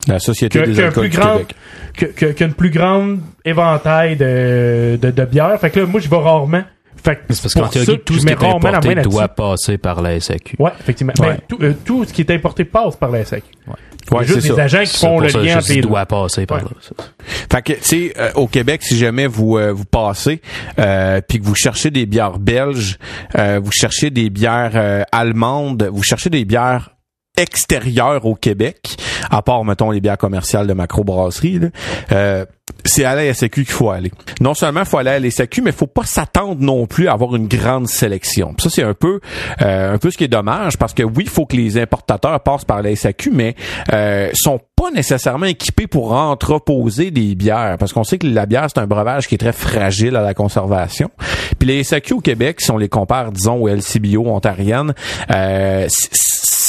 La 0.08 0.18
Société 0.18 0.60
Que- 0.60 0.66
des 0.66 0.74
que 0.74 0.82
alcools 0.82 1.04
plus 1.04 1.10
du 1.12 1.18
grande- 1.18 1.38
Québec. 1.48 1.56
que, 1.96 2.06
que, 2.06 2.32
qu'une 2.32 2.54
plus 2.54 2.72
grande 2.72 3.20
éventail 3.46 4.16
de, 4.16 4.98
de, 5.00 5.12
de 5.12 5.26
bières. 5.26 5.60
Fait 5.60 5.70
que 5.70 5.80
là, 5.80 5.86
moi, 5.86 6.00
je 6.02 6.10
vais 6.10 6.18
rarement. 6.18 6.64
Fait 7.04 7.16
que 7.16 7.34
C'est 7.34 7.42
parce 7.42 7.54
qu'en 7.54 7.68
théorie, 7.68 8.00
tout 8.06 8.20
ce 8.20 8.26
qui 8.26 8.32
est 8.32 8.44
importé 8.46 8.96
doit 8.96 9.28
passer 9.28 9.78
par 9.78 10.02
la 10.02 10.20
SAQ. 10.20 10.56
Ouais, 10.60 10.72
effectivement. 10.80 11.14
Ouais. 11.20 11.28
Ben, 11.30 11.40
tout, 11.48 11.58
euh, 11.62 11.74
tout 11.84 12.06
ce 12.06 12.14
qui 12.14 12.22
est 12.22 12.32
importé 12.32 12.66
passe 12.66 12.96
par 12.96 13.10
la 13.10 13.26
SAQ. 13.26 13.44
Ouais. 13.68 13.74
Ouais, 14.12 14.26
juste 14.26 14.54
ça. 14.56 14.64
agents 14.64 14.84
qui 14.84 14.98
font 14.98 15.20
le 15.20 15.30
ça 15.30 15.40
lien 15.40 15.58
entre 15.60 15.70
les 15.72 15.82
doit 15.82 16.06
passer 16.06 16.46
par 16.46 16.58
Ouais. 16.58 16.64
là. 16.64 17.06
Fait 17.52 17.62
que, 17.62 17.74
tu 17.74 17.80
sais, 17.84 18.14
euh, 18.18 18.32
au 18.36 18.48
Québec, 18.48 18.82
si 18.84 18.98
jamais 18.98 19.28
vous 19.28 19.58
euh, 19.58 19.72
vous 19.72 19.86
passez, 19.86 20.42
euh, 20.80 21.22
puis 21.28 21.40
que 21.40 21.46
vous 21.46 21.56
cherchez 21.56 21.92
des 21.92 22.06
bières 22.06 22.40
belges, 22.40 22.98
euh, 23.38 23.60
vous 23.64 23.72
cherchez 23.72 24.10
des 24.10 24.30
bières 24.30 24.72
euh, 24.76 25.04
allemandes, 25.12 25.88
vous 25.92 26.04
cherchez 26.04 26.30
des 26.30 26.46
bières 26.46 26.90
extérieures 27.38 28.26
au 28.26 28.36
Québec, 28.36 28.98
à 29.30 29.42
part, 29.42 29.64
mettons, 29.64 29.92
les 29.92 30.02
bières 30.02 30.18
commerciales 30.18 30.68
de 30.68 30.74
macrobrasserie, 30.74 31.60
là, 31.60 31.68
euh, 32.12 32.46
c'est 32.86 33.06
à 33.06 33.16
la 33.16 33.34
SAQ 33.34 33.64
qu'il 33.64 33.74
faut 33.74 33.90
aller. 33.90 34.12
Non 34.40 34.54
seulement 34.54 34.86
faut 34.86 34.98
aller 34.98 35.12
à 35.12 35.20
la 35.20 35.30
SAQ, 35.30 35.62
mais 35.62 35.72
faut 35.72 35.88
pas 35.88 36.06
s'attendre 36.06 36.62
non 36.62 36.86
plus 36.86 37.08
à 37.08 37.14
avoir 37.14 37.36
une 37.36 37.48
grande 37.48 37.88
sélection. 37.88 38.54
Ça, 38.60 38.70
c'est 38.70 38.84
un 38.84 38.94
peu 38.94 39.20
euh, 39.62 39.94
un 39.94 39.98
peu 39.98 40.12
ce 40.12 40.18
qui 40.18 40.24
est 40.24 40.30
dommage, 40.30 40.78
parce 40.78 40.94
que 40.94 41.04
oui, 41.04 41.24
il 41.24 41.30
faut 41.30 41.46
que 41.46 41.56
les 41.56 41.78
importateurs 41.78 42.40
passent 42.42 42.66
par 42.66 42.82
la 42.82 42.96
SAQ, 42.96 43.32
mais 43.32 43.56
euh, 43.94 44.30
sont 44.34 44.60
pas 44.76 44.92
nécessairement 44.92 45.46
équipés 45.46 45.88
pour 45.88 46.14
entreposer 46.14 47.12
des 47.12 47.36
bières, 47.36 47.78
parce 47.80 47.94
qu'on 47.94 48.04
sait 48.04 48.18
que 48.18 48.28
la 48.28 48.46
bière, 48.46 48.68
c'est 48.74 48.80
un 48.80 48.88
breuvage 48.88 49.28
qui 49.28 49.36
est 49.36 49.40
très 49.40 49.54
fragile 49.54 50.16
à 50.16 50.22
la 50.22 50.34
conservation. 50.34 51.12
Puis 51.60 51.68
les 51.68 51.84
SAQ 51.84 52.14
au 52.16 52.20
Québec, 52.20 52.62
si 52.62 52.72
on 52.72 52.78
les 52.78 52.90
compare, 52.90 53.32
disons, 53.32 53.62
aux 53.62 53.68
LCBO 53.68 54.28
ontariennes, 54.28 54.94
euh, 55.32 55.88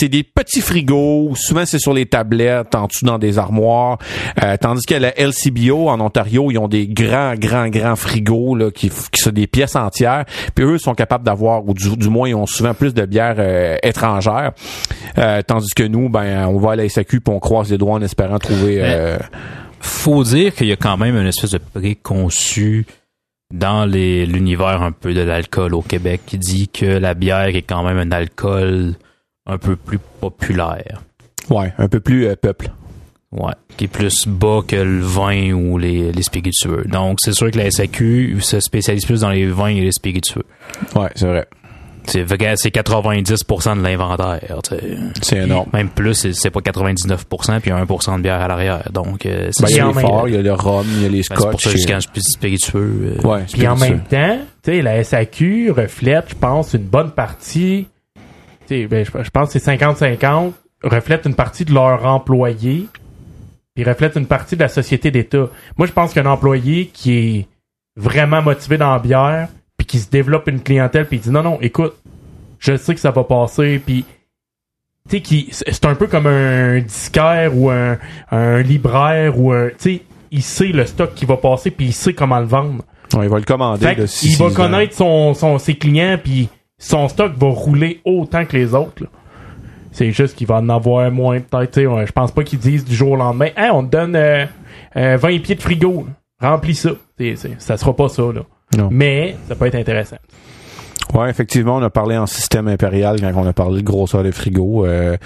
c'est 0.03 0.09
des 0.09 0.25
petits 0.25 0.61
frigos, 0.61 1.35
souvent 1.37 1.65
c'est 1.65 1.79
sur 1.79 1.93
les 1.93 2.07
tablettes, 2.07 2.75
en 2.75 2.87
dessous 2.87 3.05
dans 3.05 3.19
des 3.19 3.39
armoires, 3.39 3.99
euh, 4.43 4.57
tandis 4.61 4.85
que 4.85 4.95
la 4.95 5.13
LCBO 5.17 5.89
en 5.93 6.01
Ontario, 6.01 6.51
ils 6.51 6.59
ont 6.59 6.69
des 6.69 6.87
grands, 6.89 7.35
grands, 7.35 7.69
grands 7.69 7.97
frigos 7.97 8.55
là, 8.57 8.71
qui, 8.71 8.89
qui 8.91 9.21
sont 9.23 9.31
des 9.31 9.47
pièces 9.47 9.77
entières, 9.77 10.25
puis 10.55 10.65
eux 10.65 10.79
sont 10.79 10.95
capables 10.95 11.25
d'avoir, 11.25 11.67
ou 11.69 11.75
du, 11.75 11.97
du 11.97 12.09
moins 12.09 12.29
ils 12.29 12.35
ont 12.35 12.47
souvent 12.47 12.75
plus 12.75 12.93
de 12.95 13.05
bières 13.07 13.37
euh, 13.39 13.77
étrangères, 13.83 14.53
Euh, 15.19 15.43
tandis 15.47 15.71
que 15.75 15.83
nous, 15.83 16.09
ben 16.09 16.47
on 16.47 16.59
va 16.59 16.73
à 16.73 16.77
la 16.77 16.89
SAQ 16.89 17.21
puis 17.21 17.35
on 17.35 17.39
croise 17.41 17.71
les 17.71 17.79
doigts 17.79 17.95
en 17.95 18.03
espérant 18.03 18.39
trouver... 18.39 18.79
euh, 18.83 19.19
Faut 19.81 20.25
dire 20.25 20.55
qu'il 20.55 20.69
y 20.69 20.73
a 20.73 20.77
quand 20.77 20.97
même 20.97 21.17
une 21.17 21.27
espèce 21.27 21.51
de 21.51 21.59
préconçu 21.59 22.87
dans 23.53 23.85
l'univers 23.85 24.81
un 24.83 24.93
peu 24.93 25.13
de 25.13 25.21
l'alcool 25.21 25.75
au 25.75 25.83
Québec 25.83 26.23
qui 26.27 26.39
dit 26.39 26.69
que 26.69 26.87
la 26.87 27.15
bière 27.15 27.55
est 27.55 27.63
quand 27.63 27.83
même 27.85 27.99
un 27.99 28.11
alcool 28.11 28.95
un 29.47 29.59
peu 29.59 29.77
plus 29.77 29.99
populaire. 30.21 31.03
ouais, 31.51 31.73
un 31.79 31.89
peu 31.89 32.01
plus 32.01 32.27
euh, 32.27 32.37
peuple. 32.37 32.71
Ouais, 33.33 33.55
qui 33.79 33.85
est 33.85 33.89
plus 33.89 34.29
bas 34.29 34.61
que 34.67 34.77
le 34.77 35.01
vin 35.01 35.53
ou 35.53 35.79
les, 35.79 36.13
les 36.13 36.23
spiritueux. 36.23 36.85
Donc, 36.87 37.17
c'est 37.23 37.33
sûr 37.33 37.51
que 37.51 37.57
la 37.59 37.71
SAQ 37.71 38.37
se 38.41 38.61
spécialise 38.61 39.07
plus 39.07 39.23
dans 39.23 39.31
les 39.31 39.47
vins 39.47 39.69
et 39.69 39.81
les 39.81 39.93
spiritueux. 39.93 40.45
Ouais, 40.95 41.09
c'est 41.15 41.27
vrai. 41.27 41.47
C'est 42.05 42.25
vrai, 42.25 42.55
c'est 42.57 42.71
90% 42.71 43.77
de 43.79 43.83
l'inventaire. 43.83 44.59
C'est 45.23 45.37
énorme. 45.39 45.69
Même 45.73 45.89
plus, 45.89 46.15
c'est- 46.15 46.33
c'est 46.33 46.51
pas 46.51 46.61
99%, 46.61 47.61
puis 47.61 47.71
il 47.71 47.75
y 47.75 47.77
a 47.77 47.79
1% 47.81 48.19
de 48.19 48.23
bière 48.23 48.41
à 48.41 48.49
l'arrière. 48.49 48.83
Donc, 48.93 49.25
euh, 49.25 49.49
c'est 49.53 49.63
Ben, 49.63 49.69
il 49.71 49.77
y 49.77 49.81
a 49.81 49.87
les 49.87 49.93
forts, 50.01 50.29
il 50.29 50.35
y 50.35 50.37
a 50.37 50.43
le 50.43 50.53
rhum, 50.53 50.85
il 50.97 51.03
y 51.03 51.07
a 51.07 51.09
les 51.09 51.19
ben, 51.19 51.25
c'est 51.29 51.35
pour 51.37 51.61
scotch. 51.61 51.63
ça 51.65 51.71
que 51.73 51.79
je 51.79 51.83
et- 51.85 51.87
quand 51.87 52.01
je 52.01 52.09
suis 52.13 52.23
spiritueux. 52.33 53.17
euh, 53.25 53.27
Ouais, 53.27 53.45
Puis 53.51 53.67
en 53.69 53.77
même 53.77 54.01
temps, 54.01 54.39
tu 54.65 54.73
sais, 54.73 54.83
la 54.83 55.03
SAQ 55.05 55.71
reflète, 55.71 56.25
je 56.31 56.35
pense, 56.35 56.75
une 56.75 56.83
bonne 56.83 57.13
partie. 57.13 57.87
Tu 58.67 58.81
sais, 58.83 58.87
ben, 58.89 59.05
je, 59.07 59.11
je 59.23 59.31
pense 59.31 59.47
que 59.53 59.59
c'est 59.59 59.65
50-50, 59.65 60.53
reflète 60.83 61.23
une 61.25 61.35
partie 61.37 61.65
de 61.65 61.73
leurs 61.73 62.05
employés, 62.05 62.89
puis 63.75 63.85
reflète 63.85 64.17
une 64.17 64.27
partie 64.27 64.57
de 64.57 64.63
la 64.63 64.69
société 64.69 65.11
d'État. 65.11 65.49
Moi, 65.77 65.87
je 65.87 65.93
pense 65.93 66.13
qu'un 66.13 66.27
employé 66.27 66.87
qui 66.93 67.17
est 67.17 67.47
vraiment 67.97 68.43
motivé 68.43 68.79
dans 68.79 68.93
la 68.93 68.99
bière, 68.99 69.49
puis 69.77 69.87
qui 69.87 69.99
se 69.99 70.11
développe 70.11 70.49
une 70.49 70.61
clientèle, 70.61 71.07
puis 71.07 71.17
il 71.19 71.21
dit 71.21 71.31
non, 71.31 71.43
non, 71.43 71.59
écoute, 71.61 71.95
je 72.59 72.77
sais 72.77 72.95
que 72.95 73.01
ça 73.01 73.11
va 73.11 73.25
passer, 73.25 73.79
puis 73.85 74.05
tu 75.09 75.17
sais, 75.17 75.21
qui- 75.21 75.49
c'est 75.51 75.85
un 75.85 75.95
peu 75.95 76.07
comme 76.07 76.27
un 76.27 76.79
disquaire 76.81 77.57
ou 77.57 77.71
un, 77.71 77.99
un 78.31 78.63
libraire 78.63 79.39
ou 79.39 79.53
un, 79.53 79.69
tu 79.71 79.75
sais, 79.79 80.03
il 80.31 80.43
sait 80.43 80.69
le 80.69 80.87
stock 80.87 81.15
qui 81.15 81.25
va 81.27 81.37
passer, 81.37 81.71
puis 81.71 81.87
il 81.87 81.93
sait 81.93 82.15
comment 82.15 82.39
le 82.39 82.47
vendre. 82.47 82.85
Ouais, 83.15 83.25
il 83.27 83.29
va 83.29 83.39
le 83.39 83.45
commander. 83.45 83.85
Fait 83.87 83.95
de 83.97 84.07
six- 84.07 84.33
il 84.33 84.39
va 84.39 84.45
connaître 84.55 84.95
son, 84.95 85.35
son, 85.35 85.59
ses 85.59 85.75
clients, 85.75 86.19
puis 86.23 86.49
son 86.79 87.09
stock 87.09 87.33
va 87.37 87.49
rouler 87.49 88.01
autant 88.05 88.45
que 88.47 88.57
les 88.57 88.75
autres. 88.75 89.03
là. 89.03 89.09
C'est 89.93 90.11
juste 90.11 90.37
qu'il 90.37 90.47
va 90.47 90.57
en 90.57 90.69
avoir 90.69 91.11
moins, 91.11 91.39
peut-être. 91.41 91.79
Je 92.07 92.13
pense 92.13 92.33
pas 92.33 92.43
qu'ils 92.45 92.59
disent 92.59 92.85
du 92.85 92.95
jour 92.95 93.13
au 93.13 93.17
lendemain 93.17 93.49
Hey, 93.57 93.71
on 93.71 93.85
te 93.85 93.91
donne 93.91 94.17
euh, 94.17 94.47
euh, 94.97 95.17
20 95.17 95.41
pieds 95.43 95.55
de 95.55 95.61
frigo. 95.63 96.07
Remplis 96.41 96.75
ça. 96.75 96.91
C'est- 97.19 97.37
c'est- 97.37 97.55
ça 97.61 97.77
sera 97.77 97.95
pas 97.95 98.09
ça. 98.09 98.23
Là. 98.23 98.41
Non. 98.77 98.89
Mais 98.91 99.37
ça 99.49 99.55
peut 99.55 99.67
être 99.67 99.75
intéressant. 99.75 100.17
Ouais, 101.15 101.29
effectivement, 101.29 101.77
on 101.77 101.83
a 101.83 101.91
parlé 101.91 102.17
en 102.17 102.27
système 102.27 102.69
impérial 102.69 103.21
quand 103.21 103.33
on 103.37 103.47
a 103.47 103.53
parlé 103.53 103.83
de 103.83 103.87
grosseur 103.87 104.23
de 104.23 104.31
frigo. 104.31 104.87
Euh, 104.87 105.17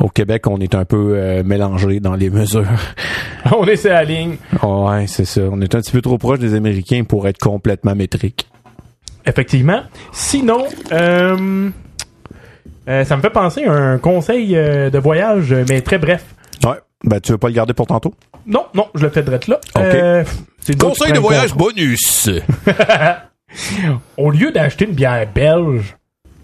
au 0.00 0.08
Québec, 0.08 0.46
on 0.48 0.58
est 0.58 0.74
un 0.74 0.84
peu 0.84 1.12
euh, 1.14 1.44
mélangé 1.44 2.00
dans 2.00 2.14
les 2.16 2.30
mesures. 2.30 2.66
on 3.56 3.64
est 3.66 3.76
sur 3.76 3.90
la 3.90 4.02
ligne. 4.02 4.36
ouais, 4.62 5.06
c'est 5.06 5.24
ça. 5.24 5.42
On 5.52 5.60
est 5.60 5.72
un 5.74 5.80
petit 5.80 5.92
peu 5.92 6.02
trop 6.02 6.18
proche 6.18 6.40
des 6.40 6.54
Américains 6.54 7.04
pour 7.04 7.28
être 7.28 7.38
complètement 7.38 7.94
métrique. 7.94 8.48
Effectivement. 9.24 9.82
Sinon, 10.12 10.64
euh, 10.92 11.68
euh, 12.88 13.04
ça 13.04 13.16
me 13.16 13.22
fait 13.22 13.30
penser 13.30 13.64
à 13.64 13.72
un 13.72 13.98
conseil 13.98 14.56
euh, 14.56 14.90
de 14.90 14.98
voyage, 14.98 15.54
mais 15.68 15.80
très 15.80 15.98
bref. 15.98 16.24
Ouais. 16.64 16.76
Ben, 17.04 17.20
tu 17.20 17.32
veux 17.32 17.38
pas 17.38 17.48
le 17.48 17.54
garder 17.54 17.74
pour 17.74 17.86
tantôt? 17.86 18.14
Non, 18.46 18.66
non, 18.74 18.88
je 18.94 19.02
le 19.02 19.10
fais 19.10 19.22
direct 19.22 19.48
là. 19.48 19.60
Ok. 19.74 19.82
Euh, 19.82 20.24
prennent 20.78 21.14
le 21.14 21.20
contrôle. 21.20 21.48
bonus! 21.56 22.30
Au 24.16 24.30
lieu 24.30 24.50
d'acheter 24.50 24.86
une 24.86 24.94
bière 24.94 25.26
belge 25.32 25.96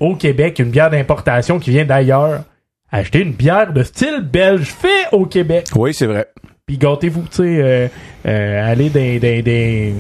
au 0.03 0.17
Québec, 0.17 0.59
une 0.59 0.71
bière 0.71 0.91
d'importation 0.91 1.59
qui 1.59 1.71
vient 1.71 1.85
d'ailleurs, 1.85 2.43
achetez 2.91 3.21
une 3.21 3.33
bière 3.33 3.73
de 3.73 3.83
style 3.83 4.21
belge 4.21 4.67
fait 4.67 5.07
au 5.13 5.27
Québec. 5.27 5.69
oui, 5.77 5.95
c'est 5.95 6.07
vrai. 6.07 6.27
Puis 6.67 6.79
gâtez-vous, 6.79 7.23
tu 7.23 7.37
sais, 7.37 7.43
euh, 7.43 7.89
euh, 8.27 8.71
allez 8.71 8.89
dans 8.89 9.19
des, 9.21 9.95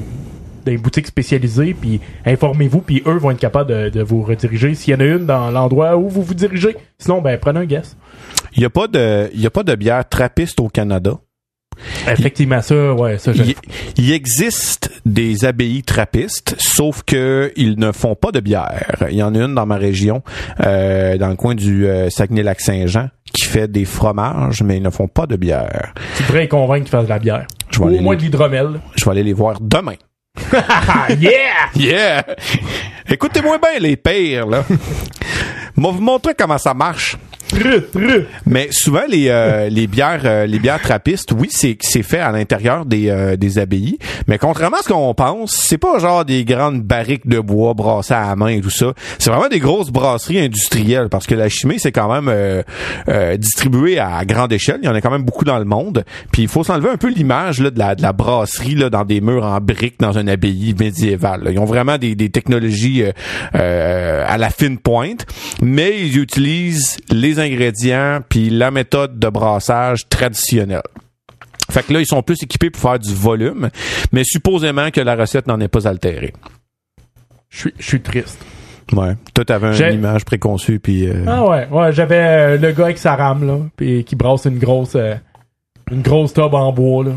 des, 0.64 0.78
boutiques 0.78 1.06
spécialisées, 1.06 1.74
puis 1.74 2.00
informez-vous, 2.26 2.80
puis 2.80 3.02
eux 3.06 3.16
vont 3.18 3.30
être 3.30 3.38
capables 3.38 3.70
de, 3.70 3.88
de 3.90 4.02
vous 4.02 4.22
rediriger 4.22 4.74
s'il 4.74 4.92
y 4.94 4.96
en 4.96 5.00
a 5.00 5.04
une 5.04 5.26
dans 5.26 5.50
l'endroit 5.50 5.96
où 5.96 6.08
vous 6.08 6.22
vous 6.22 6.34
dirigez. 6.34 6.76
Sinon, 6.98 7.20
ben 7.22 7.38
prenez 7.38 7.60
un 7.60 7.64
guess. 7.66 7.96
Il 8.56 8.62
y 8.62 8.64
a 8.64 8.70
pas 8.70 8.86
de, 8.88 9.30
il 9.34 9.40
y 9.40 9.46
a 9.46 9.50
pas 9.50 9.62
de 9.62 9.74
bière 9.74 10.08
trappiste 10.08 10.60
au 10.60 10.68
Canada. 10.68 11.18
Effectivement, 12.06 12.60
ça, 12.60 12.92
ouais, 12.92 13.16
ça, 13.18 13.32
je 13.32 13.42
Il, 13.42 13.54
il 13.96 14.12
existe 14.12 14.90
des 15.06 15.44
abbayes 15.44 15.82
trappistes, 15.82 16.54
sauf 16.58 17.02
que 17.02 17.50
ils 17.56 17.78
ne 17.78 17.92
font 17.92 18.14
pas 18.14 18.30
de 18.30 18.40
bière. 18.40 18.96
Il 19.10 19.16
y 19.16 19.22
en 19.22 19.34
a 19.34 19.38
une 19.38 19.54
dans 19.54 19.66
ma 19.66 19.76
région, 19.76 20.22
euh, 20.64 21.16
dans 21.16 21.28
le 21.28 21.36
coin 21.36 21.54
du 21.54 21.86
euh, 21.86 22.10
Saguenay-Lac-Saint-Jean, 22.10 23.08
qui 23.32 23.46
fait 23.46 23.68
des 23.68 23.84
fromages, 23.86 24.62
mais 24.62 24.76
ils 24.76 24.82
ne 24.82 24.90
font 24.90 25.08
pas 25.08 25.26
de 25.26 25.36
bière. 25.36 25.94
tu 26.16 26.22
devrais 26.24 26.42
les 26.42 26.48
convaincre 26.48 26.82
qu'ils 26.84 26.90
fassent 26.90 27.04
de 27.04 27.08
la 27.08 27.18
bière. 27.18 27.46
Je 27.70 27.78
vais 27.78 27.84
Ou 27.84 27.88
aller 27.88 27.98
au 27.98 28.02
moins 28.02 28.12
les- 28.14 28.18
de 28.18 28.22
l'hydromel. 28.24 28.80
Je 28.96 29.04
vais 29.04 29.10
aller 29.10 29.22
les 29.24 29.32
voir 29.32 29.58
demain. 29.60 29.94
Ah, 30.36 31.08
yeah! 31.18 31.70
Yeah! 31.74 32.22
Écoutez-moi 33.08 33.58
bien 33.58 33.78
les 33.78 33.96
pires, 33.96 34.46
là. 34.46 34.64
Moi, 35.76 35.92
vous 35.92 36.00
montrer 36.00 36.34
comment 36.34 36.58
ça 36.58 36.74
marche. 36.74 37.16
Mais 38.46 38.68
souvent 38.70 39.02
les 39.08 39.28
euh, 39.28 39.68
les 39.70 39.86
bières 39.86 40.22
euh, 40.24 40.46
les 40.46 40.58
bières 40.58 40.80
trappistes, 40.80 41.32
oui, 41.32 41.48
c'est 41.50 41.76
c'est 41.80 42.02
fait 42.02 42.18
à 42.18 42.30
l'intérieur 42.32 42.86
des 42.86 43.08
euh, 43.10 43.36
des 43.36 43.58
abbayes, 43.58 43.98
mais 44.26 44.38
contrairement 44.38 44.78
à 44.78 44.82
ce 44.82 44.88
qu'on 44.88 45.14
pense, 45.14 45.52
c'est 45.52 45.78
pas 45.78 45.98
genre 45.98 46.24
des 46.24 46.44
grandes 46.44 46.82
barriques 46.82 47.26
de 47.26 47.40
bois 47.40 47.74
brassées 47.74 48.14
à 48.14 48.28
la 48.28 48.36
main 48.36 48.48
et 48.48 48.60
tout 48.60 48.70
ça. 48.70 48.92
C'est 49.18 49.30
vraiment 49.30 49.48
des 49.48 49.58
grosses 49.58 49.90
brasseries 49.90 50.40
industrielles 50.40 51.08
parce 51.08 51.26
que 51.26 51.34
la 51.34 51.48
chimie 51.48 51.78
c'est 51.78 51.92
quand 51.92 52.12
même 52.12 52.28
euh, 52.28 52.62
euh, 53.08 53.36
distribué 53.36 53.98
à 53.98 54.24
grande 54.24 54.52
échelle, 54.52 54.78
il 54.82 54.86
y 54.86 54.88
en 54.88 54.94
a 54.94 55.00
quand 55.00 55.10
même 55.10 55.24
beaucoup 55.24 55.44
dans 55.44 55.58
le 55.58 55.64
monde. 55.64 56.04
Puis 56.32 56.42
il 56.42 56.48
faut 56.48 56.64
s'enlever 56.64 56.90
un 56.90 56.96
peu 56.96 57.08
l'image 57.08 57.60
là 57.60 57.70
de 57.70 57.78
la 57.78 57.94
de 57.94 58.02
la 58.02 58.12
brasserie 58.12 58.74
là 58.74 58.90
dans 58.90 59.04
des 59.04 59.20
murs 59.20 59.44
en 59.44 59.60
briques 59.60 60.00
dans 60.00 60.16
une 60.18 60.28
abbaye 60.28 60.74
médiévale. 60.78 61.44
là. 61.44 61.50
Ils 61.50 61.58
ont 61.58 61.64
vraiment 61.64 61.98
des 61.98 62.14
des 62.14 62.30
technologies 62.30 63.04
euh, 63.54 64.24
à 64.26 64.38
la 64.38 64.50
fine 64.50 64.78
pointe, 64.78 65.26
mais 65.60 65.98
ils 66.00 66.18
utilisent 66.18 66.96
les 67.10 67.40
ingrédients 67.42 68.20
puis 68.28 68.48
la 68.50 68.70
méthode 68.70 69.18
de 69.18 69.28
brassage 69.28 70.08
traditionnelle. 70.08 70.80
Fait 71.70 71.82
que 71.84 71.92
là, 71.92 72.00
ils 72.00 72.06
sont 72.06 72.22
plus 72.22 72.42
équipés 72.42 72.70
pour 72.70 72.80
faire 72.82 72.98
du 72.98 73.14
volume, 73.14 73.70
mais 74.12 74.24
supposément 74.24 74.90
que 74.90 75.00
la 75.00 75.14
recette 75.16 75.46
n'en 75.46 75.60
est 75.60 75.68
pas 75.68 75.86
altérée. 75.88 76.32
Je 77.50 77.68
suis- 77.78 78.00
triste. 78.00 78.38
Ouais. 78.92 79.14
Toi, 79.34 79.44
t'avais 79.44 79.88
une 79.90 79.94
image 79.94 80.24
préconçue, 80.24 80.78
puis... 80.80 81.06
euh, 81.08 81.24
Ah 81.26 81.46
ouais, 81.46 81.68
ouais, 81.70 81.92
j'avais 81.92 82.16
euh, 82.16 82.58
le 82.58 82.72
gars 82.72 82.84
avec 82.84 82.98
sa 82.98 83.14
rame, 83.16 83.46
là, 83.46 83.58
puis 83.76 84.04
qui 84.04 84.16
brasse 84.16 84.44
une 84.46 84.58
grosse, 84.58 84.96
euh, 84.96 85.14
une 85.90 86.02
grosse 86.02 86.34
tube 86.34 86.52
en 86.52 86.72
bois, 86.72 87.04
là. 87.04 87.12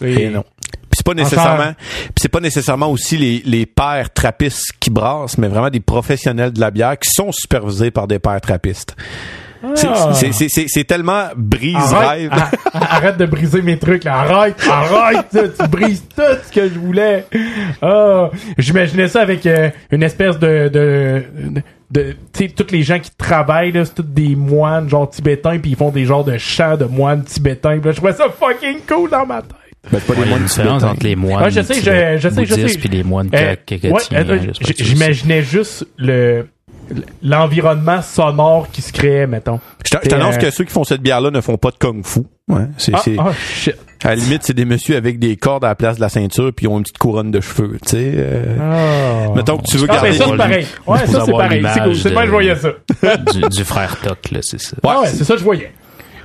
Et, 0.00 0.24
Et 0.24 0.30
non. 0.30 0.44
Puis 0.70 0.96
c'est 0.98 1.04
pas 1.06 1.14
nécessairement, 1.14 1.72
puis 1.74 2.14
c'est 2.16 2.28
pas 2.30 2.40
nécessairement 2.40 2.90
aussi 2.90 3.18
les, 3.18 3.42
les 3.44 3.66
pères 3.66 4.10
trappistes 4.12 4.72
qui 4.80 4.88
brassent, 4.90 5.36
mais 5.36 5.48
vraiment 5.48 5.68
des 5.70 5.80
professionnels 5.80 6.52
de 6.52 6.60
la 6.60 6.70
bière 6.70 6.98
qui 6.98 7.10
sont 7.10 7.30
supervisés 7.32 7.90
par 7.90 8.06
des 8.06 8.18
pères 8.18 8.40
trappistes. 8.40 8.96
C'est- 9.74 9.86
Ah. 9.90 10.12
c'est- 10.14 10.84
tellement 10.84 11.24
brise 11.36 11.74
Arrête, 11.76 12.08
rêve. 12.20 12.30
ah, 12.32 12.50
ah, 12.74 12.96
arrête 12.96 13.16
de 13.16 13.26
briser 13.26 13.60
mes 13.62 13.76
trucs, 13.78 14.04
là. 14.04 14.18
Arrête, 14.20 14.54
arrête, 14.70 15.26
tu 15.32 15.68
brises 15.68 16.04
tout 16.14 16.22
ce 16.46 16.52
que 16.52 16.68
je 16.68 16.78
voulais. 16.78 17.26
Ah, 17.82 18.30
j'imaginais 18.56 19.08
ça 19.08 19.20
avec 19.22 19.44
euh, 19.46 19.70
une 19.90 20.02
espèce 20.02 20.38
de, 20.38 20.68
de, 20.68 21.22
de, 21.50 21.62
de- 21.90 22.16
tu 22.32 22.46
sais, 22.46 22.48
tous 22.48 22.70
les 22.72 22.82
gens 22.82 22.98
qui 23.00 23.10
travaillent, 23.16 23.72
là, 23.72 23.84
c'est 23.84 23.94
tous 23.96 24.02
des 24.02 24.36
moines, 24.36 24.88
genre 24.88 25.08
tibétains, 25.10 25.58
puis 25.58 25.72
ils 25.72 25.76
font 25.76 25.90
des 25.90 26.04
genres 26.04 26.24
de 26.24 26.38
chants 26.38 26.76
de 26.76 26.84
moines 26.84 27.24
tibétains. 27.24 27.76
Là, 27.76 27.90
je 27.90 27.96
trouvais 27.96 28.12
ça 28.12 28.26
fucking 28.30 28.78
cool 28.88 29.10
dans 29.10 29.26
ma 29.26 29.42
tête. 29.42 29.52
Ben, 29.92 30.00
pas 30.00 30.12
a 30.12 30.16
une 30.24 30.28
moines 30.30 30.42
différence 30.44 30.78
tibétains. 30.82 30.92
entre 30.92 31.04
les 31.04 31.16
moines 31.16 31.42
Ouais, 31.44 31.50
je 31.50 31.60
sais, 31.62 31.74
je- 31.74 32.18
je 32.18 32.28
sais, 32.28 32.44
je 32.44 32.54
sais. 32.68 32.78
puis 32.78 32.88
les 32.88 33.02
moines 33.02 33.30
Euh, 33.32 33.54
ouais, 33.74 34.00
euh. 34.12 34.38
J'imaginais 34.78 35.42
juste 35.42 35.86
le 35.96 36.46
l'environnement 37.22 38.02
sonore 38.02 38.68
qui 38.70 38.82
se 38.82 38.92
créait, 38.92 39.26
mettons. 39.26 39.60
Je 39.84 39.90
t'an- 39.90 39.98
je 40.02 40.08
t'annonce 40.08 40.34
Euh, 40.36 40.38
que 40.38 40.50
ceux 40.50 40.64
qui 40.64 40.72
font 40.72 40.84
cette 40.84 41.00
bière-là 41.02 41.30
ne 41.30 41.40
font 41.40 41.56
pas 41.56 41.70
de 41.70 41.76
kung-fu. 41.78 42.20
Ouais, 42.48 42.62
c'est, 42.78 42.92
Ah, 42.94 43.00
c'est- 43.04 43.16
ah, 43.18 43.30
shit. 43.54 43.74
à 44.04 44.08
la 44.08 44.14
limite, 44.16 44.42
c'est 44.42 44.54
des 44.54 44.64
messieurs 44.64 44.96
avec 44.96 45.18
des 45.18 45.36
cordes 45.36 45.64
à 45.64 45.68
la 45.68 45.74
place 45.74 45.96
de 45.96 46.00
la 46.00 46.08
ceinture 46.08 46.50
puis 46.54 46.64
ils 46.64 46.68
ont 46.68 46.78
une 46.78 46.82
petite 46.84 46.98
couronne 46.98 47.30
de 47.30 47.40
cheveux, 47.40 47.78
tu 47.82 47.90
sais. 47.90 48.12
euh, 48.16 48.56
Ah. 48.60 49.32
Mettons 49.36 49.58
que 49.58 49.64
tu 49.66 49.76
veux 49.76 49.86
Ah, 49.90 49.94
ben 50.00 50.02
garder... 50.02 50.12
ça, 50.18 50.24
c'est 50.30 50.36
pareil. 50.36 50.66
Ouais, 50.86 50.98
ça, 51.06 51.24
c'est 51.26 51.32
pareil. 51.32 51.62
C'est 51.74 51.80
cool. 51.82 51.96
C'est 51.96 52.14
pas 52.14 52.20
que 52.20 52.26
je 52.26 52.32
voyais 52.32 52.56
ça. 52.56 52.68
du, 53.32 53.40
du 53.56 53.64
frère 53.64 53.96
Toc, 54.00 54.30
là, 54.30 54.38
c'est 54.42 54.60
ça. 54.60 54.76
Ouais, 54.82 54.90
Ah 54.94 55.00
ouais, 55.00 55.06
c'est- 55.08 55.16
c'est 55.16 55.24
ça 55.24 55.34
que 55.34 55.40
je 55.40 55.44
voyais. 55.44 55.72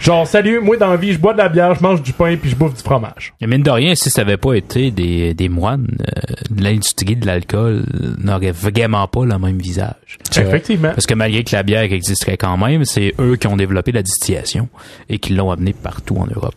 Genre, 0.04 0.28
salut, 0.28 0.60
moi 0.60 0.76
dans 0.76 0.90
la 0.90 0.98
vie, 0.98 1.14
je 1.14 1.18
bois 1.18 1.32
de 1.32 1.38
la 1.38 1.48
bière, 1.48 1.76
je 1.76 1.82
mange 1.82 2.02
du 2.02 2.12
pain 2.12 2.36
puis 2.36 2.50
je 2.50 2.56
bouffe 2.58 2.74
du 2.74 2.82
fromage. 2.84 3.34
Et 3.40 3.48
mine 3.48 3.64
de 3.64 3.72
rien, 3.72 3.96
si 3.96 4.10
ça 4.10 4.22
avait 4.22 4.36
pas 4.36 4.54
été 4.56 4.92
des, 4.92 5.34
des 5.34 5.48
moines, 5.48 5.88
euh, 6.02 6.34
l'industrie 6.60 7.16
de 7.16 7.26
l'alcool 7.26 7.86
n'aurait 8.18 8.52
vraiment 8.52 9.08
pas 9.08 9.24
le 9.24 9.40
même 9.40 9.60
visage. 9.60 10.18
Effectivement. 10.36 10.90
Parce 10.90 11.06
que 11.06 11.14
malgré 11.14 11.46
que 11.46 11.56
la 11.56 11.64
bière 11.64 11.84
existerait 11.94 12.36
quand 12.36 12.58
même, 12.58 12.84
c'est 12.84 13.14
eux 13.20 13.38
qui 13.38 13.48
ont 13.48 13.56
développé 13.56 13.94
la 13.94 14.02
distillation 14.04 14.68
et 15.08 15.20
qui 15.20 15.34
l'ont 15.36 15.52
amené 15.52 15.72
partout 15.72 16.18
en 16.18 16.28
Europe. 16.28 16.56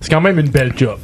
C'est 0.00 0.10
quand 0.10 0.20
même 0.20 0.38
une 0.38 0.50
belle 0.50 0.72
job. 0.76 0.98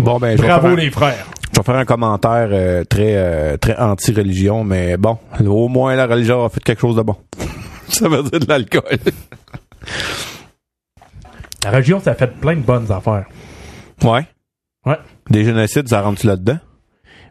Bon, 0.00 0.18
ben, 0.18 0.36
je 0.36 0.42
vais, 0.42 0.48
Bravo 0.48 0.68
faire, 0.68 0.76
un- 0.76 0.80
les 0.80 0.90
frères. 0.90 1.26
je 1.52 1.60
vais 1.60 1.64
faire 1.64 1.76
un 1.76 1.84
commentaire 1.84 2.48
euh, 2.50 2.82
très, 2.84 3.14
euh, 3.16 3.56
très 3.56 3.76
anti-religion, 3.76 4.64
mais 4.64 4.96
bon, 4.96 5.16
au 5.46 5.68
moins 5.68 5.94
la 5.94 6.06
religion 6.06 6.44
a 6.44 6.48
fait 6.48 6.62
quelque 6.62 6.80
chose 6.80 6.96
de 6.96 7.02
bon. 7.02 7.14
Ça 7.92 8.08
veut 8.08 8.22
dire 8.22 8.40
de 8.40 8.46
l'alcool. 8.46 8.98
La 11.64 11.70
région, 11.70 12.00
ça 12.00 12.14
fait 12.14 12.28
plein 12.28 12.54
de 12.54 12.60
bonnes 12.60 12.90
affaires. 12.92 13.26
Ouais. 14.02 14.26
Ouais. 14.86 14.98
Des 15.30 15.44
génocides, 15.44 15.88
ça 15.88 16.02
rentre 16.02 16.26
là-dedans? 16.26 16.58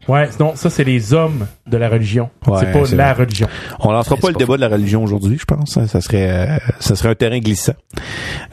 Ouais, 0.08 0.28
sinon, 0.32 0.54
ça, 0.56 0.70
c'est 0.70 0.84
les 0.84 1.14
hommes 1.14 1.48
de 1.68 1.78
la 1.78 1.90
religion. 1.90 2.30
Ouais, 2.48 2.60
c'est 2.62 2.72
pas 2.72 2.96
la 2.96 3.14
vrai. 3.14 3.24
religion. 3.26 3.48
On 3.80 3.92
lancera 3.92 4.16
pas 4.18 4.30
le 4.30 4.36
débat 4.36 4.56
de 4.56 4.62
la 4.62 4.70
religion 4.70 5.04
aujourd'hui, 5.04 5.38
je 5.40 5.46
pense. 5.46 5.78
Ça 5.88 6.02
serait, 6.02 6.30
euh, 6.30 6.58
ça 6.80 6.96
serait 6.96 7.10
un 7.10 7.16
terrain 7.16 7.40
glissant. 7.40 7.74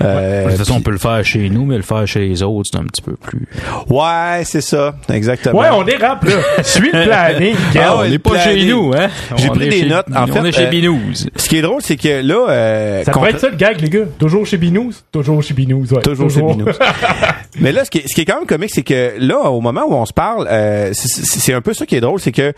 Euh, 0.02 0.44
de 0.46 0.48
toute 0.50 0.58
façon, 0.58 0.74
on 0.76 0.80
peut 0.80 0.90
le 0.90 0.98
faire 0.98 1.24
chez 1.24 1.48
nous, 1.50 1.64
mais 1.64 1.76
le 1.76 1.82
faire 1.82 2.06
chez 2.06 2.26
les 2.26 2.42
autres, 2.42 2.70
c'est 2.72 2.78
un 2.78 2.84
petit 2.84 3.02
peu 3.02 3.14
plus. 3.14 3.46
Ouais, 3.88 4.42
c'est 4.44 4.60
ça, 4.60 4.94
exactement. 5.12 5.60
Ouais, 5.60 5.68
on 5.72 5.84
dérape, 5.84 6.24
là. 6.24 6.62
Suis 6.64 6.90
le 6.92 7.04
planning, 7.04 7.54
Ah 7.78 7.96
on 7.98 8.04
n'est 8.08 8.18
pas 8.18 8.30
planning. 8.30 8.58
chez 8.60 8.66
nous, 8.72 8.92
hein? 8.96 9.08
J'ai 9.36 9.48
On 9.50 9.52
pris 9.54 9.68
des 9.68 9.80
chez- 9.80 9.86
notes. 9.88 10.06
En 10.14 10.24
on 10.24 10.26
fait, 10.26 10.48
est 10.48 10.52
chez 10.52 10.66
euh, 10.66 10.70
Binous. 10.70 11.26
Ce 11.36 11.48
qui 11.48 11.56
est 11.58 11.62
drôle, 11.62 11.82
c'est 11.82 11.96
que 11.96 12.20
là, 12.20 12.46
euh, 12.48 13.04
Ça 13.04 13.12
contre- 13.12 13.26
devrait 13.26 13.30
être 13.36 13.40
ça 13.40 13.50
le 13.50 13.56
gag, 13.56 13.80
les 13.80 13.88
gars. 13.90 14.04
Toujours 14.18 14.44
chez 14.46 14.56
Binous. 14.56 14.92
Toujours 15.12 15.42
chez 15.42 15.54
Binous, 15.54 15.92
ouais. 15.92 16.02
Toujours 16.02 16.30
chez 16.30 16.42
Binous. 16.42 16.66
Mais 17.60 17.70
là, 17.70 17.84
ce 17.84 17.90
qui, 17.90 17.98
est, 17.98 18.08
ce 18.08 18.14
qui 18.14 18.22
est 18.22 18.24
quand 18.24 18.38
même 18.38 18.46
comique, 18.46 18.70
c'est 18.74 18.82
que 18.82 19.12
là, 19.18 19.38
au 19.50 19.60
moment 19.60 19.82
où 19.86 19.94
on 19.94 20.04
se 20.06 20.12
parle, 20.12 20.48
euh, 20.50 20.90
c'est- 20.92 21.43
c'est 21.44 21.52
un 21.54 21.60
peu 21.60 21.74
ça 21.74 21.84
qui 21.86 21.96
est 21.96 22.00
drôle, 22.00 22.20
c'est 22.20 22.32
que 22.32 22.52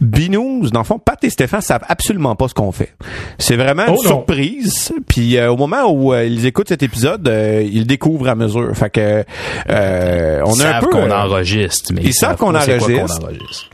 Binous, 0.00 0.70
dans 0.70 0.80
le 0.80 0.84
fond, 0.84 0.98
Pat 0.98 1.22
et 1.24 1.30
Stéphane 1.30 1.60
savent 1.60 1.84
absolument 1.88 2.34
pas 2.36 2.48
ce 2.48 2.54
qu'on 2.54 2.72
fait. 2.72 2.94
C'est 3.38 3.56
vraiment 3.56 3.84
Oh 3.88 3.90
une 3.90 3.96
non. 3.96 4.02
surprise. 4.02 4.92
Puis 5.08 5.36
euh, 5.36 5.50
au 5.50 5.56
moment 5.56 5.90
où 5.90 6.12
euh, 6.12 6.24
ils 6.24 6.46
écoutent 6.46 6.68
cet 6.68 6.82
épisode, 6.82 7.26
euh, 7.28 7.62
ils 7.70 7.80
le 7.80 7.84
découvrent 7.84 8.28
à 8.28 8.34
mesure. 8.34 8.74
Fait 8.76 8.90
que 8.90 9.24
euh, 9.68 10.40
on 10.44 10.54
Ils 10.54 10.62
a 10.62 10.68
un 10.68 10.72
savent 10.72 10.82
peu. 10.84 10.90
qu'on 10.90 11.10
enregistre, 11.10 11.92
mais 11.94 12.02
ils 12.04 12.14
savent 12.14 12.36
qu'on 12.36 12.54
enregistre. 12.54 13.68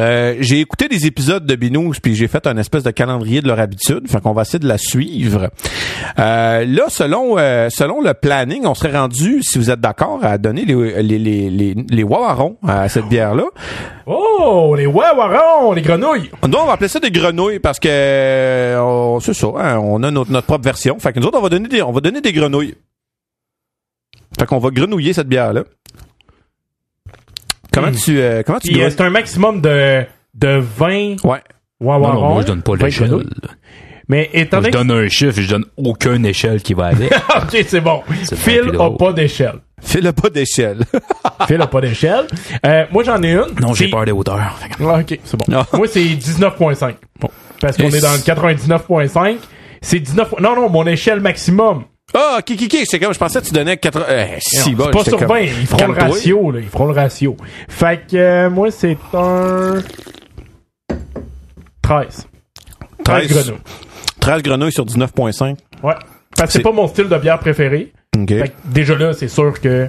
Euh, 0.00 0.36
j'ai 0.40 0.60
écouté 0.60 0.88
des 0.88 1.06
épisodes 1.06 1.44
de 1.44 1.54
Binous 1.56 1.92
puis 2.02 2.14
j'ai 2.14 2.26
fait 2.26 2.46
un 2.46 2.56
espèce 2.56 2.82
de 2.82 2.90
calendrier 2.90 3.42
de 3.42 3.46
leur 3.48 3.60
habitude, 3.60 4.08
fait 4.08 4.20
qu'on 4.20 4.32
va 4.32 4.42
essayer 4.42 4.58
de 4.58 4.66
la 4.66 4.78
suivre. 4.78 5.50
Euh, 6.18 6.64
là, 6.64 6.84
selon 6.88 7.38
euh, 7.38 7.68
selon 7.70 8.00
le 8.00 8.14
planning, 8.14 8.64
on 8.66 8.74
serait 8.74 8.96
rendu, 8.96 9.42
si 9.42 9.58
vous 9.58 9.70
êtes 9.70 9.80
d'accord, 9.80 10.20
à 10.24 10.38
donner 10.38 10.64
les 10.64 11.02
les 11.02 11.18
les 11.18 11.50
les, 11.50 11.74
les 11.74 12.02
wawarons 12.02 12.56
à 12.66 12.88
cette 12.88 13.06
bière 13.06 13.34
là. 13.34 13.44
Oh, 14.06 14.74
les 14.76 14.86
wawarons, 14.86 15.72
les 15.72 15.82
grenouilles. 15.82 16.30
Nous 16.48 16.58
on 16.58 16.66
va 16.66 16.72
appeler 16.72 16.88
ça 16.88 16.98
des 16.98 17.10
grenouilles 17.10 17.58
parce 17.58 17.78
que 17.78 18.76
on- 18.80 19.20
c'est 19.20 19.34
ça, 19.34 19.48
hein, 19.58 19.78
on 19.78 20.02
a 20.02 20.10
notre, 20.10 20.30
notre 20.32 20.46
propre 20.46 20.64
version. 20.64 20.98
Fait 20.98 21.12
que 21.12 21.20
nous 21.20 21.26
autres 21.26 21.38
on 21.38 21.42
va 21.42 21.48
donner 21.50 21.68
des 21.68 21.82
on 21.82 21.92
va 21.92 22.00
donner 22.00 22.20
des 22.22 22.32
grenouilles. 22.32 22.74
Fait 24.38 24.46
qu'on 24.46 24.58
va 24.58 24.70
grenouiller 24.70 25.12
cette 25.12 25.28
bière 25.28 25.52
là. 25.52 25.64
Comment 27.72 27.88
Hmm. 27.88 27.94
tu 27.94 28.18
euh, 28.20 28.42
comment 28.44 28.58
tu 28.58 28.72
Puis, 28.72 28.82
euh, 28.82 28.90
c'est 28.90 29.00
un 29.02 29.10
maximum 29.10 29.60
de, 29.60 30.04
de 30.34 30.62
20 30.78 31.24
Ouais. 31.24 31.38
Non, 31.80 31.98
non, 31.98 32.32
moi, 32.34 32.42
je 32.42 32.46
donne 32.46 32.62
pas 32.62 32.72
20 32.72 32.84
l'échelle. 32.84 33.10
Mais 34.08 34.28
étant 34.32 34.60
je 34.60 34.70
donné 34.70 34.88
donne 34.88 35.04
un 35.04 35.08
chiffre, 35.08 35.40
je 35.40 35.48
donne 35.48 35.64
aucune 35.76 36.26
échelle 36.26 36.60
qui 36.62 36.74
va 36.74 36.86
avec. 36.86 37.12
ok, 37.36 37.64
c'est 37.66 37.80
bon. 37.80 38.02
C'est 38.24 38.34
bien 38.34 38.38
Phil 38.38 38.60
plus 38.62 38.70
a 38.70 38.72
drôle. 38.72 38.96
pas 38.96 39.12
d'échelle. 39.12 39.54
Fais-le 39.80 40.12
pas 40.12 40.28
d'échelle. 40.30 40.78
Phil 41.46 41.60
a 41.62 41.66
pas 41.68 41.80
d'échelle. 41.80 42.26
Euh, 42.66 42.84
moi, 42.90 43.04
j'en 43.04 43.22
ai 43.22 43.32
une. 43.34 43.44
Non, 43.60 43.72
j'ai 43.72 43.84
C'est- 43.84 43.90
peur 43.90 44.04
des 44.04 44.10
hauteurs. 44.12 44.58
Ah, 44.80 44.98
ok, 44.98 45.18
c'est 45.22 45.36
bon. 45.36 45.44
Ah. 45.54 45.64
Moi, 45.74 45.86
c'est 45.86 46.00
19.5. 46.02 46.94
Bon. 47.20 47.30
Parce 47.60 47.76
qu'on 47.76 47.84
Et 47.88 47.96
est 47.96 48.00
dans 48.00 48.12
le 48.12 48.18
99.5. 48.18 49.36
C'est 49.80 50.00
19. 50.00 50.34
Non, 50.40 50.56
non, 50.56 50.68
mon 50.68 50.86
échelle 50.86 51.20
maximum. 51.20 51.84
Ah, 52.14 52.38
ok, 52.40 52.50
ok, 52.52 52.62
ok. 52.64 52.76
C'est 52.84 52.98
comme, 52.98 53.12
je 53.14 53.18
pensais 53.18 53.40
que 53.40 53.46
tu 53.46 53.52
donnais 53.52 53.76
80. 53.76 54.04
Eh, 54.10 54.24
si, 54.40 54.74
bon, 54.74 54.84
c'est 54.86 54.90
pas 54.90 55.04
sur 55.04 55.18
comme, 55.18 55.28
20. 55.28 55.40
Ils 55.40 55.66
feront 55.66 55.86
le 55.86 56.00
ratio, 56.00 56.50
là. 56.50 56.60
Ils 56.60 56.68
feront 56.68 56.86
le 56.86 56.92
ratio. 56.92 57.36
Fait 57.68 58.00
que, 58.10 58.16
euh, 58.16 58.50
moi, 58.50 58.70
c'est 58.70 58.96
un. 59.14 59.76
13. 61.82 62.26
13 63.04 63.26
13 63.26 63.28
grenouilles. 63.28 63.60
13 64.20 64.42
grenouilles 64.42 64.72
sur 64.72 64.84
19.5. 64.84 65.56
Ouais. 65.82 65.94
Parce 66.36 66.46
que 66.48 66.52
C'est- 66.52 66.58
c'est 66.58 66.62
pas 66.62 66.72
mon 66.72 66.86
style 66.88 67.08
de 67.08 67.16
bière 67.18 67.38
préféré. 67.38 67.92
Fait 68.14 68.48
que 68.48 68.54
déjà 68.72 68.96
là, 68.96 69.12
c'est 69.12 69.28
sûr 69.28 69.60
que. 69.60 69.88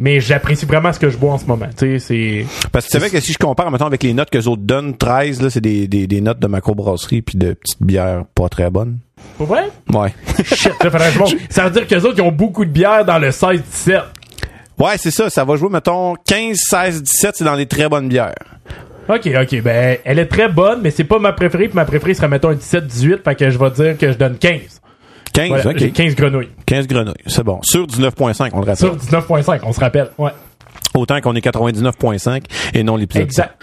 Mais 0.00 0.20
j'apprécie 0.20 0.64
vraiment 0.64 0.92
ce 0.92 1.00
que 1.00 1.10
je 1.10 1.16
bois 1.16 1.32
en 1.32 1.38
ce 1.38 1.46
moment. 1.46 1.66
Tu 1.76 1.98
sais, 1.98 1.98
c'est. 1.98 2.46
Parce 2.70 2.86
que 2.86 2.92
tu 2.92 2.98
savais 2.98 3.10
que 3.10 3.20
si 3.20 3.32
je 3.32 3.38
compare, 3.38 3.68
mettons, 3.72 3.86
avec 3.86 4.04
les 4.04 4.14
notes 4.14 4.30
que 4.30 4.38
les 4.38 4.46
autres 4.46 4.62
donnent, 4.62 4.96
13, 4.96 5.42
là, 5.42 5.50
c'est 5.50 5.60
des, 5.60 5.88
des, 5.88 6.06
des 6.06 6.20
notes 6.20 6.38
de 6.38 6.46
macrobrasserie 6.46 7.20
puis 7.22 7.36
de 7.36 7.54
petites 7.54 7.82
bières 7.82 8.24
pas 8.34 8.48
très 8.48 8.70
bonnes. 8.70 8.98
Pour 9.36 9.46
vrai? 9.46 9.70
Ouais. 9.92 10.12
Shit, 10.44 10.72
faudrait 10.82 10.98
que 11.08 11.12
je 11.14 11.18
monte. 11.18 11.34
Ça 11.50 11.64
veut 11.64 11.70
dire 11.70 11.86
qu'eux 11.86 12.00
autres, 12.06 12.18
ils 12.18 12.22
ont 12.22 12.32
beaucoup 12.32 12.64
de 12.64 12.70
bière 12.70 13.04
dans 13.04 13.18
le 13.18 13.30
16-17. 13.30 14.00
Ouais, 14.78 14.96
c'est 14.96 15.10
ça. 15.10 15.30
Ça 15.30 15.44
va 15.44 15.56
jouer, 15.56 15.68
mettons, 15.70 16.14
15, 16.26 16.56
16, 16.56 17.02
17, 17.02 17.34
c'est 17.36 17.44
dans 17.44 17.54
les 17.54 17.66
très 17.66 17.88
bonnes 17.88 18.08
bières. 18.08 18.34
Ok, 19.08 19.26
ok, 19.26 19.62
ben, 19.62 19.96
elle 20.04 20.18
est 20.18 20.26
très 20.26 20.48
bonne, 20.48 20.80
mais 20.82 20.90
c'est 20.90 21.04
pas 21.04 21.18
ma 21.18 21.32
préférée, 21.32 21.68
puis 21.68 21.76
ma 21.76 21.84
préférée 21.86 22.12
serait, 22.14 22.28
mettons, 22.28 22.50
un 22.50 22.54
17-18, 22.54 23.22
fait 23.24 23.34
que 23.36 23.48
je 23.50 23.58
vais 23.58 23.70
dire 23.70 23.96
que 23.98 24.12
je 24.12 24.18
donne 24.18 24.36
15. 24.36 24.60
15, 25.32 25.48
Voilà, 25.48 25.70
ok. 25.70 25.78
j'ai 25.78 25.90
15 25.92 26.14
grenouilles. 26.14 26.48
15 26.66 26.86
grenouilles, 26.86 27.14
c'est 27.26 27.42
bon. 27.44 27.58
Sur 27.62 27.86
19.5, 27.86 28.50
on 28.52 28.56
le 28.60 28.66
rappelle. 28.66 28.76
Sur 28.76 28.96
19.5, 28.96 29.60
on 29.62 29.72
se 29.72 29.80
rappelle. 29.80 30.10
Ouais. 30.18 30.30
Autant 30.94 31.20
qu'on 31.20 31.34
est 31.36 31.44
99.5 31.44 32.42
et 32.74 32.82
non 32.82 32.96
l'épisode. 32.96 33.22
Exact. 33.24 33.54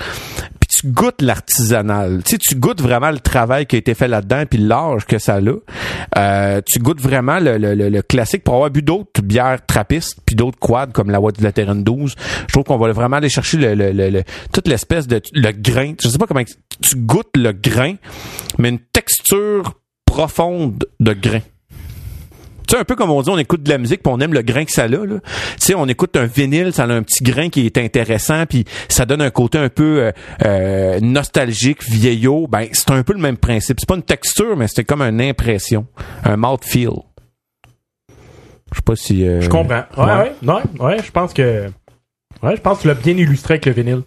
Tu 0.80 0.88
goûtes 0.88 1.22
l'artisanal. 1.22 2.22
Tu 2.24 2.38
tu 2.38 2.56
goûtes 2.56 2.82
vraiment 2.82 3.10
le 3.10 3.20
travail 3.20 3.66
qui 3.66 3.76
a 3.78 3.80
été 3.80 3.94
fait 3.96 4.08
là-dedans, 4.08 4.44
puis 4.50 4.60
l'âge 4.60 5.06
que 5.06 5.18
ça 5.18 5.38
a. 5.38 5.42
Euh, 6.18 6.62
tu 6.66 6.80
goûtes 6.80 7.02
vraiment 7.02 7.40
le, 7.40 7.58
le, 7.58 7.74
le- 7.74 8.02
classique 8.02 8.44
pour 8.44 8.56
avoir 8.56 8.70
bu 8.70 8.82
d'autres 8.84 9.22
bières 9.24 9.66
trappistes, 9.66 10.20
puis 10.26 10.36
d'autres 10.36 10.60
quads 10.60 10.88
comme 10.94 11.10
la 11.10 11.20
White 11.20 11.42
Veteran 11.42 11.76
12. 11.76 12.16
Je 12.48 12.54
trouve 12.54 12.64
qu'on 12.66 12.78
va 12.78 12.92
vraiment 12.92 13.18
aller 13.18 13.30
chercher 13.30 13.58
le- 13.58 14.24
toute 14.54 14.68
l'espèce 14.68 15.08
de 15.08 15.22
le 15.34 15.52
grain. 15.52 15.94
Je 16.02 16.10
sais 16.10 16.18
pas 16.18 16.28
comment 16.28 16.44
tu 16.82 16.96
goûtes 16.98 17.36
le 17.36 17.54
grain, 17.54 17.96
mais 18.60 18.70
une 18.70 18.80
texture 18.80 19.74
profonde 20.06 20.86
de 21.00 21.14
grain. 21.14 21.40
Tu 22.68 22.76
sais, 22.76 22.82
un 22.82 22.84
peu 22.84 22.96
comme 22.96 23.10
on 23.12 23.22
dit, 23.22 23.30
on 23.30 23.38
écoute 23.38 23.64
de 23.64 23.70
la 23.70 23.78
musique 23.78 24.04
puis 24.04 24.12
on 24.14 24.20
aime 24.20 24.34
le 24.34 24.42
grain 24.42 24.66
que 24.66 24.72
ça 24.72 24.84
a, 24.84 24.88
là. 24.88 25.06
Tu 25.06 25.18
sais, 25.60 25.76
on 25.76 25.86
écoute 25.88 26.16
un 26.18 26.26
vinyle, 26.26 26.74
ça 26.74 26.84
a 26.84 26.88
un 26.88 27.02
petit 27.04 27.24
grain 27.24 27.50
qui 27.50 27.66
est 27.66 27.78
intéressant 27.78 28.46
puis 28.46 28.66
ça 28.90 29.06
donne 29.06 29.22
un 29.22 29.30
côté 29.30 29.58
un 29.58 29.70
peu 29.70 30.02
euh, 30.04 30.12
euh, 30.46 31.00
nostalgique, 31.02 31.84
vieillot. 31.90 32.48
Ben, 32.48 32.68
c'est 32.74 32.92
un 32.92 33.04
peu 33.04 33.14
le 33.14 33.20
même 33.20 33.38
principe. 33.38 33.80
C'est 33.80 33.88
pas 33.88 33.96
une 33.96 34.04
texture, 34.04 34.56
mais 34.58 34.68
c'est 34.68 34.84
comme 34.84 35.02
une 35.02 35.22
impression. 35.22 35.88
Un 36.24 36.38
mouthfeel. 36.38 36.90
Je 38.72 38.76
sais 38.76 38.82
pas 38.84 38.96
si... 38.96 39.26
euh, 39.28 39.40
Je 39.42 39.50
comprends. 39.50 39.84
Ouais, 39.98 40.06
ouais, 40.06 40.32
ouais, 40.44 40.62
ouais, 40.80 40.98
je 41.04 41.12
pense 41.12 41.34
que. 41.34 41.68
Ouais, 42.44 42.56
je 42.56 42.62
pense 42.62 42.78
que 42.78 42.82
tu 42.84 42.88
l'as 42.90 42.94
bien 42.96 43.16
illustré 43.18 43.54
avec 43.56 43.66
le 43.66 43.72
vinyle. 43.72 44.02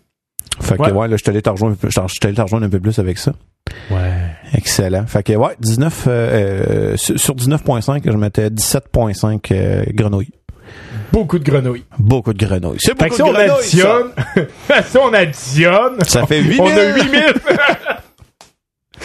Fait 0.60 0.76
que 0.76 0.82
Ouais. 0.82 0.92
ouais, 0.92 1.08
là, 1.08 1.16
je 1.16 1.24
te 1.24 1.30
rejoindre 1.30 2.66
un 2.66 2.68
peu 2.68 2.78
plus 2.80 2.98
avec 2.98 3.16
ça. 3.18 3.32
Ouais. 3.90 4.29
Excellent. 4.52 5.06
Fait 5.06 5.22
que 5.22 5.32
ouais, 5.32 5.54
19 5.60 6.04
euh, 6.06 6.10
euh, 6.10 6.96
sur 6.96 7.18
sur 7.18 7.34
19.5, 7.34 8.02
je 8.04 8.16
mettais 8.16 8.48
17.5 8.48 9.40
euh, 9.52 9.84
grenouilles. 9.92 10.32
Beaucoup 11.12 11.38
de 11.38 11.44
grenouilles. 11.44 11.84
Beaucoup 11.98 12.32
de 12.32 12.44
grenouilles. 12.44 12.78
C'est 12.80 12.94
beaucoup 12.94 13.10
que 13.10 13.14
si 13.16 13.22
de 13.22 13.26
on 13.26 13.32
grenouilles, 13.32 13.50
additionne, 13.50 14.12
si 14.88 14.98
on 14.98 15.12
additionne, 15.12 16.00
ça. 16.02 16.20
Ça 16.20 16.26
fait 16.26 16.40
8000. 16.40 16.60
on 16.60 16.66
a 16.66 16.84
8000. 16.84 17.34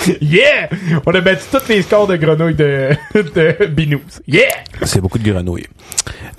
yeah! 0.22 0.70
On 1.06 1.12
a 1.14 1.22
battu 1.22 1.44
tous 1.52 1.68
les 1.70 1.82
scores 1.82 2.08
de 2.08 2.16
grenouilles 2.16 2.56
de, 2.56 2.92
de 3.14 3.66
Binous. 3.68 4.22
Yeah! 4.28 4.44
C'est 4.84 5.02
beaucoup 5.02 5.18
de 5.18 5.30
grenouilles. 5.30 5.68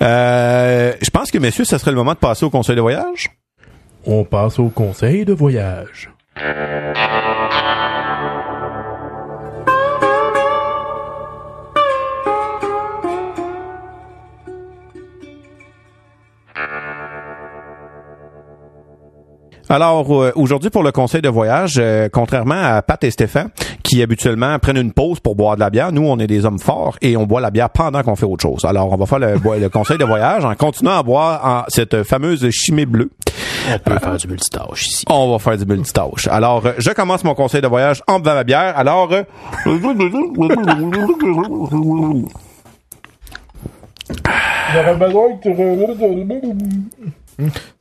Euh, 0.01 0.93
je 1.01 1.09
pense 1.09 1.31
que, 1.31 1.37
messieurs, 1.37 1.65
ça 1.65 1.79
serait 1.79 1.91
le 1.91 1.97
moment 1.97 2.13
de 2.13 2.19
passer 2.19 2.45
au 2.45 2.49
conseil 2.49 2.75
de 2.75 2.81
voyage. 2.81 3.29
On 4.05 4.23
passe 4.23 4.59
au 4.59 4.69
conseil 4.69 5.25
de 5.25 5.33
voyage. 5.33 6.09
Alors, 19.69 20.11
euh, 20.13 20.31
aujourd'hui, 20.35 20.69
pour 20.69 20.83
le 20.83 20.91
conseil 20.91 21.21
de 21.21 21.29
voyage, 21.29 21.75
euh, 21.77 22.07
contrairement 22.11 22.61
à 22.61 22.81
Pat 22.81 23.03
et 23.03 23.11
Stéphane, 23.11 23.49
qui 23.83 24.01
habituellement 24.01 24.57
prennent 24.59 24.77
une 24.77 24.93
pause 24.93 25.19
pour 25.19 25.35
boire 25.35 25.55
de 25.55 25.59
la 25.59 25.69
bière, 25.69 25.91
nous, 25.91 26.05
on 26.07 26.17
est 26.19 26.27
des 26.27 26.45
hommes 26.45 26.59
forts 26.59 26.97
et 27.01 27.17
on 27.17 27.25
boit 27.25 27.41
la 27.41 27.51
bière 27.51 27.69
pendant 27.69 28.01
qu'on 28.01 28.15
fait 28.15 28.25
autre 28.25 28.43
chose. 28.43 28.63
Alors, 28.63 28.91
on 28.91 28.95
va 28.95 29.05
faire 29.05 29.19
le, 29.19 29.33
le 29.59 29.69
conseil 29.69 29.97
de 29.97 30.05
voyage 30.05 30.45
en 30.45 30.55
continuant 30.55 30.97
à 30.97 31.03
boire 31.03 31.45
en 31.45 31.63
cette 31.67 32.03
fameuse 32.03 32.49
chimée 32.51 32.85
bleue. 32.85 33.09
On 33.69 33.79
peut 33.79 33.99
faire 33.99 34.15
du 34.15 34.27
multitâche 34.27 34.87
ici. 34.87 35.05
On 35.09 35.31
va 35.31 35.39
faire 35.39 35.57
du 35.57 35.65
multitâche. 35.65 36.27
Alors, 36.29 36.65
euh, 36.65 36.71
je 36.77 36.91
commence 36.91 37.23
mon 37.25 37.35
conseil 37.35 37.61
de 37.61 37.67
voyage 37.67 38.01
en 38.07 38.19
buvant 38.19 38.35
ma 38.35 38.43
bière. 38.45 38.77
Alors, 38.77 39.11
euh, 39.11 39.23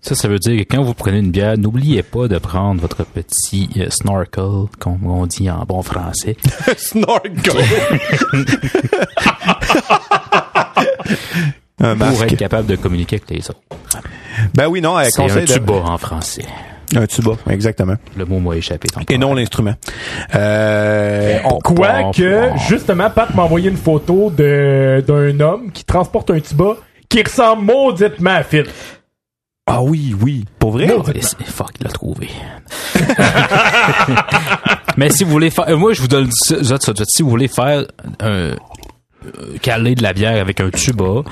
Ça, 0.00 0.14
ça 0.14 0.28
veut 0.28 0.38
dire 0.38 0.58
que 0.64 0.74
quand 0.74 0.82
vous 0.82 0.94
prenez 0.94 1.18
une 1.18 1.30
bière, 1.30 1.56
n'oubliez 1.56 2.02
pas 2.02 2.28
de 2.28 2.38
prendre 2.38 2.80
votre 2.80 3.04
petit 3.04 3.70
euh, 3.78 3.88
snorkel, 3.90 4.66
comme 4.78 5.06
on 5.06 5.26
dit 5.26 5.50
en 5.50 5.64
bon 5.64 5.82
français. 5.82 6.36
snorkel. 6.76 7.32
un 11.82 11.96
pour 11.96 12.22
être 12.24 12.36
capable 12.36 12.66
de 12.68 12.76
communiquer 12.76 13.16
avec 13.16 13.30
les 13.30 13.50
autres. 13.50 13.60
Ben 14.54 14.66
oui, 14.68 14.80
non, 14.80 14.98
euh, 14.98 15.04
C'est 15.10 15.22
un 15.22 15.40
de... 15.40 15.44
tuba 15.46 15.74
en 15.74 15.98
français. 15.98 16.44
Un 16.94 17.06
tuba, 17.06 17.32
exactement. 17.50 17.96
Le 18.16 18.24
mot 18.24 18.38
m'a 18.38 18.54
échappé. 18.56 18.88
Et 19.08 19.18
non 19.18 19.34
l'instrument. 19.34 19.74
Euh, 20.34 21.38
on- 21.44 21.58
Quoique, 21.58 22.50
justement, 22.68 23.10
Pat 23.10 23.34
m'a 23.34 23.42
envoyé 23.42 23.70
une 23.70 23.76
photo 23.76 24.30
d'un 24.30 25.40
homme 25.40 25.72
qui 25.72 25.84
transporte 25.84 26.30
un 26.30 26.38
tuba 26.40 26.76
qui 27.08 27.22
ressemble 27.22 27.64
mauditement 27.64 28.30
à 28.30 28.42
Phil. 28.42 28.66
Ah 29.68 29.82
oui, 29.82 30.14
oui. 30.22 30.44
Pour 30.60 30.72
vrai? 30.72 30.88
C'est- 31.20 31.42
fuck, 31.44 31.72
il 31.80 31.84
l'a 31.84 31.90
trouvé. 31.90 32.28
Mais 34.96 35.10
si 35.10 35.24
vous 35.24 35.30
voulez 35.30 35.50
faire, 35.50 35.68
euh, 35.68 35.76
moi 35.76 35.92
je 35.92 36.00
vous 36.00 36.08
donne 36.08 36.30
ça, 36.32 36.62
ça, 36.62 36.78
ça, 36.78 36.94
ça, 36.94 37.04
si 37.06 37.22
vous 37.22 37.30
voulez 37.30 37.48
faire 37.48 37.84
un 38.20 38.26
euh, 38.28 38.54
caler 39.60 39.94
de 39.96 40.02
la 40.02 40.12
bière 40.12 40.40
avec 40.40 40.60
un 40.60 40.70
tuba, 40.70 41.22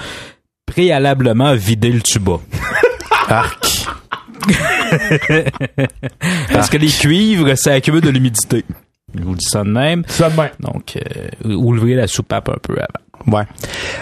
préalablement 0.66 1.55
vider 1.55 1.93
le 1.93 2.01
tuba. 2.03 2.39
Arc. 3.28 3.87
Parce 6.53 6.68
que 6.68 6.76
les 6.76 6.89
cuivres, 6.89 7.57
ça 7.57 7.72
accumule 7.72 8.03
de 8.03 8.11
l'humidité. 8.11 8.64
Je 9.16 9.22
vous 9.22 9.37
dis 9.37 9.45
ça 9.47 9.62
de 9.62 9.70
même. 9.70 10.03
Ça 10.09 10.28
de 10.28 10.37
même. 10.37 10.51
Donc, 10.61 10.97
euh, 10.97 11.55
ouvrez 11.55 11.95
la 11.95 12.07
soupape 12.09 12.49
un 12.49 12.59
peu 12.61 12.74
avant. 12.74 13.03
Ouais. 13.27 13.45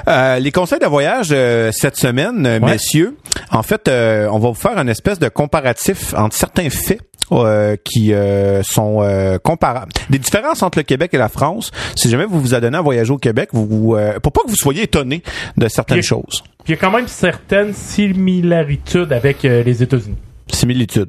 Euh, 0.08 0.38
les 0.38 0.50
conseils 0.52 0.78
de 0.80 0.86
voyage 0.86 1.28
euh, 1.32 1.70
cette 1.72 1.96
semaine, 1.96 2.44
euh, 2.46 2.58
Ouais. 2.58 2.72
messieurs, 2.72 3.16
en 3.50 3.62
fait, 3.62 3.88
euh, 3.88 4.26
on 4.30 4.38
va 4.38 4.48
vous 4.48 4.54
faire 4.54 4.76
une 4.78 4.88
espèce 4.88 5.18
de 5.18 5.28
comparatif 5.28 6.12
entre 6.14 6.34
certains 6.36 6.68
faits 6.70 7.00
euh, 7.30 7.76
qui 7.84 8.12
euh, 8.12 8.62
sont 8.62 8.98
euh, 9.02 9.38
comparables. 9.38 9.92
Des 10.10 10.18
différences 10.18 10.62
entre 10.62 10.78
le 10.78 10.82
Québec 10.82 11.10
et 11.14 11.18
la 11.18 11.28
France. 11.28 11.70
Si 11.96 12.10
jamais 12.10 12.24
vous 12.26 12.40
vous 12.40 12.54
adonnez 12.54 12.76
à 12.76 12.80
voyager 12.82 13.12
au 13.12 13.18
Québec, 13.18 13.50
vous, 13.52 13.66
vous, 13.66 13.94
euh, 13.96 14.18
pour 14.20 14.32
pas 14.32 14.42
que 14.44 14.50
vous 14.50 14.56
soyez 14.56 14.82
étonné 14.82 15.22
de 15.56 15.68
certaines 15.68 16.02
choses. 16.02 16.42
Il 16.66 16.72
y 16.72 16.74
a 16.74 16.76
quand 16.76 16.90
même 16.90 17.08
certaines 17.08 17.72
similitudes 17.72 19.12
avec 19.12 19.42
les 19.44 19.82
États-Unis. 19.82 20.16
Similitudes. 20.52 21.08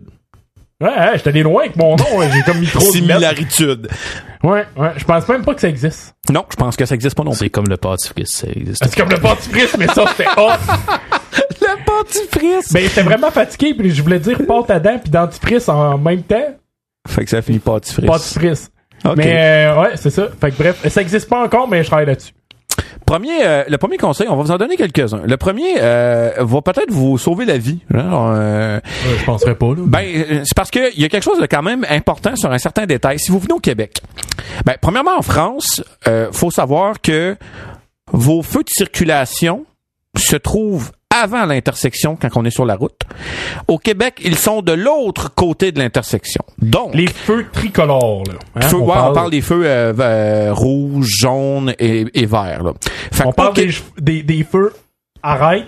Ouais, 0.83 0.89
ouais, 0.89 1.11
j'étais 1.15 1.29
allé 1.29 1.43
loin 1.43 1.61
avec 1.63 1.75
mon 1.77 1.95
nom. 1.95 2.17
ouais, 2.17 2.29
J'ai 2.33 2.41
comme 2.41 2.59
mis 2.59 2.67
trop 2.67 2.79
de 2.79 2.83
lettres. 2.85 2.93
Similaritude. 2.97 3.87
Ouais, 4.43 4.65
ouais. 4.75 4.91
Je 4.97 5.05
pense 5.05 5.27
même 5.29 5.43
pas 5.43 5.53
que 5.55 5.61
ça 5.61 5.69
existe. 5.69 6.13
Non, 6.29 6.45
je 6.51 6.55
pense 6.57 6.75
que 6.75 6.85
ça 6.85 6.93
existe 6.95 7.15
pas 7.15 7.23
non 7.23 7.31
plus. 7.31 7.39
C'est 7.39 7.49
comme 7.49 7.67
le 7.67 7.77
pâtifrice, 7.77 8.31
ça 8.31 8.47
existe. 8.53 8.83
C'est 8.83 8.95
comme 8.95 9.09
le 9.09 9.17
dentifrice, 9.17 9.77
mais 9.77 9.87
ça, 9.87 10.05
c'était 10.09 10.29
hot. 10.37 10.51
Le 11.61 11.85
dentifrice! 11.87 12.73
Ben, 12.73 12.83
j'étais 12.83 13.01
vraiment 13.01 13.31
fatigué, 13.31 13.73
puis 13.73 13.91
je 13.91 14.03
voulais 14.03 14.19
dire 14.19 14.37
pâte 14.45 14.69
à 14.69 14.79
dents 14.79 14.99
puis 15.01 15.09
dentifrice 15.09 15.69
en 15.69 15.97
même 15.97 16.21
temps. 16.23 16.55
Fait 17.07 17.23
que 17.23 17.29
ça 17.29 17.41
finit 17.41 17.59
pâtifrice. 17.59 18.05
Dentifrice. 18.05 18.69
Ok. 19.05 19.15
Mais 19.15 19.65
euh, 19.67 19.81
ouais, 19.81 19.91
c'est 19.95 20.09
ça. 20.09 20.27
Fait 20.39 20.51
que 20.51 20.57
bref, 20.57 20.87
ça 20.89 21.01
existe 21.01 21.29
pas 21.29 21.41
encore, 21.43 21.67
mais 21.69 21.81
je 21.83 21.87
travaille 21.87 22.05
là-dessus. 22.05 22.33
Premier, 23.05 23.45
euh, 23.45 23.63
le 23.67 23.77
premier 23.77 23.97
conseil, 23.97 24.27
on 24.29 24.35
va 24.35 24.43
vous 24.43 24.51
en 24.51 24.57
donner 24.57 24.77
quelques-uns. 24.77 25.21
Le 25.25 25.37
premier 25.37 25.75
euh, 25.77 26.31
va 26.39 26.61
peut-être 26.61 26.91
vous 26.91 27.17
sauver 27.17 27.45
la 27.45 27.57
vie. 27.57 27.79
Genre, 27.93 28.33
euh, 28.35 28.79
je 29.19 29.25
penserais 29.25 29.55
pas, 29.55 29.67
là. 29.67 29.83
Ben, 29.85 30.43
c'est 30.43 30.55
parce 30.55 30.71
qu'il 30.71 30.99
y 30.99 31.05
a 31.05 31.09
quelque 31.09 31.23
chose 31.23 31.39
de 31.39 31.45
quand 31.45 31.63
même 31.63 31.85
important 31.89 32.35
sur 32.35 32.51
un 32.51 32.57
certain 32.57 32.85
détail. 32.85 33.19
Si 33.19 33.31
vous 33.31 33.39
venez 33.39 33.53
au 33.53 33.59
Québec, 33.59 34.01
ben, 34.65 34.75
premièrement, 34.81 35.17
en 35.17 35.21
France, 35.21 35.83
euh, 36.07 36.29
faut 36.31 36.51
savoir 36.51 37.01
que 37.01 37.35
vos 38.11 38.41
feux 38.41 38.63
de 38.63 38.69
circulation 38.69 39.65
se 40.17 40.35
trouvent 40.35 40.91
avant 41.13 41.45
l'intersection 41.45 42.17
quand 42.19 42.29
on 42.35 42.45
est 42.45 42.49
sur 42.51 42.65
la 42.65 42.75
route. 42.75 42.99
Au 43.67 43.77
Québec, 43.77 44.19
ils 44.23 44.37
sont 44.37 44.61
de 44.61 44.71
l'autre 44.71 45.33
côté 45.33 45.71
de 45.71 45.79
l'intersection. 45.79 46.43
Donc, 46.61 46.95
Les 46.95 47.07
feux 47.07 47.45
tricolores, 47.51 48.23
là. 48.27 48.33
Hein, 48.55 48.61
feux, 48.61 48.77
on, 48.77 48.85
ouais, 48.87 48.93
parle, 48.93 49.11
on 49.11 49.13
parle 49.13 49.31
des 49.31 49.41
feux 49.41 49.63
euh, 49.65 49.93
euh, 49.99 50.53
rouges, 50.53 51.07
jaunes 51.19 51.73
et, 51.79 52.05
et 52.13 52.25
verts. 52.25 52.63
Là. 52.63 52.73
Fait 53.11 53.25
on 53.25 53.31
parle 53.31 53.53
des, 53.53 53.69
des, 53.99 54.23
des 54.23 54.43
feux. 54.43 54.73
Arrête. 55.21 55.65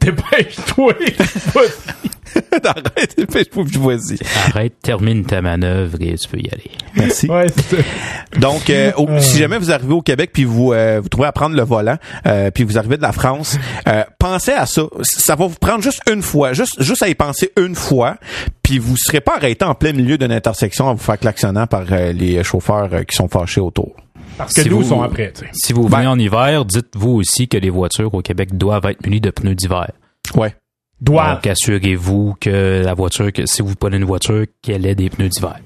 Dépêche-toi. 0.00 0.94
Arrête, 2.64 3.14
dépêche-moi, 3.18 3.64
je 3.70 3.78
vois-y. 3.78 4.18
Arrête, 4.48 4.74
termine 4.82 5.24
ta 5.24 5.42
manœuvre 5.42 5.98
et 6.00 6.14
tu 6.14 6.28
peux 6.28 6.38
y 6.38 6.48
aller. 6.50 6.70
Merci. 6.96 7.28
ouais. 7.28 7.46
Donc, 8.38 8.70
euh, 8.70 8.90
au- 8.96 9.18
si 9.20 9.38
jamais 9.38 9.58
vous 9.58 9.70
arrivez 9.70 9.92
au 9.92 10.00
Québec 10.00 10.30
puis 10.32 10.44
vous 10.44 10.72
euh, 10.72 11.00
vous 11.02 11.08
trouvez 11.10 11.26
à 11.26 11.32
prendre 11.32 11.54
le 11.56 11.62
volant, 11.62 11.96
euh, 12.26 12.50
puis 12.50 12.64
vous 12.64 12.78
arrivez 12.78 12.96
de 12.96 13.02
la 13.02 13.12
France, 13.12 13.58
euh, 13.86 14.02
pensez 14.18 14.52
à 14.52 14.64
ça. 14.64 14.82
Ça 15.02 15.34
va 15.34 15.46
vous 15.46 15.56
prendre 15.60 15.82
juste 15.82 16.00
une 16.10 16.22
fois, 16.22 16.54
juste 16.54 16.80
juste 16.82 17.02
à 17.02 17.08
y 17.08 17.14
penser 17.14 17.52
une 17.58 17.74
fois, 17.74 18.16
puis 18.62 18.78
vous 18.78 18.96
serez 18.96 19.20
pas 19.20 19.36
arrêté 19.36 19.64
en 19.66 19.74
plein 19.74 19.92
milieu 19.92 20.16
d'une 20.16 20.32
intersection 20.32 20.88
à 20.88 20.92
vous 20.94 21.02
faire 21.02 21.18
klaxonnant 21.18 21.66
par 21.66 21.84
euh, 21.92 22.12
les 22.12 22.42
chauffeurs 22.44 22.88
euh, 22.94 23.02
qui 23.02 23.14
sont 23.14 23.28
fâchés 23.28 23.60
autour. 23.60 23.94
Parce 24.38 24.54
que 24.54 24.62
Si 24.62 24.68
nous 24.70 24.78
vous- 24.80 24.88
sont 24.88 25.02
après. 25.02 25.32
Si 25.52 25.72
vous 25.72 25.86
venez 25.88 26.06
en 26.06 26.18
hiver, 26.18 26.64
dites-vous 26.64 27.10
aussi 27.10 27.48
que 27.48 27.56
les 27.56 27.70
voitures 27.70 28.12
au 28.14 28.22
Québec 28.22 28.56
doivent 28.56 28.86
être 28.86 29.04
munies 29.04 29.20
de 29.20 29.30
pneus 29.30 29.54
d'hiver. 29.54 29.90
Ouais. 30.34 30.54
Doivent. 31.00 31.34
Donc, 31.36 31.46
assurez-vous 31.48 32.36
que 32.40 32.82
la 32.84 32.94
voiture, 32.94 33.32
que 33.32 33.44
si 33.46 33.60
vous 33.62 33.74
prenez 33.74 33.96
une 33.96 34.04
voiture, 34.04 34.44
qu'elle 34.62 34.86
ait 34.86 34.94
des 34.94 35.10
pneus 35.10 35.28
d'hiver. 35.28 35.56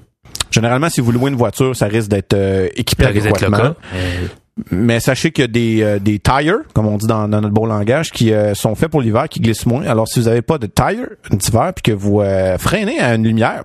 Généralement, 0.51 0.89
si 0.89 1.01
vous 1.01 1.11
louez 1.11 1.29
une 1.29 1.37
voiture, 1.37 1.75
ça 1.75 1.87
risque 1.87 2.09
d'être 2.09 2.33
euh, 2.33 2.69
équipé 2.75 3.03
Ça 3.03 3.09
risque 3.09 3.23
d'être 3.27 3.41
le 3.41 3.47
adéquatement. 3.47 3.73
cas. 3.73 3.79
Euh, 3.95 4.27
Mais 4.71 4.99
sachez 4.99 5.31
qu'il 5.31 5.43
y 5.43 5.45
a 5.45 5.47
des, 5.47 5.81
euh, 5.83 5.99
des 5.99 6.17
tires, 6.19 6.59
comme 6.73 6.87
on 6.87 6.97
dit 6.97 7.05
dans, 7.05 7.27
dans 7.27 7.41
notre 7.41 7.53
beau 7.53 7.65
langage, 7.67 8.11
qui 8.11 8.33
euh, 8.33 8.55
sont 8.55 8.73
faits 8.73 8.89
pour 8.89 9.01
l'hiver, 9.01 9.29
qui 9.29 9.39
glissent 9.39 9.65
moins. 9.67 9.85
Alors, 9.85 10.07
si 10.07 10.19
vous 10.19 10.25
n'avez 10.25 10.41
pas 10.41 10.57
de 10.57 10.65
tire 10.67 11.07
d'hiver, 11.31 11.71
puis 11.75 11.83
que 11.83 11.91
vous 11.91 12.21
euh, 12.21 12.57
freinez 12.57 12.99
à 12.99 13.13
une 13.15 13.23
lumière, 13.23 13.63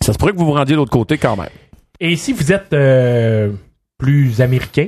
ça 0.00 0.12
se 0.14 0.18
pourrait 0.18 0.32
que 0.32 0.38
vous 0.38 0.46
vous 0.46 0.52
rendiez 0.52 0.74
de 0.74 0.78
l'autre 0.78 0.90
côté 0.92 1.18
quand 1.18 1.36
même. 1.36 1.50
Et 2.00 2.16
si 2.16 2.32
vous 2.32 2.52
êtes 2.52 2.72
euh, 2.72 3.50
plus 3.98 4.40
américain, 4.40 4.86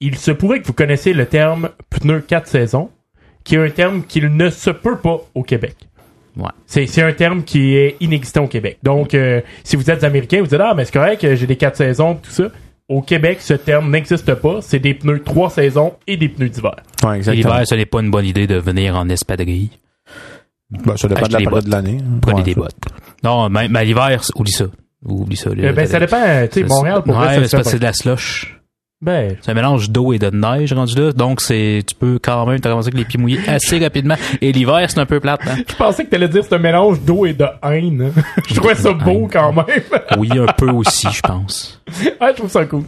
il 0.00 0.16
se 0.16 0.30
pourrait 0.30 0.60
que 0.60 0.66
vous 0.66 0.72
connaissiez 0.72 1.12
le 1.12 1.26
terme 1.26 1.70
pneu 1.90 2.20
4 2.20 2.46
saisons, 2.46 2.90
qui 3.44 3.54
est 3.54 3.58
un 3.58 3.70
terme 3.70 4.02
qu'il 4.04 4.34
ne 4.34 4.50
se 4.50 4.70
peut 4.70 4.96
pas 4.98 5.18
au 5.34 5.42
Québec. 5.42 5.76
Ouais. 6.36 6.50
C'est, 6.66 7.02
un 7.02 7.12
terme 7.12 7.42
qui 7.42 7.74
est 7.74 7.96
inexistant 8.00 8.44
au 8.44 8.48
Québec. 8.48 8.78
Donc, 8.82 9.12
euh, 9.14 9.40
si 9.64 9.74
vous 9.76 9.90
êtes 9.90 10.04
américain, 10.04 10.40
vous 10.40 10.46
dites 10.46 10.60
Ah, 10.60 10.74
mais 10.76 10.84
c'est 10.84 10.92
correct, 10.92 11.20
j'ai 11.34 11.46
des 11.46 11.56
4 11.56 11.76
saisons, 11.76 12.14
tout 12.14 12.30
ça. 12.30 12.50
Au 12.88 13.02
Québec, 13.02 13.38
ce 13.42 13.54
terme 13.54 13.90
n'existe 13.90 14.32
pas. 14.34 14.60
C'est 14.62 14.78
des 14.78 14.94
pneus 14.94 15.22
3 15.22 15.50
saisons 15.50 15.94
et 16.06 16.16
des 16.16 16.28
pneus 16.28 16.48
d'hiver. 16.48 16.76
Ouais. 17.04 17.20
L'hiver, 17.20 17.62
ce 17.66 17.74
n'est 17.74 17.84
pas 17.86 18.00
une 18.00 18.10
bonne 18.10 18.24
idée 18.24 18.46
de 18.46 18.54
venir 18.56 18.96
en 18.96 19.08
espadrille. 19.08 19.70
Ben, 20.70 20.96
ça 20.96 21.08
dépend 21.08 21.26
de 21.26 21.32
la 21.32 21.38
période 21.38 21.52
bottes. 21.54 21.64
de 21.66 21.70
l'année. 21.70 21.98
Prenez 22.22 22.38
Ouais, 22.38 22.42
des 22.44 22.54
ça. 22.54 22.60
bottes. 22.60 22.76
Non, 23.24 23.48
mais, 23.50 23.68
mais 23.68 23.84
l'hiver, 23.84 24.22
c'est- 24.22 24.32
oublie 24.38 24.52
ça. 24.52 24.66
Oublie 25.04 25.36
ça. 25.36 25.50
Euh, 25.50 25.72
ben, 25.72 25.86
ça 25.86 26.00
dépend. 26.00 26.16
Tu 26.50 26.60
sais, 26.60 26.66
Montréal, 26.66 27.02
pour 27.04 27.16
ouais, 27.16 27.26
c'est 27.28 27.34
fait 27.34 27.40
parce 27.40 27.50
que 27.52 27.56
pas. 27.58 27.64
c'est 27.64 27.78
de 27.78 27.84
la 27.84 27.92
slush. 27.92 28.54
Ben, 29.00 29.36
C'est 29.42 29.52
un 29.52 29.54
mélange 29.54 29.90
d'eau 29.90 30.12
et 30.12 30.18
de 30.18 30.28
neige 30.28 30.72
rendu 30.72 31.00
là. 31.00 31.12
Donc, 31.12 31.40
c'est, 31.40 31.84
tu 31.86 31.94
peux 31.94 32.18
quand 32.20 32.44
même 32.46 32.58
te 32.58 32.66
ramasser 32.66 32.88
avec 32.88 32.98
les 32.98 33.04
pieds 33.04 33.20
mouillés 33.20 33.38
assez 33.46 33.78
rapidement. 33.78 34.16
Et 34.40 34.50
l'hiver, 34.50 34.84
c'est 34.90 34.98
un 34.98 35.06
peu 35.06 35.20
plate, 35.20 35.40
hein. 35.46 35.54
je 35.68 35.74
pensais 35.76 36.04
que 36.04 36.10
t'allais 36.10 36.26
dire 36.26 36.40
que 36.42 36.48
c'est 36.48 36.56
un 36.56 36.58
mélange 36.58 37.00
d'eau 37.02 37.24
et 37.24 37.32
de 37.32 37.46
haine. 37.62 38.12
je 38.48 38.54
trouvais 38.56 38.74
ça 38.74 38.92
beau 38.92 39.28
quand 39.32 39.52
même. 39.52 39.66
Oui, 40.18 40.30
un 40.36 40.46
peu 40.52 40.70
aussi, 40.70 41.06
je 41.12 41.20
pense. 41.20 41.80
ah, 42.20 42.30
je 42.32 42.36
trouve 42.38 42.50
ça 42.50 42.64
cool. 42.64 42.82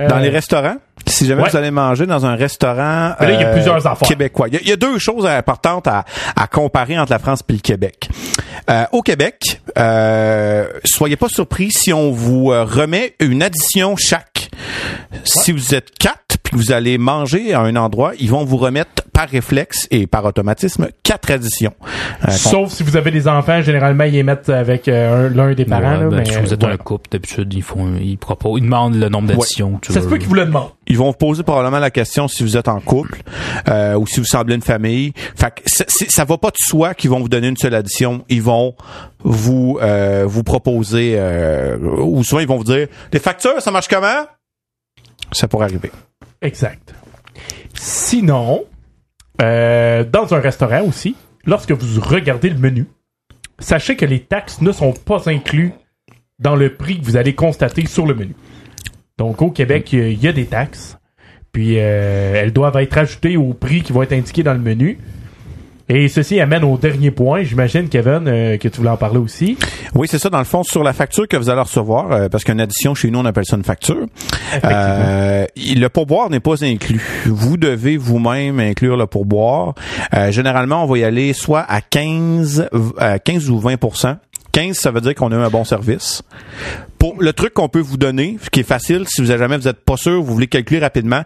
Euh, 0.00 0.08
Dans 0.08 0.18
les 0.18 0.28
restaurants, 0.30 0.74
si 1.06 1.24
jamais 1.24 1.42
Ouais. 1.42 1.50
vous 1.50 1.56
allez 1.56 1.70
manger 1.70 2.06
dans 2.06 2.26
un 2.26 2.34
restaurant 2.34 3.10
euh, 3.10 3.14
Mais 3.20 3.26
là, 3.28 3.32
il 3.34 3.40
y 3.40 3.44
a 3.44 3.52
plusieurs 3.52 3.86
affaires. 3.86 4.08
québécois, 4.08 4.48
il 4.48 4.54
y, 4.54 4.56
a, 4.56 4.60
il 4.60 4.68
y 4.68 4.72
a 4.72 4.76
deux 4.76 4.98
choses 4.98 5.24
importantes 5.24 5.86
à, 5.86 6.04
à 6.34 6.48
comparer 6.48 6.98
entre 6.98 7.12
la 7.12 7.20
France 7.20 7.42
et 7.48 7.52
le 7.52 7.58
Québec. 7.60 8.08
Euh, 8.70 8.84
au 8.92 9.02
Québec, 9.02 9.60
euh, 9.78 10.68
soyez 10.84 11.16
pas 11.16 11.28
surpris 11.28 11.70
si 11.70 11.92
on 11.92 12.10
vous 12.10 12.50
euh, 12.50 12.64
remet 12.64 13.14
une 13.20 13.42
addition 13.42 13.96
chaque. 13.96 14.50
Si 15.24 15.52
vous 15.52 15.74
êtes 15.74 15.90
quatre 15.98 16.23
que 16.54 16.58
vous 16.58 16.72
allez 16.72 16.98
manger 16.98 17.52
à 17.52 17.60
un 17.60 17.76
endroit, 17.76 18.12
ils 18.18 18.30
vont 18.30 18.44
vous 18.44 18.56
remettre 18.56 19.02
par 19.12 19.28
réflexe 19.28 19.86
et 19.90 20.06
par 20.06 20.24
automatisme 20.24 20.88
quatre 21.02 21.30
additions. 21.30 21.72
Euh, 22.26 22.30
Sauf 22.30 22.70
si 22.72 22.82
vous 22.82 22.96
avez 22.96 23.10
des 23.10 23.28
enfants, 23.28 23.60
généralement, 23.62 24.04
ils 24.04 24.12
les 24.14 24.22
mettent 24.22 24.48
avec 24.48 24.88
euh, 24.88 25.26
un- 25.26 25.30
l'un 25.30 25.54
des 25.54 25.64
parents. 25.64 25.82
Ouais, 25.98 26.04
là, 26.04 26.08
ben, 26.08 26.16
mais, 26.18 26.24
si 26.24 26.36
vous 26.38 26.52
êtes 26.52 26.60
voilà. 26.60 26.74
un 26.74 26.78
couple, 26.78 27.08
d'habitude, 27.10 27.52
ils 27.54 27.62
font, 27.62 27.94
ils 28.00 28.18
proposent, 28.18 28.58
ils 28.60 28.64
demandent 28.64 28.94
le 28.96 29.08
nombre 29.08 29.28
d'additions. 29.28 29.78
Ça 29.88 30.00
se 30.00 30.06
peut 30.08 30.16
qu'ils 30.18 30.28
vous 30.28 30.34
le 30.34 30.46
demandent. 30.46 30.70
ils 30.86 30.96
vont 30.98 31.06
vous 31.06 31.12
poser 31.16 31.42
probablement 31.42 31.78
la 31.78 31.90
question 31.90 32.26
si 32.28 32.42
vous 32.42 32.56
êtes 32.56 32.68
en 32.68 32.80
couple 32.80 33.20
euh, 33.68 33.94
ou 33.94 34.06
si 34.06 34.20
vous 34.20 34.26
semblez 34.26 34.54
une 34.54 34.62
famille. 34.62 35.12
Fait 35.36 35.52
que 35.54 35.62
ça 35.66 36.24
va 36.24 36.38
pas 36.38 36.50
de 36.50 36.56
soi 36.58 36.94
qu'ils 36.94 37.10
vont 37.10 37.20
vous 37.20 37.28
donner 37.28 37.48
une 37.48 37.56
seule 37.56 37.74
addition. 37.74 38.24
Ils 38.28 38.42
vont 38.42 38.74
vous 39.22 39.78
euh, 39.82 40.24
vous 40.26 40.42
proposer 40.42 41.14
euh, 41.16 41.76
ou 41.78 42.22
souvent 42.24 42.40
ils 42.40 42.48
vont 42.48 42.56
vous 42.58 42.64
dire 42.64 42.88
les 43.12 43.18
factures 43.18 43.60
ça 43.60 43.70
marche 43.70 43.88
comment? 43.88 44.26
Ça 45.32 45.48
pourrait 45.48 45.64
arriver. 45.64 45.90
Exact. 46.44 46.94
Sinon, 47.74 48.64
euh, 49.42 50.04
dans 50.04 50.32
un 50.34 50.40
restaurant 50.40 50.82
aussi, 50.82 51.16
lorsque 51.44 51.72
vous 51.72 52.00
regardez 52.00 52.50
le 52.50 52.58
menu, 52.58 52.86
sachez 53.58 53.96
que 53.96 54.04
les 54.04 54.20
taxes 54.20 54.60
ne 54.60 54.70
sont 54.70 54.92
pas 54.92 55.28
inclus 55.28 55.72
dans 56.38 56.54
le 56.54 56.74
prix 56.74 57.00
que 57.00 57.04
vous 57.04 57.16
allez 57.16 57.34
constater 57.34 57.86
sur 57.86 58.06
le 58.06 58.14
menu. 58.14 58.34
Donc 59.18 59.42
au 59.42 59.50
Québec, 59.50 59.92
il 59.92 60.22
y 60.22 60.28
a- 60.28 60.32
des 60.32 60.46
taxes, 60.46 60.98
puis 61.52 61.78
euh, 61.78 62.34
elles 62.34 62.52
doivent 62.52 62.76
être 62.76 62.98
ajoutées 62.98 63.36
au 63.36 63.54
prix 63.54 63.82
qui 63.82 63.92
va 63.92 64.02
être 64.04 64.12
indiqué 64.12 64.42
dans 64.42 64.52
le 64.54 64.58
menu. 64.60 64.98
Et 65.88 66.08
ceci 66.08 66.40
amène 66.40 66.64
au 66.64 66.78
dernier 66.78 67.10
point, 67.10 67.42
j'imagine, 67.42 67.88
Kevin, 67.88 68.24
euh, 68.26 68.56
que 68.56 68.68
tu 68.68 68.78
voulais 68.78 68.90
en 68.90 68.96
parler 68.96 69.18
aussi. 69.18 69.58
Oui, 69.94 70.08
c'est 70.10 70.18
ça. 70.18 70.30
Dans 70.30 70.38
le 70.38 70.44
fond, 70.44 70.62
sur 70.62 70.82
la 70.82 70.92
facture 70.92 71.28
que 71.28 71.36
vous 71.36 71.50
allez 71.50 71.60
recevoir, 71.60 72.10
euh, 72.10 72.28
parce 72.28 72.42
qu'une 72.42 72.60
addition 72.60 72.94
chez 72.94 73.10
nous, 73.10 73.18
on 73.18 73.24
appelle 73.24 73.44
ça 73.44 73.56
une 73.56 73.64
facture. 73.64 74.06
Euh, 74.64 75.46
le 75.56 75.88
pourboire 75.88 76.30
n'est 76.30 76.40
pas 76.40 76.64
inclus. 76.64 77.24
Vous 77.26 77.56
devez 77.56 77.96
vous-même 77.96 78.60
inclure 78.60 78.96
le 78.96 79.06
pourboire. 79.06 79.74
Euh, 80.14 80.30
généralement, 80.30 80.84
on 80.84 80.86
va 80.86 80.98
y 80.98 81.04
aller 81.04 81.32
soit 81.32 81.64
à 81.68 81.80
15, 81.80 82.68
à 82.98 83.18
15 83.18 83.50
ou 83.50 83.60
20% 83.60 84.16
15, 84.52 84.76
ça 84.76 84.92
veut 84.92 85.00
dire 85.00 85.16
qu'on 85.16 85.32
a 85.32 85.34
eu 85.34 85.40
un 85.40 85.50
bon 85.50 85.64
service. 85.64 86.22
Pour 87.00 87.20
le 87.20 87.32
truc 87.32 87.54
qu'on 87.54 87.68
peut 87.68 87.80
vous 87.80 87.96
donner, 87.96 88.38
ce 88.40 88.50
qui 88.50 88.60
est 88.60 88.62
facile, 88.62 89.04
si 89.08 89.20
vous 89.20 89.30
avez 89.30 89.40
jamais 89.40 89.56
vous 89.56 89.66
êtes 89.66 89.84
pas 89.84 89.96
sûr, 89.96 90.22
vous 90.22 90.32
voulez 90.32 90.46
calculer 90.46 90.78
rapidement, 90.78 91.22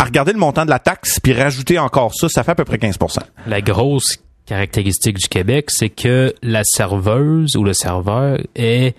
à, 0.00 0.04
rega- 0.04 0.04
à 0.04 0.04
regarder 0.04 0.32
le 0.32 0.38
montant 0.38 0.64
de 0.64 0.70
la 0.70 0.78
taxe 0.78 1.20
puis 1.20 1.32
rajouter 1.32 1.78
encore 1.78 2.14
ça, 2.14 2.28
ça 2.28 2.42
fait 2.42 2.52
à 2.52 2.54
peu 2.54 2.64
près 2.64 2.76
15% 2.78 3.18
La 3.46 3.60
grosse 3.60 4.18
caractéristique 4.46 5.18
du 5.18 5.28
Québec, 5.28 5.66
c'est 5.70 5.90
que 5.90 6.34
la 6.42 6.62
serveuse 6.64 7.56
ou 7.56 7.62
le 7.64 7.72
serveur 7.72 8.38
est 8.56 8.94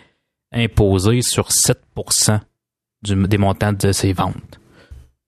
imposé 0.54 1.22
sur 1.22 1.52
7 1.52 1.78
du, 3.04 3.16
des 3.28 3.38
montants 3.38 3.74
de 3.74 3.92
ses 3.92 4.14
ventes. 4.14 4.36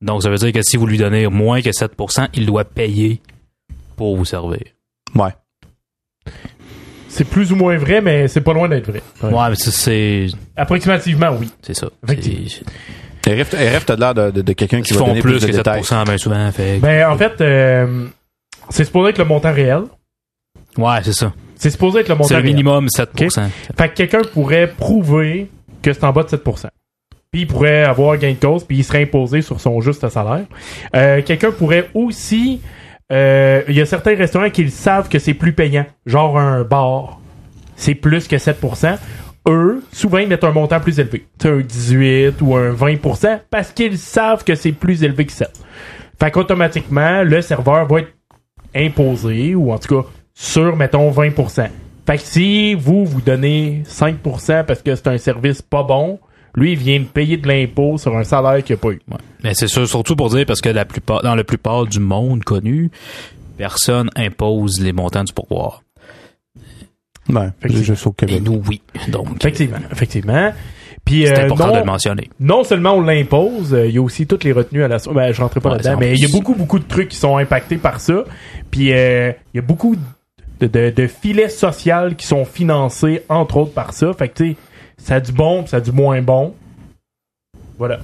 Donc, 0.01 0.23
ça 0.23 0.29
veut 0.29 0.37
dire 0.37 0.51
que 0.51 0.61
si 0.61 0.77
vous 0.77 0.85
lui 0.85 0.97
donnez 0.97 1.27
moins 1.27 1.61
que 1.61 1.69
7% 1.69 2.27
il 2.33 2.45
doit 2.45 2.65
payer 2.65 3.21
pour 3.95 4.15
vous 4.17 4.25
servir. 4.25 4.59
Ouais. 5.15 5.31
C'est 7.07 7.25
plus 7.25 7.51
ou 7.51 7.55
moins 7.55 7.77
vrai, 7.77 8.01
mais 8.01 8.27
c'est 8.27 8.41
pas 8.41 8.53
loin 8.53 8.67
d'être 8.67 8.87
vrai. 8.89 9.01
Ouais, 9.21 9.49
mais 9.49 9.55
c'est 9.55 10.27
Approximativement, 10.55 11.29
oui. 11.39 11.49
c'est 11.61 11.75
ça. 11.75 11.87
Effectivement. 12.03 12.71
RF, 13.27 13.53
RF 13.53 13.85
t'as 13.85 13.95
l'air 13.95 14.13
de, 14.13 14.31
de, 14.31 14.41
de 14.41 14.53
quelqu'un 14.53 14.81
qui 14.81 14.93
va 14.93 14.99
font 14.99 15.07
donner 15.07 15.21
plus 15.21 15.33
plus, 15.33 15.41
de 15.41 15.47
que 15.47 15.53
7 15.53 15.65
détails. 15.65 16.05
bien 16.05 16.17
souvent. 16.17 16.51
Fait. 16.51 16.77
Ben, 16.79 17.07
en 17.09 17.17
fait, 17.17 17.39
euh, 17.41 18.05
c'est 18.69 18.83
supposé 18.85 19.11
être 19.11 19.17
le 19.17 19.25
montant 19.25 19.53
réel. 19.53 19.83
ouais, 20.77 20.97
c'est 21.03 21.13
ça. 21.13 21.31
C'est 21.55 21.69
supposé 21.69 21.99
être 22.01 22.09
le 22.09 22.15
montant 22.15 22.27
C'est 22.27 22.33
le 22.35 22.41
réel. 22.41 22.53
minimum 22.53 22.87
7% 22.87 23.47
Fait 23.77 23.89
que 23.89 23.93
quelqu'un 23.93 24.21
pourrait 24.33 24.67
prouver 24.67 25.49
que 25.81 25.93
c'est 25.93 26.03
en 26.03 26.11
bas 26.11 26.23
de 26.23 26.29
7%. 26.29 26.67
Puis 27.31 27.41
il 27.41 27.47
pourrait 27.47 27.83
avoir 27.83 28.17
gain 28.17 28.31
de 28.31 28.35
cause, 28.45 28.63
puis 28.65 28.77
il 28.77 28.83
serait 28.83 29.03
imposé 29.03 29.41
sur 29.41 29.59
son 29.59 29.79
juste 29.81 30.07
salaire. 30.09 30.45
Euh, 30.95 31.21
quelqu'un 31.23 31.51
pourrait 31.51 31.89
aussi... 31.93 32.61
euh, 33.11 33.61
Il 33.69 33.75
y 33.75 33.81
a 33.81 33.85
certains 33.85 34.15
restaurants 34.15 34.49
qui 34.49 34.63
le 34.65 34.69
savent 34.69 35.07
que 35.09 35.17
c'est 35.17 35.33
plus 35.33 35.53
payant. 35.53 35.85
Genre 36.05 36.37
un 36.37 36.63
bar. 36.63 37.19
c'est 37.75 37.95
plus 37.95 38.27
que 38.27 38.35
7%. 38.35 38.97
Eux, 39.47 39.83
souvent, 39.91 40.19
ils 40.19 40.27
mettent 40.27 40.43
un 40.43 40.51
montant 40.51 40.79
plus 40.79 40.99
élevé. 40.99 41.25
Tu 41.37 41.47
un 41.47 41.59
18 41.59 42.41
ou 42.41 42.55
un 42.55 42.71
20% 42.73 43.41
parce 43.49 43.71
qu'ils 43.71 43.97
savent 43.97 44.43
que 44.43 44.55
c'est 44.55 44.71
plus 44.71 45.03
élevé 45.03 45.25
que 45.25 45.33
7. 45.33 45.49
Fait 46.19 46.31
qu'automatiquement, 46.31 47.23
le 47.23 47.41
serveur 47.41 47.85
va 47.87 47.99
être 47.99 48.13
imposé 48.75 49.55
ou 49.55 49.71
en 49.71 49.77
tout 49.77 50.01
cas 50.01 50.07
sur, 50.33 50.75
mettons, 50.75 51.11
20%. 51.11 51.67
Fait 52.05 52.17
que 52.17 52.23
si 52.23 52.73
vous, 52.73 53.05
vous 53.05 53.21
donnez 53.21 53.83
5% 53.85 54.65
parce 54.65 54.81
que 54.81 54.95
c'est 54.95 55.07
un 55.07 55.17
service 55.17 55.61
pas 55.61 55.83
bon, 55.83 56.19
lui, 56.55 56.73
il 56.73 56.77
vient 56.77 56.99
de 56.99 57.05
payer 57.05 57.37
de 57.37 57.47
l'impôt 57.47 57.97
sur 57.97 58.15
un 58.15 58.23
salaire 58.23 58.63
qu'il 58.63 58.75
n'a 58.75 58.79
pas 58.79 58.89
eu. 58.89 59.01
Ouais. 59.09 59.17
Mais 59.43 59.53
c'est 59.53 59.67
sûr, 59.67 59.87
surtout 59.87 60.15
pour 60.15 60.29
dire 60.29 60.45
parce 60.45 60.61
que 60.61 60.69
la 60.69 60.85
plupart, 60.85 61.21
dans 61.21 61.35
la 61.35 61.43
plupart 61.43 61.85
du 61.85 61.99
monde 61.99 62.43
connu, 62.43 62.91
personne 63.57 64.09
impose 64.15 64.79
les 64.79 64.93
montants 64.93 65.23
du 65.23 65.33
pourboire. 65.33 65.82
Ouais, 67.29 67.47
Et 67.63 67.69
Québec. 68.17 68.41
nous, 68.43 68.61
oui. 68.67 68.81
Donc, 69.07 69.27
Effectivement, 69.39 69.77
effectivement. 69.91 70.53
Puis 71.05 71.25
c'est 71.27 71.37
euh, 71.37 71.45
important 71.45 71.67
non, 71.67 71.73
de 71.73 71.79
le 71.79 71.85
mentionner. 71.85 72.29
non 72.39 72.63
seulement 72.63 72.93
on 72.93 73.01
l'impose, 73.01 73.73
euh, 73.73 73.87
il 73.87 73.95
y 73.95 73.97
a 73.97 74.01
aussi 74.01 74.25
toutes 74.25 74.43
les 74.45 74.51
retenues 74.53 74.83
à 74.83 74.87
la 74.87 74.99
source. 74.99 75.15
Ben, 75.15 75.33
je 75.33 75.41
rentrerai 75.41 75.59
pas 75.59 75.69
Ouais, 75.71 75.75
là-dedans, 75.77 75.97
mais 75.99 76.13
il 76.13 76.19
y 76.19 76.25
a 76.25 76.29
beaucoup, 76.29 76.53
beaucoup 76.55 76.79
de 76.79 76.87
trucs 76.87 77.09
qui 77.09 77.17
sont 77.17 77.37
impactés 77.37 77.77
par 77.77 77.99
ça. 77.99 78.23
Puis 78.71 78.93
euh, 78.93 79.31
il 79.53 79.57
y 79.57 79.59
a 79.59 79.61
beaucoup 79.61 79.95
de, 80.59 80.67
de, 80.67 80.89
de 80.91 81.07
filets 81.07 81.49
sociaux 81.49 82.13
qui 82.17 82.25
sont 82.25 82.45
financés, 82.45 83.23
entre 83.27 83.57
autres, 83.57 83.73
par 83.73 83.93
ça. 83.93 84.13
Fait 84.13 84.29
que, 84.29 84.35
tu 84.35 84.51
sais, 84.51 84.57
ça 84.97 85.15
a 85.15 85.19
du 85.19 85.33
bon, 85.33 85.63
puis 85.63 85.71
ça 85.71 85.77
a 85.77 85.81
du 85.81 85.91
moins 85.91 86.21
bon. 86.21 86.53
Voilà. 87.77 87.99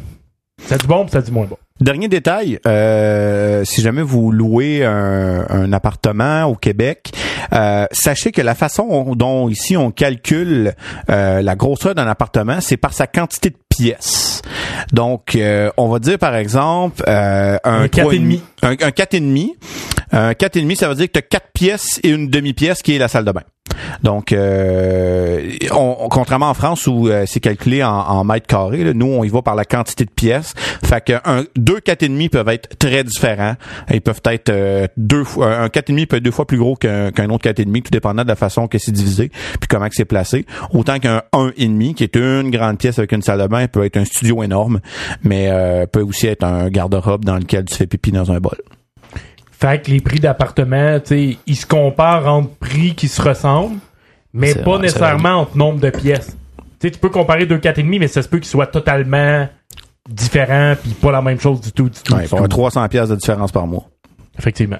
Ça 0.61 0.76
a 0.76 0.78
du 0.78 0.88
bon, 0.88 1.03
puis 1.03 1.11
ça 1.11 1.20
a 1.20 1.22
du 1.22 1.32
moins 1.32 1.45
bon. 1.45 1.57
Dernier 1.80 2.10
détail, 2.10 2.60
euh, 2.68 3.64
si 3.64 3.82
jamais 3.82 4.02
vous 4.02 4.32
louez 4.32 4.84
un, 4.84 5.46
un 5.50 5.72
appartement 5.72 6.44
au 6.44 6.56
Québec, 6.56 7.12
euh, 7.54 7.86
sachez 7.92 8.32
que 8.32 8.42
la 8.42 8.54
façon 8.54 9.16
dont 9.16 9.48
ici 9.48 9.78
on 9.78 9.90
calcule 9.90 10.74
euh, 11.10 11.42
la 11.42 11.56
grosseur 11.56 11.96
d'un 11.96 12.08
appartement, 12.08 12.60
c'est 12.60 12.76
par 12.76 12.92
sa 12.94 13.08
quantité 13.08 13.52
de 13.52 13.56
pièces. 13.70 14.42
Donc, 14.92 15.36
euh, 15.36 15.70
on 15.78 15.88
va 15.88 16.00
dire 16.00 16.18
par 16.18 16.36
exemple 16.36 17.02
euh, 17.08 17.58
un, 17.64 17.84
Un 17.84 17.88
quatre 17.88 18.02
trois 18.04 18.14
et 18.14 18.20
demi. 18.20 18.44
Un, 18.62 18.72
un 18.72 18.92
4 18.92 19.14
et 19.14 19.20
demi. 19.22 19.56
Un 20.12 20.34
4 20.34 20.57
et 20.57 20.62
demi, 20.62 20.76
ça 20.76 20.89
veut 20.89 20.95
dire 20.95 21.07
que 21.07 21.14
tu 21.14 21.20
as 21.20 21.24
4 21.24 21.47
pièces 21.53 21.99
et 22.03 22.10
une 22.10 22.30
demi-pièce 22.30 22.82
qui 22.82 22.95
est 22.95 22.99
la 22.99 23.07
salle 23.07 23.26
de 23.26 23.32
bain. 23.32 23.43
Donc, 24.01 24.32
euh, 24.34 25.51
on, 25.72 25.95
on- 25.99 26.10
contrairement 26.10 26.49
en 26.49 26.53
France 26.55 26.88
où 26.88 27.07
euh, 27.07 27.26
c'est 27.28 27.39
calculé 27.39 27.84
en, 27.84 27.89
en 27.91 28.24
mètres 28.24 28.47
carrés, 28.47 28.84
là, 28.84 28.93
nous 28.93 29.05
on 29.05 29.24
y 29.24 29.30
va 29.30 29.41
par 29.43 29.55
la 29.55 29.64
quantité 29.64 30.05
de 30.05 30.10
pièces. 30.10 30.53
Fait 30.84 31.03
que 31.05 31.14
un, 31.24 31.43
deux 31.55 31.80
quatre 31.80 32.01
et 32.03 32.10
demi 32.10 32.30
peuvent 32.30 32.49
être 32.49 32.78
très 32.80 33.03
différents. 33.03 33.53
Ils 33.93 34.01
peuvent 34.01 34.22
être 34.26 34.49
euh, 34.49 34.88
deux 34.97 35.24
fois 35.24 35.55
un 35.57 35.70
quatre 35.70 35.89
et 35.91 35.93
demi 35.93 36.07
peut 36.07 36.18
être 36.18 36.24
deux 36.24 36.32
fois 36.32 36.47
plus 36.47 36.57
gros 36.57 36.76
qu'un 36.76 37.12
qu'un 37.12 37.30
autre 37.30 37.43
quatre 37.43 37.60
et 37.60 37.66
demi, 37.66 37.84
tout 37.84 37.91
dépendant 37.91 38.24
de 38.24 38.28
la 38.28 38.36
façon 38.36 38.68
que 38.68 38.80
c'est 38.80 38.91
divisé 38.91 39.30
puis 39.60 39.68
comment 39.70 39.88
que 39.88 39.95
c'est 39.95 40.05
placé. 40.05 40.45
Autant 40.74 40.97
qu'un 40.99 41.22
un 41.34 41.51
et 41.55 41.68
demi 41.68 41.93
qui 41.93 42.03
est 42.03 42.16
une 42.16 42.49
grande 42.49 42.80
pièce 42.80 42.97
avec 42.97 43.12
une 43.12 43.22
salle 43.22 43.41
de 43.41 43.47
bain 43.47 43.68
peut 43.68 43.86
être 43.86 43.97
un 43.97 44.05
studio 44.05 44.41
énorme, 44.43 44.80
mais 45.24 45.47
euh, 45.51 45.86
peut 45.86 46.01
aussi 46.01 46.26
être 46.28 46.43
un 46.43 46.70
garde-robe 46.70 47.24
dans 47.24 47.36
lequel 47.38 47.66
tu 47.66 47.76
fais 47.76 47.86
pipi 47.88 48.12
dans 48.12 48.32
un 48.32 48.39
bol. 48.39 48.57
Fait 49.60 49.82
que 49.82 49.91
les 49.91 49.99
prix 49.99 50.22
d'appartement, 50.22 50.99
tu 51.01 51.07
sais, 51.07 51.38
ils 51.45 51.55
se 51.55 51.66
comparent 51.66 52.28
entre 52.28 52.55
prix 52.55 52.95
qui 52.95 53.10
se 53.10 53.22
ressemblent, 53.22 53.80
mais 54.34 54.55
pas 54.55 54.76
vrai, 54.76 54.84
nécessairement 54.84 55.41
entre 55.41 55.57
nombre 55.57 55.82
de 55.82 55.89
pièces. 55.89 56.38
Tu 56.80 56.88
sais, 56.88 56.91
tu 56.91 56.99
peux 56.99 57.10
comparer 57.10 57.45
deux 57.45 57.57
4,5, 57.57 57.99
mais 57.99 58.07
ça 58.07 58.22
se 58.22 58.30
peut 58.30 58.38
qu'ils 58.38 58.47
soient 58.47 58.68
totalement 58.68 59.49
différents 60.10 60.76
puis 60.82 60.91
pas 60.91 61.12
la 61.12 61.22
même 61.22 61.41
chose 61.41 61.60
du 61.60 61.74
tout, 61.74 61.89
du 61.89 61.99
tout. 61.99 62.14
Ouais, 62.14 62.20
du 62.20 62.26
il 62.26 62.28
faut 62.30 62.38
avoir 62.38 62.47
tout. 62.47 62.55
300 62.55 62.88
pièces 62.88 63.10
de 63.10 63.16
différence 63.18 63.51
par 63.51 63.68
mois. 63.68 63.84
Effectivement. 64.38 64.80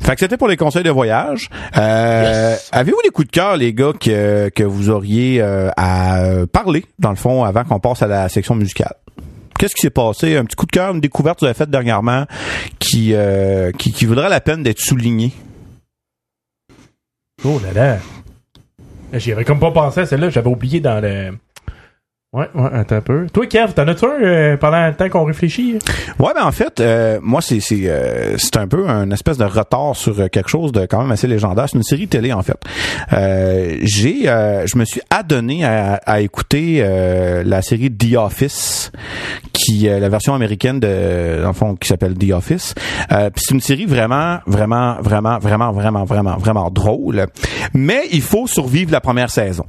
Fait 0.00 0.14
que 0.14 0.20
c'était 0.20 0.36
pour 0.36 0.46
les 0.46 0.56
conseils 0.56 0.84
de 0.84 0.90
voyage. 0.90 1.50
Euh, 1.76 2.54
Avez-vous 2.70 3.00
des 3.02 3.10
coups 3.10 3.26
de 3.26 3.32
cœur, 3.32 3.56
les 3.56 3.74
gars, 3.74 3.92
que, 3.98 4.48
que 4.50 4.62
vous 4.62 4.90
auriez 4.90 5.42
euh, 5.42 5.70
à 5.76 6.20
parler, 6.52 6.84
dans 7.00 7.10
le 7.10 7.16
fond, 7.16 7.42
avant 7.42 7.64
qu'on 7.64 7.80
passe 7.80 8.02
à 8.02 8.06
la 8.06 8.28
section 8.28 8.54
musicale? 8.54 8.94
Qu'est-ce 9.60 9.74
qui 9.74 9.82
s'est 9.82 9.90
passé? 9.90 10.38
Un 10.38 10.46
petit 10.46 10.56
coup 10.56 10.64
de 10.64 10.70
cœur, 10.70 10.94
une 10.94 11.02
découverte 11.02 11.38
que 11.38 11.44
vous 11.44 11.48
avez 11.48 11.54
faite 11.54 11.68
dernièrement 11.68 12.24
qui, 12.78 13.12
euh, 13.12 13.72
qui, 13.72 13.92
qui 13.92 14.06
la 14.06 14.40
peine 14.40 14.62
d'être 14.62 14.80
soulignée? 14.80 15.32
Oh 17.44 17.60
là 17.62 17.74
là. 17.74 17.98
J'y 19.12 19.32
avais 19.32 19.44
comme 19.44 19.60
pas 19.60 19.70
pensé 19.70 20.00
à 20.00 20.06
celle-là, 20.06 20.30
j'avais 20.30 20.48
oublié 20.48 20.80
dans 20.80 20.98
le. 21.02 21.36
Ouais, 22.32 22.48
ouais, 22.54 22.70
un 22.72 23.00
peu. 23.00 23.26
Toi, 23.32 23.46
Kev, 23.46 23.72
t'en 23.74 23.88
as-tu 23.88 24.04
un 24.04 24.22
euh, 24.22 24.56
pendant 24.56 24.86
le 24.86 24.94
temps 24.94 25.08
qu'on 25.08 25.24
réfléchit? 25.24 25.80
Ouais, 26.20 26.30
ben 26.32 26.44
en 26.44 26.52
fait, 26.52 26.78
euh, 26.78 27.18
moi 27.20 27.40
c'est 27.42 27.58
c'est 27.58 27.88
euh, 27.88 28.36
c'est 28.38 28.56
un 28.56 28.68
peu 28.68 28.88
un 28.88 29.10
espèce 29.10 29.36
de 29.36 29.42
retard 29.42 29.96
sur 29.96 30.16
euh, 30.20 30.28
quelque 30.28 30.48
chose 30.48 30.70
de 30.70 30.86
quand 30.86 31.02
même 31.02 31.10
assez 31.10 31.26
légendaire. 31.26 31.68
C'est 31.68 31.76
une 31.76 31.82
série 31.82 32.06
télé 32.06 32.32
en 32.32 32.42
fait. 32.42 32.56
Euh, 33.12 33.78
j'ai 33.82 34.28
euh, 34.28 34.64
je 34.68 34.78
me 34.78 34.84
suis 34.84 35.00
adonné 35.10 35.64
à, 35.64 35.94
à 36.06 36.20
écouter 36.20 36.80
la 37.44 37.62
série 37.62 37.90
The 37.90 38.14
Office, 38.14 38.92
qui 39.52 39.88
la 39.88 40.08
version 40.08 40.32
américaine 40.32 40.78
de 40.78 41.40
dans 41.42 41.48
le 41.48 41.54
fond 41.54 41.74
qui 41.74 41.88
s'appelle 41.88 42.14
The 42.14 42.30
Office. 42.30 42.76
C'est 43.10 43.50
une 43.50 43.60
série 43.60 43.86
vraiment 43.86 44.38
vraiment 44.46 44.98
vraiment 45.02 45.40
vraiment 45.40 45.72
vraiment 45.72 46.04
vraiment 46.04 46.36
vraiment 46.36 46.70
drôle. 46.70 47.26
Mais 47.74 48.02
il 48.12 48.22
faut 48.22 48.46
survivre 48.46 48.92
la 48.92 49.00
première 49.00 49.30
saison. 49.30 49.66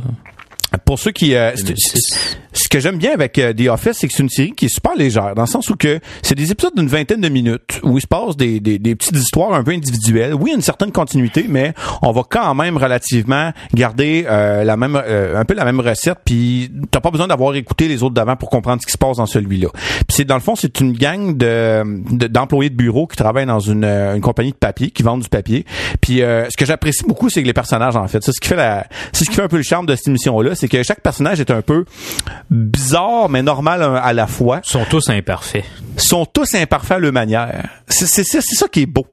Pour 0.84 0.98
ceux 0.98 1.10
qui 1.12 1.34
euh, 1.34 1.52
c'est- 1.56 1.62
2006. 1.64 2.36
ce 2.52 2.68
que 2.68 2.80
j'aime 2.80 2.96
bien 2.98 3.12
avec 3.12 3.38
euh, 3.38 3.52
The 3.52 3.68
Office, 3.68 3.98
c'est 3.98 4.08
que 4.08 4.12
c'est 4.14 4.22
une 4.22 4.28
série 4.28 4.52
qui 4.52 4.66
est 4.66 4.68
super 4.68 4.94
légère, 4.96 5.34
dans 5.34 5.42
le 5.42 5.48
sens 5.48 5.68
où 5.70 5.76
que 5.76 6.00
c'est 6.22 6.34
des 6.34 6.50
épisodes 6.52 6.74
d'une 6.76 6.88
vingtaine 6.88 7.20
de 7.20 7.28
minutes 7.28 7.80
où 7.82 7.98
il 7.98 8.00
se 8.00 8.06
passe 8.06 8.36
des, 8.36 8.60
des, 8.60 8.78
des 8.78 8.94
petites 8.94 9.16
histoires 9.16 9.52
un 9.52 9.62
peu 9.64 9.70
individuelles. 9.72 10.34
Oui, 10.34 10.52
une 10.54 10.60
certaine 10.62 10.92
continuité, 10.92 11.46
mais 11.48 11.74
on 12.02 12.12
va 12.12 12.22
quand 12.28 12.54
même 12.54 12.76
relativement 12.76 13.52
garder 13.74 14.26
euh, 14.28 14.64
la 14.64 14.76
même 14.76 15.00
euh, 15.04 15.38
un 15.38 15.44
peu 15.44 15.54
la 15.54 15.64
même 15.64 15.80
recette. 15.80 16.18
Puis 16.24 16.70
t'as 16.90 17.00
pas 17.00 17.10
besoin 17.10 17.28
d'avoir 17.28 17.54
écouté 17.54 17.88
les 17.88 18.02
autres 18.02 18.14
d'avant 18.14 18.36
pour 18.36 18.50
comprendre 18.50 18.80
ce 18.82 18.86
qui 18.86 18.92
se 18.92 18.98
passe 18.98 19.16
dans 19.18 19.26
celui-là. 19.26 19.68
Puis 19.72 20.04
c'est 20.10 20.24
dans 20.24 20.34
le 20.36 20.40
fond, 20.40 20.54
c'est 20.56 20.80
une 20.80 20.92
gang 20.92 21.36
de 21.36 21.82
de- 22.10 22.26
d'employés 22.26 22.70
de, 22.70 22.76
bureau 22.76 23.06
qui 23.06 23.16
travaillent 23.16 23.46
dans 23.46 23.60
une, 23.60 23.84
euh, 23.84 24.14
une 24.14 24.20
compagnie 24.20 24.50
de 24.52 24.56
papier, 24.56 24.90
qui 24.90 25.02
vendent 25.02 25.22
du 25.22 25.28
papier. 25.28 25.64
Puis 26.00 26.22
euh, 26.22 26.48
ce 26.50 26.56
que 26.56 26.64
j'apprécie 26.66 27.04
beaucoup, 27.06 27.28
c'est 27.28 27.42
que 27.42 27.46
les 27.46 27.52
personnages 27.52 27.96
en 27.96 28.06
fait, 28.08 28.22
c'est 28.22 28.32
ce 28.32 28.40
qui 28.40 28.48
fait 28.48 28.56
la, 28.56 28.86
c'est 29.12 29.24
ce 29.24 29.30
qui 29.30 29.36
fait 29.36 29.42
un 29.42 29.48
peu 29.48 29.56
le 29.56 29.62
charme 29.62 29.86
de 29.86 29.94
cette 29.96 30.08
émission-là, 30.08 30.54
c'est 30.60 30.68
que 30.68 30.82
chaque 30.82 31.00
personnage 31.00 31.40
est 31.40 31.50
un 31.50 31.62
peu 31.62 31.84
bizarre 32.50 33.28
mais 33.28 33.42
normal 33.42 33.82
à 33.82 34.12
la 34.12 34.26
fois. 34.26 34.60
Ils 34.64 34.70
sont 34.70 34.84
tous 34.88 35.08
imparfaits. 35.08 35.64
Sont 35.96 36.24
tous 36.26 36.54
imparfaits 36.54 36.96
à 36.96 36.98
leur 37.00 37.12
manière. 37.12 37.68
C'est 37.88 38.06
ça 38.24 38.68
qui 38.68 38.82
est 38.82 38.86
beau. 38.86 39.06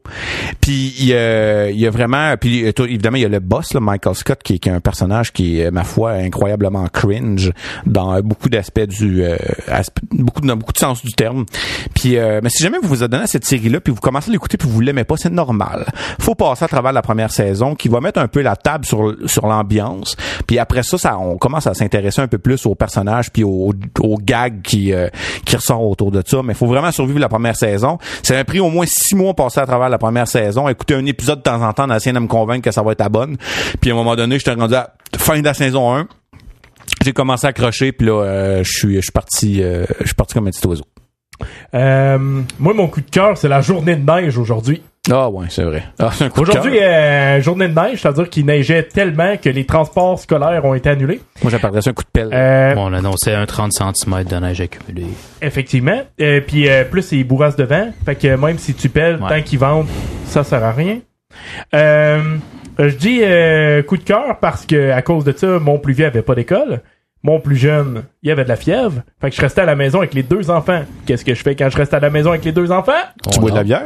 Puis 0.61 0.93
il 0.99 1.05
y 1.07 1.13
a, 1.13 1.69
il 1.69 1.79
y 1.79 1.87
a 1.87 1.89
vraiment 1.89 2.35
puis 2.37 2.65
euh, 2.65 2.71
évidemment 2.85 3.17
il 3.17 3.23
y 3.23 3.25
a 3.25 3.29
le 3.29 3.39
boss 3.39 3.73
là, 3.73 3.79
Michael 3.79 4.15
Scott 4.15 4.39
qui 4.43 4.55
est, 4.55 4.59
qui 4.59 4.69
est 4.69 4.71
un 4.71 4.79
personnage 4.79 5.33
qui 5.33 5.59
est 5.59 5.71
ma 5.71 5.83
foi 5.83 6.11
incroyablement 6.11 6.87
cringe 6.87 7.51
dans 7.85 8.19
beaucoup 8.21 8.49
d'aspects 8.49 8.81
du 8.81 9.23
euh, 9.23 9.35
aspe- 9.67 9.97
beaucoup 10.11 10.41
dans 10.41 10.55
beaucoup 10.55 10.73
de 10.73 10.77
sens 10.77 11.03
du 11.03 11.11
terme. 11.13 11.45
Puis 11.95 12.17
euh, 12.17 12.39
mais 12.43 12.49
si 12.49 12.63
jamais 12.63 12.77
vous 12.81 12.87
vous 12.87 13.03
adonnez 13.03 13.23
à 13.23 13.27
cette 13.27 13.45
série 13.45 13.69
là 13.69 13.79
puis 13.79 13.93
vous 13.93 13.99
commencez 13.99 14.29
à 14.29 14.31
l'écouter 14.33 14.57
puis 14.57 14.69
vous 14.69 14.79
l'aimez 14.81 15.03
pas, 15.03 15.15
c'est 15.17 15.31
normal. 15.31 15.85
Faut 16.19 16.35
passer 16.35 16.65
à 16.65 16.67
travers 16.67 16.93
la 16.93 17.01
première 17.01 17.31
saison 17.31 17.75
qui 17.75 17.89
va 17.89 17.99
mettre 17.99 18.19
un 18.19 18.27
peu 18.27 18.41
la 18.41 18.55
table 18.55 18.85
sur 18.85 19.15
sur 19.25 19.47
l'ambiance. 19.47 20.15
Puis 20.45 20.59
après 20.59 20.83
ça 20.83 20.97
ça 20.97 21.17
on 21.17 21.36
commence 21.37 21.67
à 21.67 21.73
s'intéresser 21.73 22.21
un 22.21 22.27
peu 22.27 22.37
plus 22.37 22.65
aux 22.65 22.75
personnages 22.75 23.31
puis 23.31 23.43
aux, 23.43 23.73
gags 24.21 24.61
qui 24.61 24.93
euh, 24.93 25.09
qui 25.45 25.55
ressortent 25.55 25.83
autour 25.83 26.11
de 26.11 26.21
ça, 26.25 26.41
mais 26.43 26.53
faut 26.53 26.67
vraiment 26.67 26.91
survivre 26.91 27.19
la 27.19 27.29
première 27.29 27.55
saison. 27.55 27.97
Ça 28.23 28.35
m'a 28.35 28.43
pris 28.43 28.59
au 28.59 28.69
moins 28.69 28.85
six 28.87 29.15
mois 29.15 29.33
passer 29.33 29.59
à 29.59 29.65
travers 29.65 29.89
la 29.89 29.97
première 29.97 30.27
saison, 30.27 30.67
écouter 30.67 30.95
un 30.95 31.05
épisode 31.05 31.39
de 31.39 31.43
temps 31.43 31.61
en 31.61 31.73
temps, 31.73 31.83
en 31.83 31.95
essayant 31.95 32.15
de 32.15 32.19
me 32.19 32.27
convaincre 32.27 32.63
que 32.63 32.71
ça 32.71 32.81
va 32.81 32.91
être 32.91 33.01
la 33.01 33.09
bonne. 33.09 33.37
Puis 33.81 33.91
à 33.91 33.93
un 33.93 33.97
moment 33.97 34.15
donné, 34.15 34.37
j'étais 34.39 34.53
rendu 34.53 34.75
à 34.75 34.93
fin 35.17 35.39
de 35.39 35.45
la 35.45 35.53
saison 35.53 35.95
1. 35.95 36.07
J'ai 37.03 37.13
commencé 37.13 37.45
à 37.45 37.49
accrocher, 37.49 37.91
puis 37.91 38.07
là, 38.07 38.23
euh, 38.23 38.63
je 38.63 38.71
suis 38.71 38.95
je 38.95 39.01
suis 39.01 39.11
parti 39.11 39.61
euh, 39.61 39.85
je 39.99 40.05
suis 40.05 40.15
parti 40.15 40.33
comme 40.33 40.47
un 40.47 40.51
petit 40.51 40.65
oiseau. 40.65 40.85
Moi, 41.73 42.73
mon 42.73 42.87
coup 42.87 43.01
de 43.01 43.09
cœur, 43.09 43.37
c'est 43.37 43.49
la 43.49 43.61
journée 43.61 43.95
de 43.95 44.09
neige 44.09 44.37
aujourd'hui. 44.37 44.81
Ah 45.11 45.29
ouais, 45.29 45.45
c'est 45.49 45.63
vrai. 45.63 45.83
Ah, 45.99 46.09
c'est 46.11 46.25
un 46.25 46.29
coup 46.29 46.43
de 46.43 46.49
Aujourd'hui, 46.49 46.79
euh, 46.79 47.41
journée 47.41 47.67
de 47.67 47.73
neige, 47.79 48.01
c'est-à-dire 48.01 48.29
qu'il 48.29 48.45
neigeait 48.45 48.83
tellement 48.83 49.37
que 49.37 49.49
les 49.49 49.65
transports 49.65 50.19
scolaires 50.19 50.65
ont 50.65 50.73
été 50.73 50.89
annulés. 50.89 51.21
Moi, 51.41 51.51
j'appellerais 51.51 51.81
ça 51.81 51.91
un 51.91 51.93
coup 51.93 52.03
de 52.03 52.09
pelle. 52.11 52.29
Euh, 52.33 52.75
Bon, 52.75 52.89
on 52.89 52.93
annonçait 52.93 53.33
un 53.33 53.45
30 53.45 53.71
cm 53.73 54.23
de 54.25 54.35
neige 54.37 54.59
accumulée. 54.61 55.07
Effectivement. 55.41 56.01
Euh, 56.19 56.41
puis 56.45 56.69
euh, 56.69 56.83
plus 56.83 57.01
c'est 57.03 57.23
bourrasses 57.23 57.55
de 57.55 57.63
vent. 57.63 57.89
Fait 58.05 58.15
que 58.15 58.35
même 58.35 58.57
si 58.57 58.73
tu 58.73 58.89
pelles, 58.89 59.15
Ouais. 59.21 59.29
tant 59.29 59.41
qu'ils 59.41 59.59
vendent, 59.59 59.87
ça 60.25 60.43
sert 60.43 60.63
à 60.63 60.71
rien. 60.71 60.99
Euh, 61.73 62.19
je 62.79 62.95
dis 62.95 63.19
euh, 63.23 63.81
coup 63.83 63.97
de 63.97 64.03
cœur 64.03 64.37
parce 64.41 64.65
que 64.65 64.91
à 64.91 65.01
cause 65.01 65.23
de 65.23 65.31
ça, 65.35 65.59
mon 65.59 65.79
plus 65.79 65.93
vieux 65.93 66.05
avait 66.07 66.21
pas 66.21 66.35
d'école. 66.35 66.81
Mon 67.23 67.39
plus 67.39 67.55
jeune, 67.55 68.03
il 68.23 68.31
avait 68.31 68.43
de 68.43 68.49
la 68.49 68.55
fièvre. 68.55 69.01
Fait 69.19 69.29
que 69.29 69.35
je 69.35 69.41
restais 69.41 69.61
à 69.61 69.65
la 69.65 69.75
maison 69.75 69.99
avec 69.99 70.13
les 70.13 70.23
deux 70.23 70.51
enfants. 70.51 70.83
Qu'est-ce 71.05 71.25
que 71.25 71.33
je 71.33 71.41
fais 71.41 71.55
quand 71.55 71.69
je 71.69 71.77
reste 71.77 71.93
à 71.93 71.99
la 71.99 72.09
maison 72.09 72.29
avec 72.29 72.45
les 72.45 72.51
deux 72.51 72.71
enfants? 72.71 72.91
tu 73.23 73.37
Oh, 73.37 73.41
bois 73.41 73.51
de 73.51 73.55
la 73.55 73.63
bière? 73.63 73.81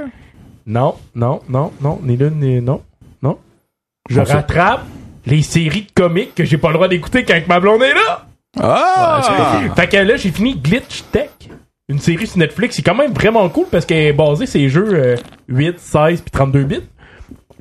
Non, 0.65 0.95
non, 1.15 1.41
non, 1.49 1.71
non, 1.81 1.99
ni 2.03 2.17
l'une 2.17 2.39
ni 2.39 2.61
non, 2.61 2.81
non. 3.21 3.37
Je 4.09 4.19
On 4.19 4.23
rattrape 4.23 4.85
les 5.25 5.41
séries 5.41 5.83
de 5.83 5.91
comics 5.93 6.33
que 6.35 6.43
j'ai 6.43 6.57
pas 6.57 6.69
le 6.69 6.75
droit 6.75 6.87
d'écouter 6.87 7.23
quand 7.23 7.39
ma 7.47 7.59
blonde 7.59 7.83
est 7.83 7.93
là. 7.93 8.25
Ah! 8.59 9.71
Fait 9.75 9.87
que 9.87 9.97
là, 9.97 10.17
j'ai 10.17 10.31
fini 10.31 10.55
Glitch 10.55 11.03
Tech. 11.11 11.29
Une 11.87 11.99
série 11.99 12.27
sur 12.27 12.37
Netflix. 12.37 12.75
C'est 12.75 12.81
quand 12.81 12.95
même 12.95 13.13
vraiment 13.13 13.47
cool 13.49 13.65
parce 13.69 13.85
qu'elle 13.85 14.07
est 14.07 14.13
basée 14.13 14.45
sur 14.45 14.59
les 14.59 14.69
jeux 14.69 14.93
euh, 14.93 15.15
8, 15.49 15.79
16 15.79 16.21
puis 16.21 16.31
32 16.31 16.63
bits. 16.63 16.79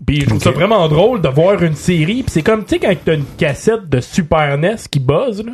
Puis 0.07 0.20
je 0.20 0.26
trouve 0.26 0.42
ça 0.42 0.51
vraiment 0.51 0.88
drôle 0.88 1.20
de 1.20 1.28
voir 1.28 1.62
une 1.62 1.74
série. 1.74 2.22
Puis 2.22 2.30
c'est 2.30 2.42
comme, 2.42 2.64
tu 2.64 2.70
sais, 2.70 2.78
quand 2.78 2.94
t'as 3.05 3.14
une 3.14 3.24
cassette 3.36 3.88
de 3.88 4.01
Super 4.01 4.57
NES 4.59 4.76
qui 4.90 5.01
buzz, 5.01 5.44
là. 5.44 5.53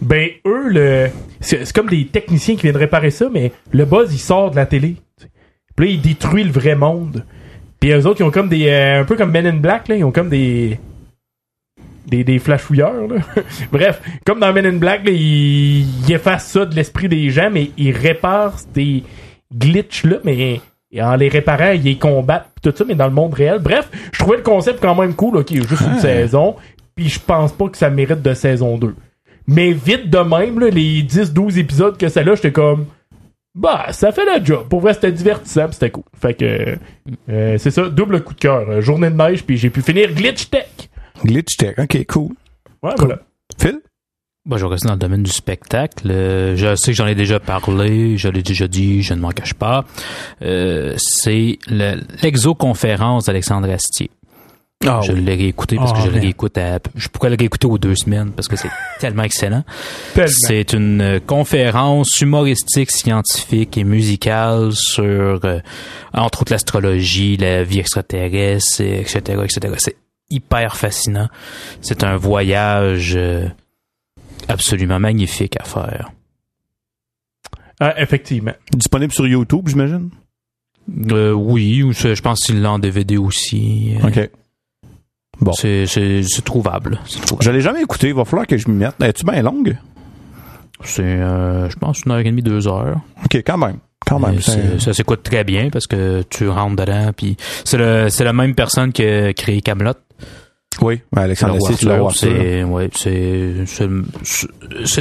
Ben, 0.00 0.30
eux, 0.46 0.68
le, 0.68 1.10
c'est 1.40 1.64
c'est 1.64 1.72
comme 1.72 1.88
des 1.88 2.06
techniciens 2.06 2.56
qui 2.56 2.62
viennent 2.62 2.76
réparer 2.76 3.12
ça, 3.12 3.28
mais 3.32 3.52
le 3.70 3.84
buzz, 3.84 4.12
il 4.12 4.18
sort 4.18 4.50
de 4.50 4.56
la 4.56 4.66
télé. 4.66 4.96
Puis 5.76 5.86
là, 5.86 5.92
il 5.92 6.00
détruit 6.00 6.44
le 6.44 6.50
vrai 6.50 6.74
monde. 6.74 7.24
Puis 7.80 7.90
eux 7.90 8.06
autres, 8.06 8.20
ils 8.20 8.24
ont 8.24 8.30
comme 8.30 8.48
des. 8.48 8.68
euh, 8.68 9.00
un 9.00 9.04
peu 9.04 9.16
comme 9.16 9.30
Men 9.30 9.46
in 9.46 9.54
Black, 9.56 9.88
là. 9.88 9.96
Ils 9.96 10.04
ont 10.04 10.12
comme 10.12 10.28
des. 10.28 10.78
Des, 12.06 12.24
des 12.24 12.38
flashouilleurs, 12.38 13.06
là. 13.08 13.16
Bref, 13.72 14.02
comme 14.26 14.40
dans 14.40 14.52
Men 14.52 14.66
in 14.66 14.76
Black, 14.78 15.04
là, 15.04 15.12
ils, 15.12 15.80
ils 16.06 16.12
effacent 16.12 16.48
ça 16.48 16.66
de 16.66 16.74
l'esprit 16.74 17.08
des 17.08 17.30
gens, 17.30 17.48
mais 17.50 17.70
ils 17.78 17.96
réparent 17.96 18.58
ces 18.74 19.04
glitches-là, 19.56 20.16
mais 20.24 20.60
en 21.00 21.14
les 21.16 21.28
réparant, 21.28 21.70
ils 21.70 21.82
les 21.82 21.96
combattent, 21.96 22.50
pis 22.54 22.70
tout 22.70 22.76
ça, 22.76 22.84
mais 22.86 22.94
dans 22.94 23.06
le 23.06 23.12
monde 23.14 23.32
réel. 23.34 23.60
Bref, 23.60 23.88
je 24.12 24.18
trouvais 24.18 24.36
le 24.36 24.42
concept 24.42 24.80
quand 24.82 24.94
même 25.00 25.14
cool, 25.14 25.38
ok, 25.38 25.52
juste 25.54 25.82
une 25.86 25.98
saison, 26.00 26.56
puis 26.94 27.08
je 27.08 27.18
pense 27.20 27.52
pas 27.52 27.68
que 27.68 27.78
ça 27.78 27.88
mérite 27.88 28.20
de 28.20 28.34
saison 28.34 28.76
2. 28.76 28.94
Mais 29.46 29.72
vite 29.72 30.10
de 30.10 30.18
même, 30.18 30.60
là, 30.60 30.68
les 30.68 31.02
10-12 31.02 31.58
épisodes 31.58 31.96
que 31.96 32.08
c'est 32.08 32.24
là, 32.24 32.34
j'étais 32.34 32.52
comme... 32.52 32.86
Bah, 33.54 33.86
ça 33.92 34.12
fait 34.12 34.24
le 34.24 34.44
job. 34.44 34.66
Pour 34.68 34.80
vrai, 34.80 34.94
c'était 34.94 35.12
divertissant, 35.12 35.66
pis 35.68 35.74
c'était 35.74 35.90
cool. 35.90 36.04
Fait 36.20 36.34
que, 36.34 36.76
euh, 37.28 37.58
c'est 37.58 37.70
ça, 37.70 37.88
double 37.90 38.22
coup 38.24 38.32
de 38.34 38.40
cœur. 38.40 38.68
Euh, 38.68 38.80
Journée 38.80 39.10
de 39.10 39.16
neige, 39.16 39.44
puis 39.44 39.58
j'ai 39.58 39.68
pu 39.70 39.82
finir 39.82 40.12
Glitch 40.14 40.48
Tech. 40.48 40.68
Glitch 41.24 41.56
Tech. 41.58 41.74
OK, 41.78 42.06
cool. 42.06 42.30
Ouais, 42.82 42.92
voilà. 42.96 43.18
Phil? 43.60 43.80
Moi, 44.44 44.58
je 44.58 44.64
vais 44.64 44.70
rester 44.72 44.88
dans 44.88 44.94
le 44.94 44.98
domaine 44.98 45.22
du 45.22 45.30
spectacle. 45.30 46.10
Euh, 46.10 46.56
je 46.56 46.74
sais 46.74 46.90
que 46.92 46.96
j'en 46.96 47.06
ai 47.06 47.14
déjà 47.14 47.38
parlé, 47.38 48.16
je 48.16 48.28
l'ai 48.28 48.42
déjà 48.42 48.66
dit, 48.66 49.02
je 49.02 49.14
ne 49.14 49.20
m'en 49.20 49.30
cache 49.30 49.54
pas. 49.54 49.84
Euh, 50.40 50.94
c'est 50.96 51.58
le- 51.68 52.00
l'exoconférence 52.22 53.26
d'Alexandre 53.26 53.70
Astier. 53.70 54.10
Ah 54.86 55.00
je 55.02 55.12
oui. 55.12 55.20
l'ai 55.20 55.34
réécouté 55.34 55.76
parce 55.76 55.92
que 55.92 56.00
je 56.00 56.06
le 56.06 56.12
man. 56.12 56.20
réécoute 56.22 56.58
à, 56.58 56.78
je 56.94 57.08
pourrais 57.08 57.30
le 57.30 57.36
réécouter 57.38 57.66
aux 57.66 57.78
deux 57.78 57.94
semaines 57.94 58.32
parce 58.32 58.48
que 58.48 58.56
c'est 58.56 58.70
tellement 59.00 59.22
excellent. 59.22 59.64
C'est 60.28 60.72
une 60.72 61.00
euh, 61.00 61.20
conférence 61.20 62.20
humoristique, 62.20 62.90
scientifique 62.90 63.76
et 63.78 63.84
musicale 63.84 64.72
sur, 64.72 65.04
euh, 65.44 65.60
entre 66.12 66.42
autres, 66.42 66.52
l'astrologie, 66.52 67.36
la 67.36 67.64
vie 67.64 67.78
extraterrestre, 67.80 68.80
et 68.80 69.00
etc., 69.00 69.20
etc. 69.44 69.74
C'est 69.78 69.96
hyper 70.30 70.76
fascinant. 70.76 71.28
C'est 71.80 72.04
un 72.04 72.16
voyage 72.16 73.14
euh, 73.16 73.46
absolument 74.48 74.98
magnifique 74.98 75.56
à 75.60 75.64
faire. 75.64 76.10
Ah, 77.80 77.94
effectivement. 78.00 78.52
Disponible 78.72 79.12
sur 79.12 79.26
YouTube, 79.26 79.68
j'imagine? 79.68 80.10
Euh, 81.10 81.32
oui, 81.32 81.82
ou 81.82 81.92
je 81.92 82.20
pense 82.20 82.40
qu'il 82.40 82.60
l'a 82.62 82.72
en 82.72 82.78
DVD 82.78 83.16
aussi. 83.16 83.94
Euh, 84.02 84.08
OK. 84.08 84.30
Bon. 85.42 85.52
C'est, 85.52 85.86
trouvable. 86.44 87.00
Trouvable. 87.26 87.44
Je 87.44 87.50
l'ai 87.50 87.60
jamais 87.60 87.82
écouté. 87.82 88.08
Il 88.08 88.14
va 88.14 88.24
falloir 88.24 88.46
que 88.46 88.56
je 88.56 88.68
m'y 88.68 88.76
mette. 88.76 88.94
Es-tu 89.02 89.24
bien 89.24 89.42
longue? 89.42 89.76
C'est, 90.84 91.02
euh, 91.02 91.68
je 91.68 91.76
pense, 91.76 92.02
une 92.04 92.12
heure 92.12 92.18
et 92.18 92.24
demie, 92.24 92.42
deux 92.42 92.68
heures. 92.68 92.96
OK, 93.24 93.42
quand 93.44 93.58
même. 93.58 93.78
Quand 94.06 94.20
même. 94.20 94.40
Ça 94.40 94.92
s'écoute 94.92 95.22
très 95.22 95.44
bien 95.44 95.68
parce 95.70 95.86
que 95.86 96.22
tu 96.30 96.48
rentres 96.48 96.76
dedans. 96.76 97.10
Puis 97.16 97.36
c'est, 97.64 97.76
le, 97.76 98.08
c'est 98.08 98.24
la 98.24 98.32
même 98.32 98.54
personne 98.54 98.92
qui 98.92 99.04
a 99.04 99.32
créé 99.32 99.60
Camelot. 99.60 99.92
Oui, 100.80 101.00
Alexandre 101.14 101.58
c'est, 102.14 102.64
ouais, 102.64 102.88
c'est, 102.94 103.66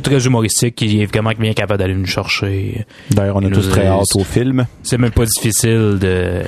très 0.01 0.25
humoristique. 0.25 0.81
Il 0.81 1.01
est 1.01 1.05
vraiment 1.05 1.31
bien 1.39 1.53
capable 1.53 1.79
d'aller 1.79 1.95
nous 1.95 2.05
chercher. 2.05 2.85
D'ailleurs, 3.09 3.37
on 3.37 3.41
Il 3.41 3.51
tous 3.51 3.69
très 3.69 3.87
hâte 3.87 4.15
au 4.15 4.23
film. 4.23 4.65
C'est 4.83 4.97
même 4.97 5.11
pas 5.11 5.25
difficile 5.25 5.97
de, 5.99 6.43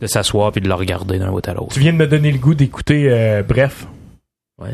de 0.00 0.06
s'asseoir 0.06 0.52
puis 0.52 0.60
de 0.60 0.68
le 0.68 0.74
regarder 0.74 1.18
d'un 1.18 1.30
bout 1.30 1.46
à 1.48 1.54
l'autre. 1.54 1.72
Tu 1.72 1.80
viens 1.80 1.92
de 1.92 1.98
me 1.98 2.06
donner 2.06 2.30
le 2.32 2.38
goût 2.38 2.54
d'écouter, 2.54 3.06
euh, 3.08 3.42
bref. 3.42 3.86
Ouais. 4.60 4.68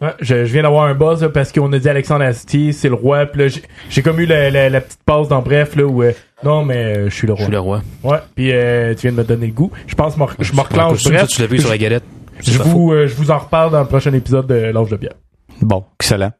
Ouais, 0.00 0.14
je, 0.20 0.44
je 0.44 0.52
viens 0.52 0.62
d'avoir 0.62 0.84
un 0.84 0.94
buzz 0.94 1.22
là, 1.22 1.28
parce 1.28 1.50
qu'on 1.50 1.72
a 1.72 1.78
dit 1.80 1.88
Alexandre 1.88 2.24
Astier, 2.24 2.70
c'est 2.72 2.88
le 2.88 2.94
roi. 2.94 3.26
Puis 3.26 3.40
là, 3.42 3.48
j'ai- 3.48 3.62
j'ai 3.90 4.00
comme 4.02 4.20
eu 4.20 4.26
la, 4.26 4.48
la- 4.48 4.68
la 4.70 4.80
petite 4.80 5.02
pause 5.04 5.26
dans 5.28 5.42
Bref 5.42 5.74
là 5.74 5.84
où 5.84 6.04
euh, 6.04 6.12
non 6.44 6.64
mais 6.64 6.76
euh, 6.76 7.10
je 7.10 7.14
suis 7.16 7.26
le 7.26 7.32
Je 7.34 7.38
roi. 7.38 7.44
suis 7.46 7.52
le 7.52 7.58
roi. 7.58 7.82
Ouais. 8.04 8.18
Puis 8.36 8.52
euh, 8.52 8.94
tu 8.94 9.02
viens 9.08 9.10
de 9.12 9.16
me 9.16 9.24
donner 9.24 9.46
le 9.48 9.52
goût. 9.52 9.72
Je 9.88 9.96
pense 9.96 10.14
que 10.14 10.44
je 10.44 10.52
me 10.52 10.60
reclenche. 10.60 11.04
Ouais, 11.06 11.12
Bref, 11.14 11.28
Tu 11.28 11.40
l'as 11.40 11.48
vu 11.48 11.58
sur 11.58 11.70
la 11.70 11.78
galette. 11.78 12.04
Je 12.40 12.58
vous 12.58 12.92
euh, 12.92 13.08
je 13.08 13.14
vous 13.16 13.32
en 13.32 13.38
reparle 13.38 13.72
dans 13.72 13.80
le 13.80 13.88
prochain 13.88 14.12
épisode 14.12 14.46
de 14.46 14.54
l'Ange 14.70 14.90
de 14.90 14.96
bière. 14.96 15.14
Bon, 15.62 15.82
excellent. 15.98 16.30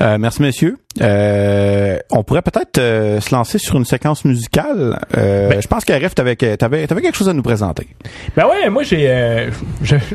Euh, 0.00 0.18
merci, 0.18 0.42
messieurs. 0.42 0.76
Euh, 1.00 1.98
on 2.10 2.22
pourrait 2.22 2.42
peut-être 2.42 2.78
euh, 2.78 3.20
se 3.20 3.34
lancer 3.34 3.58
sur 3.58 3.76
une 3.76 3.84
séquence 3.84 4.24
musicale. 4.24 4.98
Euh, 5.16 5.48
Ben- 5.50 5.62
je 5.62 5.66
pense 5.68 5.84
qu'Arif, 5.84 6.14
t'avais, 6.14 6.36
t'avais, 6.36 6.86
t'avais 6.86 7.00
quelque 7.02 7.16
chose 7.16 7.28
à 7.28 7.32
nous 7.32 7.42
présenter. 7.42 7.86
Ben 8.36 8.46
ouais, 8.46 8.68
moi 8.70 8.82
j'ai 8.82 9.08
euh, 9.08 9.50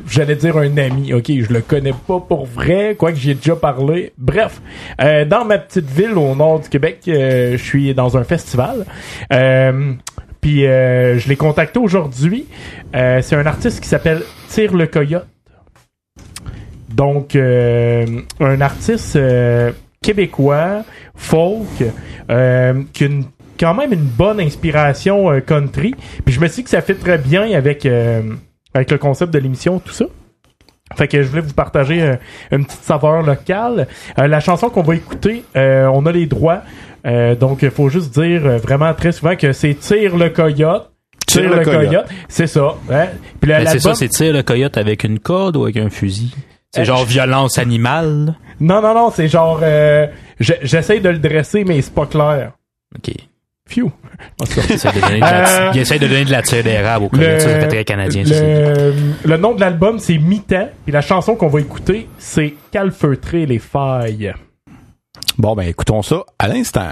j'allais 0.07 0.35
dire 0.35 0.57
un 0.57 0.77
ami. 0.77 1.13
OK, 1.13 1.25
je 1.27 1.51
le 1.53 1.61
connais 1.61 1.93
pas 2.07 2.19
pour 2.19 2.45
vrai, 2.45 2.95
quoique 2.97 3.17
j'y 3.17 3.31
ai 3.31 3.35
déjà 3.35 3.55
parlé. 3.55 4.13
Bref, 4.17 4.61
euh, 5.01 5.25
dans 5.25 5.45
ma 5.45 5.57
petite 5.57 5.89
ville 5.89 6.13
au 6.17 6.35
nord 6.35 6.59
du 6.61 6.69
Québec, 6.69 6.99
euh, 7.07 7.53
je 7.57 7.63
suis 7.63 7.93
dans 7.93 8.17
un 8.17 8.23
festival. 8.23 8.85
Euh, 9.33 9.93
puis 10.41 10.65
euh, 10.65 11.17
je 11.19 11.27
l'ai 11.29 11.35
contacté 11.35 11.79
aujourd'hui. 11.79 12.45
Euh, 12.95 13.21
c'est 13.21 13.35
un 13.35 13.45
artiste 13.45 13.79
qui 13.81 13.87
s'appelle 13.89 14.21
Tire 14.49 14.75
le 14.75 14.87
Coyote. 14.87 15.27
Donc 16.95 17.35
euh, 17.35 18.05
un 18.39 18.61
artiste 18.61 19.15
euh, 19.15 19.71
québécois, 20.01 20.83
folk, 21.15 21.65
euh, 22.29 22.81
qui 22.93 23.03
a 23.03 23.07
une 23.07 23.23
quand 23.59 23.75
même 23.75 23.93
une 23.93 23.99
bonne 24.05 24.39
inspiration 24.39 25.31
euh, 25.31 25.39
country. 25.39 25.93
Puis 26.25 26.33
je 26.33 26.39
me 26.39 26.47
suis 26.47 26.57
dit 26.57 26.63
que 26.63 26.69
ça 26.71 26.81
fait 26.81 26.95
très 26.95 27.17
bien 27.19 27.51
avec, 27.51 27.85
euh, 27.85 28.21
avec 28.73 28.89
le 28.89 28.97
concept 28.97 29.31
de 29.33 29.37
l'émission, 29.39 29.79
tout 29.79 29.93
ça. 29.93 30.05
Fait 30.97 31.07
que 31.07 31.21
je 31.21 31.27
voulais 31.27 31.43
vous 31.43 31.53
partager 31.53 32.01
euh, 32.01 32.15
une 32.51 32.65
petite 32.65 32.81
saveur 32.81 33.21
locale. 33.21 33.87
Euh, 34.19 34.27
la 34.27 34.39
chanson 34.39 34.69
qu'on 34.69 34.81
va 34.81 34.95
écouter, 34.95 35.43
euh, 35.55 35.85
on 35.93 36.05
a 36.07 36.11
les 36.11 36.25
droits. 36.25 36.63
Euh, 37.05 37.35
donc, 37.35 37.59
il 37.61 37.69
faut 37.71 37.87
juste 37.89 38.13
dire 38.19 38.45
euh, 38.45 38.57
vraiment 38.57 38.93
très 38.95 39.11
souvent 39.11 39.35
que 39.35 39.53
c'est 39.53 39.75
Tire 39.75 40.17
le 40.17 40.29
coyote. 40.29 40.91
Tire 41.27 41.43
le 41.55 41.63
coyote. 41.63 42.07
C'est 42.27 42.47
ça. 42.47 42.75
hein. 42.91 43.05
Puis 43.39 43.49
la- 43.51 43.59
Mais 43.59 43.65
c'est 43.67 43.79
ça, 43.79 43.93
c'est 43.95 44.09
tire 44.09 44.33
le 44.33 44.41
coyote 44.43 44.77
avec 44.77 45.03
une 45.05 45.19
corde 45.19 45.55
ou 45.55 45.63
avec 45.63 45.77
un 45.77 45.89
fusil? 45.89 46.33
C'est 46.73 46.81
Euh, 46.81 46.85
genre 46.85 47.05
violence 47.05 47.57
animale? 47.57 48.35
Non, 48.59 48.81
non, 48.81 48.93
non, 48.93 49.11
c'est 49.13 49.27
genre... 49.27 49.59
euh, 49.63 50.07
je- 50.39 50.53
J'essaie 50.63 50.99
de 50.99 51.09
le 51.09 51.19
dresser, 51.19 51.63
mais 51.63 51.81
c'est 51.81 51.93
pas 51.93 52.05
clair. 52.05 52.51
OK. 52.95 53.13
Phew. 53.69 53.89
Il 54.39 54.59
essaie 54.73 54.91
de 54.91 54.99
donner 55.01 55.15
de 55.15 55.21
la, 55.21 55.69
Euh, 55.69 55.71
de 55.73 56.07
donner 56.07 56.25
de 56.25 56.31
la 56.31 56.41
tire 56.41 56.63
d'érable 56.63 57.05
au 57.05 57.09
coyote. 57.09 57.39
Ça, 57.39 57.49
ça 57.49 57.59
fait 57.61 57.67
très 57.67 57.85
canadien. 57.85 58.23
le, 58.25 58.93
le 59.23 59.37
nom 59.37 59.53
de 59.53 59.61
l'album, 59.61 59.97
c'est 59.99 60.17
Mi-temps. 60.17 60.69
Puis 60.83 60.91
la 60.91 61.01
chanson 61.01 61.35
qu'on 61.35 61.47
va 61.47 61.59
écouter, 61.61 62.07
c'est 62.17 62.53
Calfeutrer 62.71 63.45
les 63.45 63.59
failles. 63.59 64.33
Bon, 65.37 65.55
ben 65.55 65.63
écoutons 65.63 66.01
ça 66.01 66.23
à 66.39 66.47
l'instant. 66.47 66.89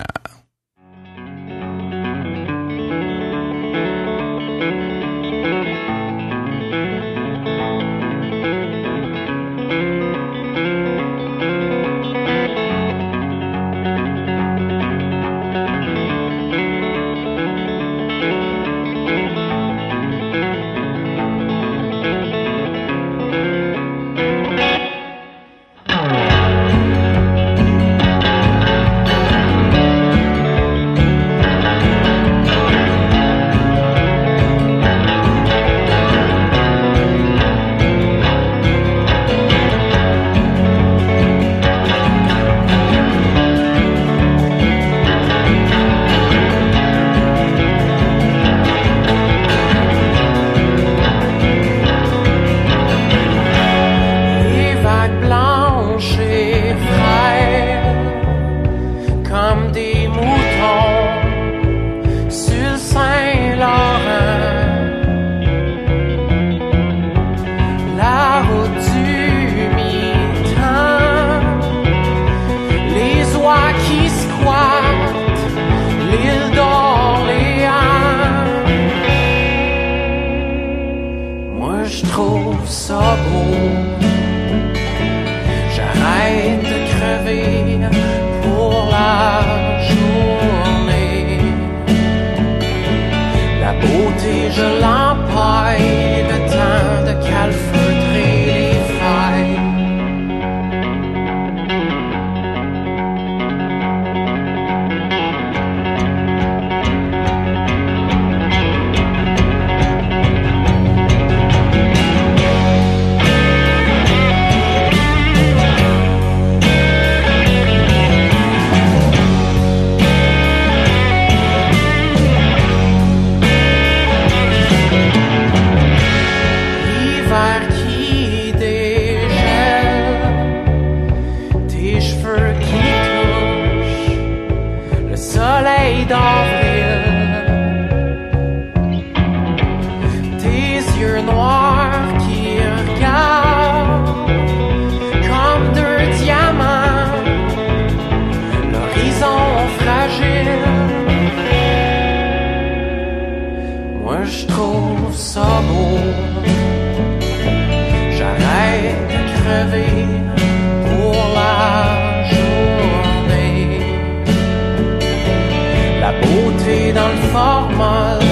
Beauté 167.09 167.31
dans 167.33 168.19
le 168.19 168.28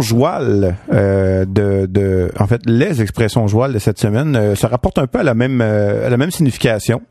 l'expression 0.00 0.16
joual 0.16 0.76
euh, 0.92 1.44
de, 1.44 1.86
de 1.86 2.30
en 2.38 2.46
fait 2.46 2.60
les 2.66 3.02
expressions 3.02 3.46
joual 3.46 3.72
de 3.72 3.78
cette 3.78 3.98
semaine 3.98 4.34
euh, 4.36 4.54
se 4.54 4.66
rapportent 4.66 4.98
un 4.98 5.06
peu 5.06 5.20
à 5.20 5.22
la 5.22 5.34
même 5.34 5.60
euh, 5.60 6.06
à 6.06 6.10
la 6.10 6.16
même 6.16 6.30
signification. 6.30 7.02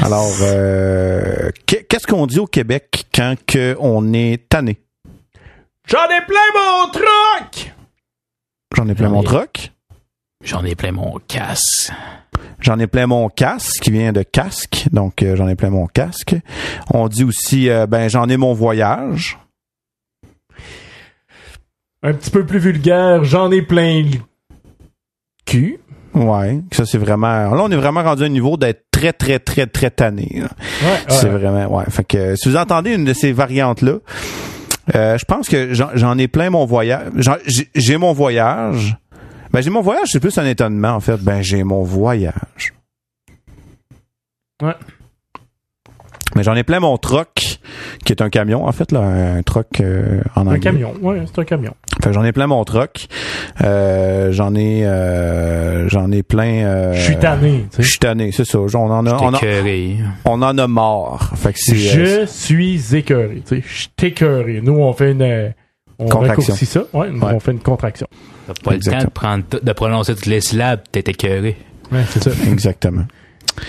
Alors 0.00 0.32
euh, 0.42 1.50
qu'est- 1.66 1.84
qu'est-ce 1.88 2.06
qu'on 2.06 2.26
dit 2.26 2.38
au 2.40 2.46
Québec 2.46 3.04
quand 3.14 3.34
que 3.46 3.76
on 3.80 4.12
est 4.12 4.48
tanné? 4.48 4.78
J'en 5.88 6.04
ai 6.06 6.20
plein 6.26 6.50
mon 6.54 6.90
truc! 6.90 7.74
J'en 8.76 8.88
ai 8.88 8.94
plein 8.94 9.08
mon 9.08 9.22
troc. 9.22 9.70
J'en 10.44 10.64
ai 10.64 10.74
plein 10.74 10.92
mon 10.92 11.18
casse. 11.28 11.92
J'en 12.60 12.78
ai 12.78 12.86
plein 12.86 13.06
mon 13.06 13.28
casque 13.28 13.80
qui 13.82 13.90
vient 13.90 14.12
de 14.12 14.22
casque, 14.22 14.86
donc 14.92 15.22
euh, 15.22 15.36
j'en 15.36 15.48
ai 15.48 15.54
plein 15.54 15.70
mon 15.70 15.86
casque. 15.86 16.34
On 16.92 17.08
dit 17.08 17.24
aussi 17.24 17.70
euh, 17.70 17.86
ben 17.86 18.08
j'en 18.08 18.28
ai 18.28 18.36
mon 18.36 18.52
voyage. 18.52 19.38
Un 22.06 22.12
petit 22.12 22.30
peu 22.30 22.46
plus 22.46 22.60
vulgaire, 22.60 23.24
j'en 23.24 23.50
ai 23.50 23.62
plein 23.62 24.02
le 24.02 24.18
cul. 25.44 25.80
Ouais, 26.14 26.60
ça 26.70 26.86
c'est 26.86 26.98
vraiment 26.98 27.52
là 27.52 27.62
on 27.64 27.70
est 27.70 27.76
vraiment 27.76 28.02
rendu 28.04 28.22
à 28.22 28.26
un 28.26 28.30
niveau 28.30 28.56
d'être 28.56 28.84
très 28.92 29.12
très 29.12 29.40
très 29.40 29.66
très 29.66 29.90
tanné. 29.90 30.28
là. 30.36 30.48
Ouais, 30.82 30.98
C'est 31.08 31.28
ouais. 31.28 31.36
vraiment 31.38 31.66
ouais. 31.76 31.84
Fait 31.90 32.04
que 32.04 32.36
si 32.36 32.48
vous 32.48 32.56
entendez 32.56 32.94
une 32.94 33.04
de 33.04 33.12
ces 33.12 33.32
variantes 33.32 33.82
là, 33.82 33.94
je 34.94 35.24
pense 35.24 35.48
que 35.48 35.74
j'en 35.74 36.16
ai 36.16 36.28
plein 36.28 36.48
mon 36.50 36.64
voyage. 36.64 37.10
J'ai 37.74 37.96
mon 37.96 38.12
voyage. 38.12 38.96
Ben 39.52 39.60
j'ai 39.60 39.70
mon 39.70 39.82
voyage, 39.82 40.08
c'est 40.12 40.20
plus 40.20 40.38
un 40.38 40.46
étonnement 40.46 40.90
en 40.92 41.00
fait. 41.00 41.16
Ben 41.20 41.42
j'ai 41.42 41.64
mon 41.64 41.82
voyage. 41.82 42.72
Ouais. 44.62 44.74
Mais 46.34 46.42
j'en 46.42 46.54
ai 46.54 46.64
plein 46.64 46.80
mon 46.80 46.98
troc, 46.98 47.60
qui 48.04 48.12
est 48.12 48.20
un 48.20 48.28
camion 48.28 48.66
en 48.66 48.72
fait 48.72 48.92
là, 48.92 49.00
un 49.00 49.42
troc 49.42 49.80
euh, 49.80 50.20
en 50.34 50.42
anglais. 50.42 50.56
Un 50.56 50.60
camion, 50.60 50.94
ouais, 51.00 51.22
c'est 51.26 51.38
un 51.40 51.44
camion. 51.44 51.74
Fait 52.06 52.10
que 52.10 52.14
j'en 52.14 52.24
ai 52.24 52.30
plein 52.32 52.46
mon 52.46 52.62
troc. 52.64 53.06
Euh, 53.62 54.30
j'en 54.30 54.54
ai 54.54 54.86
euh, 54.86 55.88
j'en 55.88 56.12
ai 56.12 56.22
plein. 56.22 56.64
euh, 56.64 56.94
Je 56.94 57.00
suis 57.02 57.16
tanné, 57.16 57.66
tu 57.74 57.82
Je 57.82 57.88
suis 57.88 57.98
tanné, 57.98 58.30
c'est 58.30 58.44
ça. 58.44 58.58
On 58.58 58.68
en 58.76 59.04
a, 59.06 59.14
on, 59.14 59.26
en- 59.26 59.34
écœuré. 59.34 59.96
on 60.24 60.40
en 60.40 60.56
a 60.56 60.68
marre. 60.68 61.32
Fait 61.36 61.52
que 61.52 61.58
c'est. 61.60 61.74
euh, 61.98 62.20
Je 62.20 62.26
suis 62.26 62.94
écœuré, 62.96 63.42
tu 63.46 63.56
sais. 63.56 63.62
Je 63.66 63.74
suis 63.76 63.90
écœuré. 64.02 64.60
Nous, 64.62 64.74
on 64.74 64.92
fait 64.92 65.10
une... 65.12 65.52
On 65.98 66.04
Contraction. 66.04 66.28
raccourcit 66.42 66.66
ça. 66.66 66.84
Ouais, 66.92 67.10
nous, 67.10 67.20
Ouais. 67.20 67.32
on 67.34 67.40
fait 67.40 67.52
une 67.52 67.58
contraction. 67.58 68.06
T'as 68.46 68.52
pas 68.62 68.72
le 68.74 68.78
temps 68.80 68.98
de, 68.98 69.06
prendre 69.10 69.44
de 69.60 69.72
prononcer 69.72 70.14
toutes 70.14 70.26
les 70.26 70.40
syllabes, 70.42 70.82
t'es 70.92 71.00
écœuré. 71.00 71.56
Ouais, 71.90 72.02
c'est 72.10 72.22
ça. 72.22 72.30
Exactement. 72.48 73.06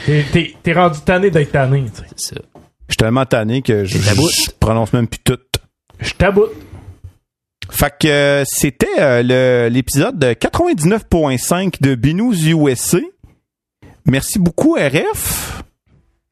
T'es- 0.05 0.73
rendu 0.73 0.99
tanné 1.05 1.31
d'être 1.31 1.53
tanné, 1.53 1.85
tu 1.85 2.01
sais. 2.01 2.07
C'est 2.15 2.35
ça. 2.35 2.41
Je 2.89 2.93
suis 2.93 2.97
tellement 2.97 3.25
tanné 3.25 3.61
que 3.61 3.85
je, 3.85 3.97
je 3.97 4.51
prononce 4.59 4.93
même 4.93 5.07
plus 5.07 5.19
tout. 5.23 5.39
Je 5.99 6.11
taboute. 6.13 6.51
Fait 7.69 7.93
que 7.99 8.07
euh, 8.07 8.43
c'était 8.45 8.87
euh, 8.99 9.21
le- 9.23 9.69
l'épisode 9.73 10.17
de 10.17 10.27
99.5 10.33 11.81
de 11.81 11.95
Binous 11.95 12.33
USA. 12.47 12.99
Merci 14.05 14.39
beaucoup, 14.39 14.75
RF. 14.75 15.63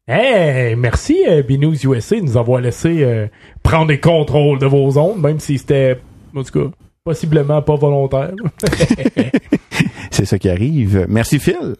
Hey, 0.07 0.75
merci 0.75 1.23
euh, 1.27 1.41
Binous 1.41 1.83
USA 1.83 2.15
de 2.17 2.21
nous 2.21 2.37
avoir 2.37 2.61
laissé 2.61 3.03
euh, 3.03 3.27
prendre 3.63 3.89
les 3.89 3.99
contrôles 3.99 4.59
de 4.59 4.65
vos 4.67 4.97
ondes, 4.97 5.19
même 5.19 5.39
si 5.39 5.57
c'était, 5.57 5.99
en 6.35 6.43
tout 6.43 6.51
cas, 6.59 6.71
possiblement 7.03 7.61
pas 7.61 7.75
volontaire. 7.75 8.31
C'est 10.11 10.25
ça 10.25 10.37
qui 10.39 10.49
arrive. 10.49 11.05
Merci, 11.09 11.39
Phil. 11.39 11.75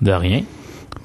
De 0.00 0.12
rien. 0.12 0.42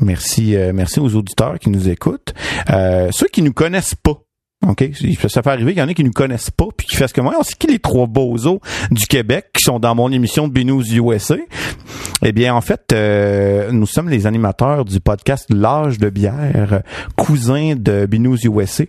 Merci, 0.02 0.56
euh, 0.58 0.72
merci 0.74 1.00
aux 1.00 1.16
auditeurs 1.16 1.60
qui 1.60 1.70
nous 1.70 1.88
écoutent. 1.88 2.34
Euh, 2.72 3.10
ceux 3.12 3.28
qui 3.28 3.42
nous 3.42 3.54
connaissent 3.54 3.96
pas, 3.96 4.20
OK? 4.68 4.90
Ça 5.28 5.42
fait 5.42 5.50
arriver 5.50 5.74
qu'il 5.74 5.82
y 5.82 5.86
en 5.86 5.88
a 5.88 5.94
qui 5.94 6.04
nous 6.04 6.12
connaissent 6.12 6.52
pas 6.52 6.68
puis 6.76 6.88
qui 6.88 6.96
fassent 6.96 7.14
comme 7.14 7.26
moi. 7.26 7.36
C'est 7.44 7.58
qui 7.58 7.68
les 7.68 7.80
trois 7.80 8.08
bozos 8.08 8.60
du 8.92 9.06
Québec 9.08 9.48
qui 9.54 9.64
sont 9.64 9.80
dans 9.80 9.96
mon 9.96 10.12
émission 10.12 10.48
de 10.48 10.54
Binous 10.54 10.94
USA? 10.94 11.36
Eh 12.24 12.32
bien, 12.32 12.56
en 12.56 12.62
fait, 12.62 12.92
euh, 12.94 13.72
nous 13.72 13.86
sommes 13.86 14.10
les 14.10 14.26
animateurs 14.26 14.86
du 14.86 15.00
podcast 15.00 15.48
L'âge 15.50 16.00
de 16.00 16.10
bière, 16.10 16.82
cousin 17.18 17.76
de 17.76 18.06
Binous 18.06 18.38
USA. 18.46 18.86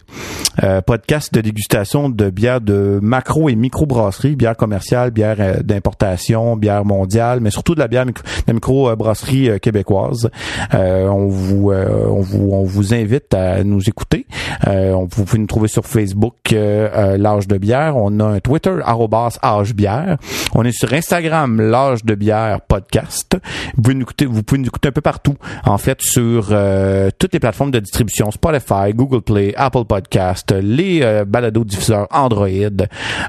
Euh, 0.63 0.81
podcast 0.81 1.35
de 1.35 1.41
dégustation 1.41 2.09
de 2.09 2.31
bière 2.31 2.61
de 2.61 2.99
macro 3.03 3.49
et 3.49 3.55
micro-brasserie, 3.55 4.37
bière 4.37 4.57
commerciale, 4.57 5.11
bière 5.11 5.37
euh, 5.41 5.63
d'importation, 5.63 6.57
bière 6.57 6.85
mondiale, 6.85 7.41
mais 7.41 7.51
surtout 7.51 7.75
de 7.75 7.81
la 7.81 7.89
bière 7.89 8.07
micro, 8.07 8.23
de 8.23 8.45
la 8.47 8.55
micro-brasserie 8.55 9.51
euh, 9.51 9.59
québécoise. 9.59 10.31
Euh, 10.75 11.09
on 11.09 11.29
vous 11.29 11.71
euh, 11.71 12.07
on 12.09 12.21
vous 12.21 12.51
on 12.53 12.65
vous 12.65 12.95
invite 12.95 13.35
à 13.35 13.65
nous 13.65 13.89
écouter. 13.89 14.27
On, 14.67 15.07
vous 15.11 15.25
pouvez 15.25 15.39
nous 15.39 15.47
trouver 15.47 15.66
sur 15.69 15.87
Facebook 15.87 16.35
euh, 16.53 16.89
euh, 16.95 17.17
l'âge 17.17 17.49
de 17.49 17.59
bière. 17.59 17.97
On 17.97 18.21
a 18.21 18.25
un 18.25 18.41
Twitter 18.41 18.75
arrobas 18.85 19.39
âge 19.43 19.75
bière. 19.75 20.17
On 20.55 20.65
est 20.65 20.73
sur 20.73 20.93
Instagram 20.93 21.61
l'âge 21.61 22.05
de 22.05 22.15
bière 22.15 22.61
podcast. 22.61 23.37
Vous 23.77 23.83
pouvez 23.83 23.95
nous 23.95 24.03
écouter 24.03 24.27
vous 24.27 24.43
pouvez 24.43 24.61
un 24.61 24.93
peu 24.93 25.01
partout. 25.01 25.37
En 25.65 25.79
fait 25.79 26.01
sur 26.01 26.49
euh, 26.51 27.11
toutes 27.19 27.33
les 27.33 27.41
plateformes 27.41 27.71
de 27.71 27.81
distribution 27.81 28.31
Spotify, 28.31 28.93
Google 28.95 29.23
Play, 29.23 29.55
Apple 29.57 29.85
Podcast, 29.85 30.53
les 30.53 31.01
euh, 31.03 31.25
balados 31.25 31.65
diffuseurs 31.65 32.07
Android. 32.11 32.47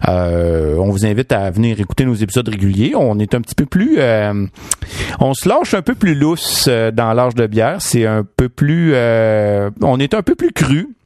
On 0.07 0.89
vous 0.89 1.05
invite 1.05 1.31
à 1.31 1.49
venir 1.49 1.79
écouter 1.79 2.05
nos 2.05 2.13
épisodes 2.13 2.47
réguliers. 2.47 2.93
On 2.95 3.19
est 3.19 3.33
un 3.35 3.41
petit 3.41 3.55
peu 3.55 3.65
plus 3.65 3.99
on 5.19 5.33
se 5.33 5.49
lâche 5.49 5.73
un 5.73 5.81
peu 5.81 5.95
plus 5.95 6.15
lousse 6.15 6.67
dans 6.67 7.13
l'âge 7.13 7.35
de 7.35 7.47
bière. 7.47 7.77
C'est 7.79 8.05
un 8.05 8.23
peu 8.23 8.49
plus 8.49 8.93
on 8.95 9.99
est 9.99 10.13
un 10.13 10.21
peu 10.21 10.35
plus 10.35 10.51
cru. 10.51 10.96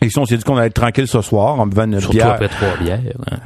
Et 0.00 0.10
si 0.10 0.18
on 0.18 0.24
s'est 0.26 0.36
dit 0.36 0.44
qu'on 0.44 0.56
allait 0.56 0.68
être 0.68 0.74
tranquille 0.74 1.08
ce 1.08 1.20
soir 1.22 1.58
en 1.58 1.66
buvant 1.66 1.86
notre 1.86 2.02
Surtout 2.02 2.16
bière. 2.18 2.30
après 2.30 2.48
trois 2.48 2.76
bières. 2.80 3.00
hein. 3.30 3.36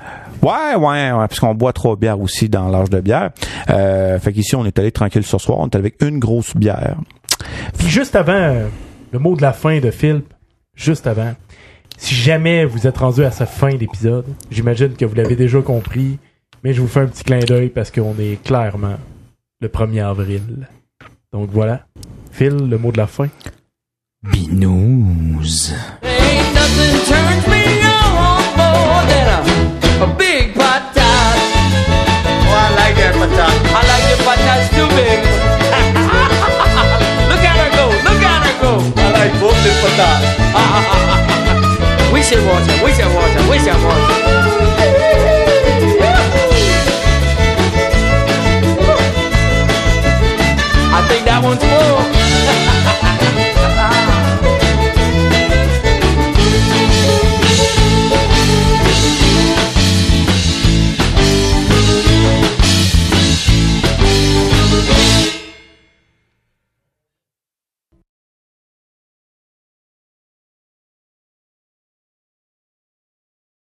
Ouais, 0.42 0.74
ouais, 0.74 1.12
ouais, 1.12 1.26
parce 1.28 1.38
qu'on 1.40 1.54
boit 1.54 1.72
trois 1.72 1.96
bières 1.96 2.20
aussi 2.20 2.48
dans 2.48 2.68
l'âge 2.68 2.90
de 2.90 3.00
bière. 3.00 3.30
Euh, 3.70 4.18
fait 4.18 4.32
qu'ici, 4.32 4.54
on 4.56 4.64
est 4.66 4.78
allé 4.78 4.92
tranquille 4.92 5.24
ce 5.24 5.38
soir. 5.38 5.58
On 5.60 5.66
est 5.68 5.76
avec 5.76 6.02
une 6.02 6.18
grosse 6.18 6.56
bière. 6.56 6.96
Puis 7.78 7.88
juste 7.88 8.16
avant 8.16 8.32
euh, 8.32 8.66
le 9.12 9.18
mot 9.18 9.34
de 9.36 9.42
la 9.42 9.52
fin 9.52 9.78
de 9.78 9.90
Phil, 9.90 10.22
juste 10.74 11.06
avant, 11.06 11.32
si 11.96 12.14
jamais 12.14 12.64
vous 12.64 12.86
êtes 12.86 12.98
rendu 12.98 13.24
à 13.24 13.30
sa 13.30 13.46
fin 13.46 13.74
d'épisode, 13.74 14.26
j'imagine 14.50 14.94
que 14.94 15.04
vous 15.04 15.14
l'avez 15.14 15.36
déjà 15.36 15.60
compris, 15.62 16.18
mais 16.64 16.74
je 16.74 16.80
vous 16.80 16.88
fais 16.88 17.00
un 17.00 17.06
petit 17.06 17.24
clin 17.24 17.38
d'œil 17.38 17.68
parce 17.68 17.90
qu'on 17.90 18.14
est 18.18 18.42
clairement 18.42 18.96
le 19.60 19.68
1er 19.68 20.04
avril. 20.04 20.68
Donc 21.32 21.50
voilà. 21.50 21.86
Phil, 22.32 22.56
le 22.68 22.78
mot 22.78 22.90
de 22.92 22.98
la 22.98 23.06
fin? 23.06 23.28
Binous. 24.24 25.72
Ain't 26.00 26.54
nothing 26.54 26.94
turns 27.10 27.42
me 27.50 27.82
on 27.82 28.38
more 28.54 29.02
than 29.10 29.26
a, 29.26 29.42
a 30.04 30.14
big 30.14 30.54
patat. 30.54 31.34
Oh, 32.46 32.54
I 32.54 32.70
like 32.78 32.94
that 33.02 33.18
patat. 33.18 33.50
I 33.74 33.82
like 33.82 34.06
the 34.06 34.16
patats 34.22 34.70
too 34.78 34.86
big. 34.94 35.18
look 37.34 37.42
at 37.42 37.58
her 37.58 37.70
go, 37.74 37.90
look 38.06 38.22
at 38.22 38.46
her 38.46 38.54
go. 38.62 38.78
I 38.94 39.10
like 39.10 39.34
both 39.42 39.58
the 39.66 39.74
patat. 39.82 40.22
we 42.14 42.22
should 42.22 42.46
watch 42.46 42.62
her, 42.70 42.78
we 42.78 42.94
should 42.94 43.10
watch 43.10 43.34
her, 43.34 43.42
we 43.50 43.58
should 43.58 43.74
watch 43.82 44.06
her. 44.06 44.22
I 50.94 51.02
think 51.08 51.26
that 51.26 51.42
one's 51.42 51.58
full. 51.58 52.22